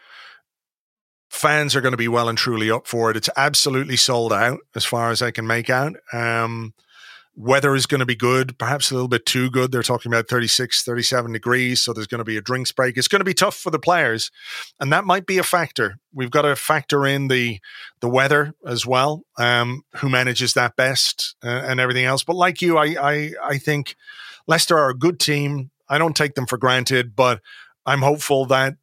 Fans 1.29 1.75
are 1.75 1.81
going 1.81 1.91
to 1.91 1.97
be 1.97 2.07
well 2.07 2.29
and 2.29 2.37
truly 2.37 2.71
up 2.71 2.87
for 2.87 3.11
it. 3.11 3.17
It's 3.17 3.29
absolutely 3.35 3.97
sold 3.97 4.31
out 4.31 4.59
as 4.75 4.85
far 4.85 5.11
as 5.11 5.21
I 5.21 5.31
can 5.31 5.45
make 5.45 5.69
out. 5.69 5.93
Um, 6.13 6.73
Weather 7.39 7.75
is 7.75 7.85
going 7.85 7.99
to 7.99 8.05
be 8.07 8.15
good, 8.15 8.57
perhaps 8.57 8.89
a 8.89 8.95
little 8.95 9.07
bit 9.07 9.27
too 9.27 9.51
good. 9.51 9.71
They're 9.71 9.83
talking 9.83 10.11
about 10.11 10.27
36, 10.27 10.81
37 10.83 11.31
degrees. 11.31 11.83
So 11.83 11.93
there's 11.93 12.07
going 12.07 12.17
to 12.17 12.25
be 12.25 12.35
a 12.35 12.41
drinks 12.41 12.71
break. 12.71 12.97
It's 12.97 13.07
going 13.07 13.19
to 13.19 13.25
be 13.25 13.35
tough 13.35 13.55
for 13.55 13.69
the 13.69 13.77
players. 13.77 14.31
And 14.79 14.91
that 14.91 15.05
might 15.05 15.27
be 15.27 15.37
a 15.37 15.43
factor. 15.43 15.99
We've 16.11 16.31
got 16.31 16.41
to 16.41 16.55
factor 16.55 17.05
in 17.05 17.27
the 17.27 17.59
the 17.99 18.09
weather 18.09 18.55
as 18.65 18.87
well, 18.87 19.21
um, 19.37 19.83
who 19.97 20.09
manages 20.09 20.55
that 20.55 20.75
best 20.75 21.35
uh, 21.43 21.61
and 21.63 21.79
everything 21.79 22.05
else. 22.05 22.23
But 22.23 22.37
like 22.37 22.59
you, 22.59 22.79
I, 22.79 22.95
I, 22.99 23.31
I 23.43 23.57
think 23.59 23.95
Leicester 24.47 24.75
are 24.75 24.89
a 24.89 24.97
good 24.97 25.19
team. 25.19 25.69
I 25.87 25.99
don't 25.99 26.15
take 26.15 26.33
them 26.33 26.47
for 26.47 26.57
granted, 26.57 27.15
but 27.15 27.41
I'm 27.85 28.01
hopeful 28.01 28.47
that 28.47 28.77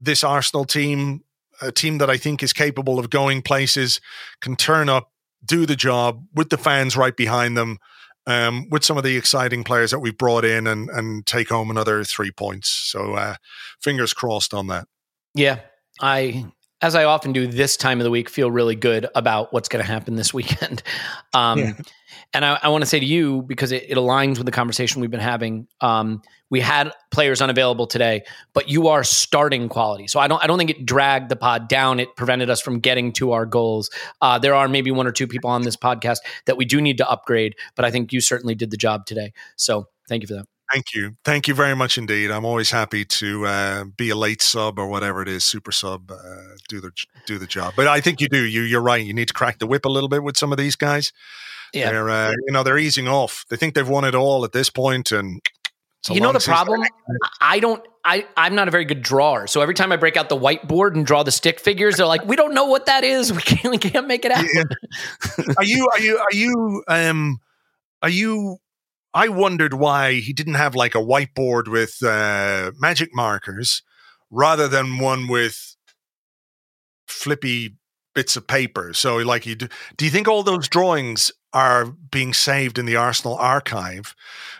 this 0.00 0.24
Arsenal 0.24 0.64
team, 0.64 1.22
a 1.62 1.70
team 1.70 1.98
that 1.98 2.10
I 2.10 2.16
think 2.16 2.42
is 2.42 2.52
capable 2.52 2.98
of 2.98 3.08
going 3.08 3.40
places, 3.40 4.00
can 4.40 4.56
turn 4.56 4.88
up, 4.88 5.12
do 5.44 5.64
the 5.64 5.76
job 5.76 6.26
with 6.34 6.50
the 6.50 6.58
fans 6.58 6.96
right 6.96 7.16
behind 7.16 7.56
them 7.56 7.78
um, 8.26 8.68
with 8.70 8.84
some 8.84 8.96
of 8.96 9.04
the 9.04 9.16
exciting 9.16 9.64
players 9.64 9.90
that 9.90 10.00
we've 10.00 10.18
brought 10.18 10.44
in 10.44 10.66
and, 10.66 10.88
and 10.90 11.26
take 11.26 11.48
home 11.48 11.70
another 11.70 12.04
three 12.04 12.30
points. 12.30 12.68
So 12.68 13.14
uh, 13.14 13.34
fingers 13.82 14.12
crossed 14.12 14.54
on 14.54 14.66
that. 14.68 14.86
Yeah, 15.34 15.60
I 16.00 16.46
as 16.82 16.94
I 16.94 17.04
often 17.04 17.32
do 17.32 17.46
this 17.46 17.76
time 17.76 18.00
of 18.00 18.04
the 18.04 18.10
week, 18.10 18.28
feel 18.30 18.50
really 18.50 18.74
good 18.74 19.06
about 19.14 19.52
what's 19.52 19.68
going 19.68 19.84
to 19.84 19.90
happen 19.90 20.16
this 20.16 20.32
weekend. 20.34 20.82
Um, 21.34 21.58
yeah. 21.58 21.72
And 22.32 22.44
I, 22.44 22.58
I 22.62 22.68
want 22.68 22.82
to 22.82 22.86
say 22.86 23.00
to 23.00 23.06
you 23.06 23.42
because 23.42 23.72
it, 23.72 23.86
it, 23.88 23.96
aligns 23.96 24.36
with 24.36 24.46
the 24.46 24.52
conversation 24.52 25.00
we've 25.00 25.10
been 25.10 25.18
having. 25.18 25.66
Um, 25.80 26.22
we 26.48 26.60
had 26.60 26.92
players 27.10 27.42
unavailable 27.42 27.88
today, 27.88 28.22
but 28.52 28.68
you 28.68 28.88
are 28.88 29.02
starting 29.02 29.68
quality. 29.68 30.06
So 30.06 30.20
I 30.20 30.28
don't 30.28 30.42
I 30.42 30.46
don't 30.46 30.56
think 30.56 30.70
it 30.70 30.86
dragged 30.86 31.28
the 31.28 31.36
pod 31.36 31.68
down. 31.68 31.98
It 31.98 32.14
prevented 32.16 32.48
us 32.48 32.60
from 32.60 32.78
getting 32.78 33.12
to 33.14 33.32
our 33.32 33.46
goals. 33.46 33.90
Uh, 34.20 34.38
there 34.38 34.54
are 34.54 34.68
maybe 34.68 34.92
one 34.92 35.08
or 35.08 35.12
two 35.12 35.26
people 35.26 35.50
on 35.50 35.62
this 35.62 35.76
podcast 35.76 36.18
that 36.46 36.56
we 36.56 36.64
do 36.64 36.80
need 36.80 36.98
to 36.98 37.08
upgrade, 37.08 37.56
but 37.74 37.84
I 37.84 37.90
think 37.90 38.12
you 38.12 38.20
certainly 38.20 38.54
did 38.54 38.70
the 38.70 38.76
job 38.76 39.06
today. 39.06 39.32
So 39.56 39.88
thank 40.08 40.22
you 40.22 40.28
for 40.28 40.34
that. 40.34 40.46
Thank 40.72 40.94
you. 40.94 41.16
Thank 41.24 41.48
you 41.48 41.54
very 41.54 41.74
much 41.74 41.98
indeed. 41.98 42.30
I'm 42.30 42.44
always 42.44 42.70
happy 42.70 43.04
to 43.04 43.46
uh, 43.46 43.84
be 43.84 44.10
a 44.10 44.16
late 44.16 44.40
sub 44.40 44.78
or 44.78 44.86
whatever 44.86 45.20
it 45.20 45.28
is, 45.28 45.44
super 45.44 45.72
sub, 45.72 46.10
uh, 46.10 46.16
do 46.68 46.80
the 46.80 46.92
do 47.26 47.38
the 47.38 47.46
job. 47.46 47.74
But 47.76 47.88
I 47.88 48.00
think 48.00 48.20
you 48.20 48.28
do. 48.28 48.44
You 48.44 48.62
you're 48.62 48.80
right. 48.80 49.04
You 49.04 49.12
need 49.12 49.28
to 49.28 49.34
crack 49.34 49.58
the 49.58 49.66
whip 49.66 49.84
a 49.84 49.88
little 49.88 50.08
bit 50.08 50.22
with 50.22 50.36
some 50.36 50.52
of 50.52 50.58
these 50.58 50.76
guys. 50.76 51.12
Yeah. 51.72 51.90
They're 51.90 52.10
uh, 52.10 52.30
you 52.30 52.52
know 52.52 52.62
they're 52.62 52.78
easing 52.78 53.08
off. 53.08 53.44
They 53.50 53.56
think 53.56 53.74
they've 53.74 53.88
won 53.88 54.04
it 54.04 54.14
all 54.14 54.44
at 54.44 54.52
this 54.52 54.70
point, 54.70 55.10
and 55.10 55.40
you 56.08 56.20
know 56.20 56.32
the 56.32 56.40
problem. 56.40 56.84
I 57.40 57.58
don't. 57.58 57.82
I 58.04 58.26
I'm 58.36 58.54
not 58.54 58.68
a 58.68 58.70
very 58.70 58.84
good 58.84 59.02
drawer. 59.02 59.46
So 59.46 59.60
every 59.60 59.74
time 59.74 59.90
I 59.90 59.96
break 59.96 60.16
out 60.16 60.28
the 60.28 60.38
whiteboard 60.38 60.94
and 60.94 61.04
draw 61.04 61.22
the 61.22 61.32
stick 61.32 61.58
figures, 61.58 61.96
they're 61.96 62.06
like, 62.06 62.24
"We 62.26 62.36
don't 62.36 62.54
know 62.54 62.66
what 62.66 62.86
that 62.86 63.02
is. 63.02 63.32
We 63.34 63.42
can't. 63.42 63.70
We 63.70 63.78
can't 63.78 64.06
make 64.06 64.24
it 64.24 64.30
out." 64.30 64.44
Yeah. 64.54 64.62
are 65.56 65.64
you? 65.64 65.88
Are 65.92 66.00
you? 66.00 66.18
Are 66.18 66.34
you? 66.34 66.84
Um. 66.86 67.40
Are 68.02 68.08
you 68.08 68.58
I 69.12 69.28
wondered 69.28 69.74
why 69.74 70.14
he 70.14 70.32
didn't 70.32 70.54
have 70.54 70.74
like 70.74 70.94
a 70.94 70.98
whiteboard 70.98 71.68
with 71.68 72.02
uh, 72.02 72.72
magic 72.78 73.10
markers 73.12 73.82
rather 74.30 74.68
than 74.68 74.98
one 74.98 75.26
with 75.28 75.76
flippy 77.08 77.76
bits 78.14 78.36
of 78.36 78.46
paper. 78.46 78.92
So, 78.92 79.16
like, 79.18 79.46
you 79.46 79.54
do, 79.54 79.68
do 79.96 80.04
you 80.04 80.10
think 80.10 80.28
all 80.28 80.42
those 80.42 80.68
drawings 80.68 81.32
are 81.52 81.86
being 81.86 82.32
saved 82.32 82.78
in 82.78 82.86
the 82.86 82.96
Arsenal 82.96 83.36
archive? 83.36 84.14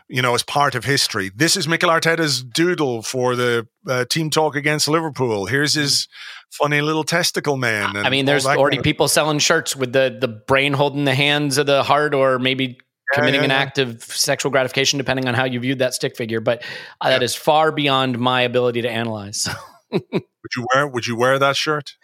You 0.08 0.22
know, 0.22 0.34
as 0.34 0.42
part 0.42 0.74
of 0.74 0.84
history. 0.84 1.30
This 1.34 1.56
is 1.56 1.68
Mikel 1.68 1.88
Arteta's 1.88 2.42
doodle 2.42 3.02
for 3.02 3.36
the 3.36 3.68
uh, 3.86 4.04
team 4.06 4.28
talk 4.30 4.56
against 4.56 4.88
Liverpool. 4.88 5.46
Here's 5.46 5.74
his 5.74 6.08
funny 6.50 6.80
little 6.80 7.04
testicle 7.04 7.56
man. 7.56 7.96
I 7.96 8.10
mean, 8.10 8.24
there's 8.24 8.44
already 8.44 8.76
kind 8.76 8.78
of- 8.78 8.84
people 8.84 9.06
selling 9.06 9.38
shirts 9.38 9.76
with 9.76 9.92
the 9.92 10.16
the 10.20 10.26
brain 10.26 10.72
holding 10.72 11.04
the 11.04 11.14
hands 11.14 11.58
of 11.58 11.66
the 11.66 11.84
heart, 11.84 12.12
or 12.12 12.40
maybe 12.40 12.78
committing 13.12 13.40
yeah, 13.40 13.44
an 13.44 13.50
yeah. 13.50 13.58
act 13.58 13.78
of 13.78 14.02
sexual 14.02 14.50
gratification, 14.50 14.98
depending 14.98 15.28
on 15.28 15.34
how 15.34 15.44
you 15.44 15.60
viewed 15.60 15.78
that 15.78 15.94
stick 15.94 16.16
figure. 16.16 16.40
But 16.40 16.64
uh, 17.00 17.10
that 17.10 17.22
is 17.22 17.34
far 17.34 17.72
beyond 17.72 18.18
my 18.18 18.42
ability 18.42 18.82
to 18.82 18.90
analyze. 18.90 19.48
Would 19.90 20.56
you 20.56 20.66
wear 20.72 20.86
Would 20.86 21.06
you 21.06 21.16
wear 21.16 21.38
that 21.38 21.56
shirt? 21.56 21.96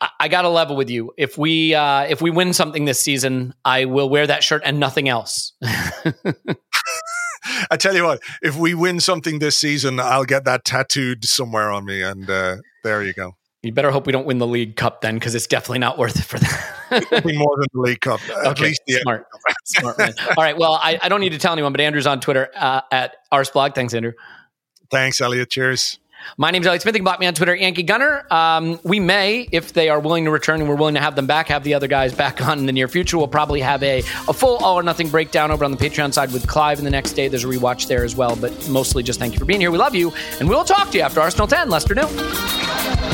I, 0.00 0.08
I 0.20 0.28
got 0.28 0.42
to 0.42 0.48
level 0.48 0.76
with 0.76 0.90
you. 0.90 1.12
If 1.16 1.36
we 1.38 1.74
uh, 1.74 2.02
if 2.02 2.22
we 2.22 2.30
win 2.30 2.52
something 2.52 2.84
this 2.84 3.00
season, 3.00 3.54
I 3.64 3.86
will 3.86 4.08
wear 4.08 4.26
that 4.26 4.44
shirt 4.44 4.62
and 4.64 4.78
nothing 4.78 5.08
else. 5.08 5.52
I 7.70 7.76
tell 7.76 7.94
you 7.94 8.04
what, 8.04 8.20
if 8.42 8.56
we 8.56 8.74
win 8.74 9.00
something 9.00 9.38
this 9.38 9.56
season, 9.56 10.00
I'll 10.00 10.24
get 10.24 10.44
that 10.44 10.64
tattooed 10.64 11.24
somewhere 11.24 11.70
on 11.70 11.84
me, 11.84 12.02
and 12.02 12.28
uh, 12.28 12.56
there 12.82 13.02
you 13.02 13.12
go. 13.12 13.36
you 13.62 13.72
better 13.72 13.90
hope 13.90 14.06
we 14.06 14.12
don't 14.12 14.26
win 14.26 14.38
the 14.38 14.46
league 14.46 14.76
cup 14.76 15.00
then, 15.00 15.14
because 15.14 15.34
it's 15.34 15.46
definitely 15.46 15.78
not 15.78 15.96
worth 15.96 16.16
it 16.16 16.24
for 16.24 16.38
that. 16.38 16.75
Be 16.90 17.36
more 17.36 17.56
than 17.58 17.66
the 17.72 17.80
League 17.80 18.00
Cup, 18.00 18.20
at 18.30 18.46
Okay, 18.48 18.64
least 18.64 18.82
the 18.86 18.94
smart, 19.02 19.26
smart 19.64 19.98
man. 19.98 20.14
All 20.36 20.42
right, 20.44 20.56
well, 20.56 20.74
I, 20.74 20.98
I 21.02 21.08
don't 21.08 21.20
need 21.20 21.32
to 21.32 21.38
tell 21.38 21.52
anyone, 21.52 21.72
but 21.72 21.80
Andrew's 21.80 22.06
on 22.06 22.20
Twitter 22.20 22.48
uh, 22.56 22.82
at 22.92 23.16
arseblog. 23.32 23.74
Thanks, 23.74 23.94
Andrew. 23.94 24.12
Thanks, 24.90 25.20
Elliot. 25.20 25.50
Cheers. 25.50 25.98
My 26.38 26.50
name's 26.50 26.66
Elliot 26.66 26.82
Smith. 26.82 26.94
You 26.94 27.00
can 27.00 27.04
block 27.04 27.20
me 27.20 27.26
on 27.26 27.34
Twitter, 27.34 27.54
Yankee 27.54 27.82
Gunner. 27.84 28.26
Um, 28.32 28.80
we 28.82 28.98
may, 28.98 29.46
if 29.52 29.74
they 29.74 29.88
are 29.90 30.00
willing 30.00 30.24
to 30.24 30.30
return 30.30 30.60
and 30.60 30.68
we're 30.68 30.74
willing 30.74 30.94
to 30.94 31.00
have 31.00 31.14
them 31.14 31.26
back, 31.26 31.48
have 31.48 31.62
the 31.62 31.74
other 31.74 31.86
guys 31.86 32.14
back 32.14 32.40
on 32.40 32.58
in 32.58 32.66
the 32.66 32.72
near 32.72 32.88
future. 32.88 33.16
We'll 33.18 33.28
probably 33.28 33.60
have 33.60 33.82
a, 33.82 33.98
a 34.28 34.32
full 34.32 34.56
all 34.56 34.76
or 34.78 34.82
nothing 34.82 35.08
breakdown 35.08 35.50
over 35.52 35.64
on 35.64 35.70
the 35.70 35.76
Patreon 35.76 36.12
side 36.12 36.32
with 36.32 36.46
Clive 36.48 36.78
in 36.78 36.84
the 36.84 36.90
next 36.90 37.12
day. 37.12 37.28
There's 37.28 37.44
a 37.44 37.48
rewatch 37.48 37.86
there 37.86 38.02
as 38.04 38.16
well, 38.16 38.34
but 38.34 38.68
mostly 38.68 39.02
just 39.04 39.20
thank 39.20 39.34
you 39.34 39.38
for 39.38 39.44
being 39.44 39.60
here. 39.60 39.70
We 39.70 39.78
love 39.78 39.94
you, 39.94 40.12
and 40.40 40.48
we'll 40.48 40.64
talk 40.64 40.90
to 40.90 40.98
you 40.98 41.04
after 41.04 41.20
Arsenal 41.20 41.46
10. 41.46 41.68
Leicester 41.68 41.94
New. 41.94 43.05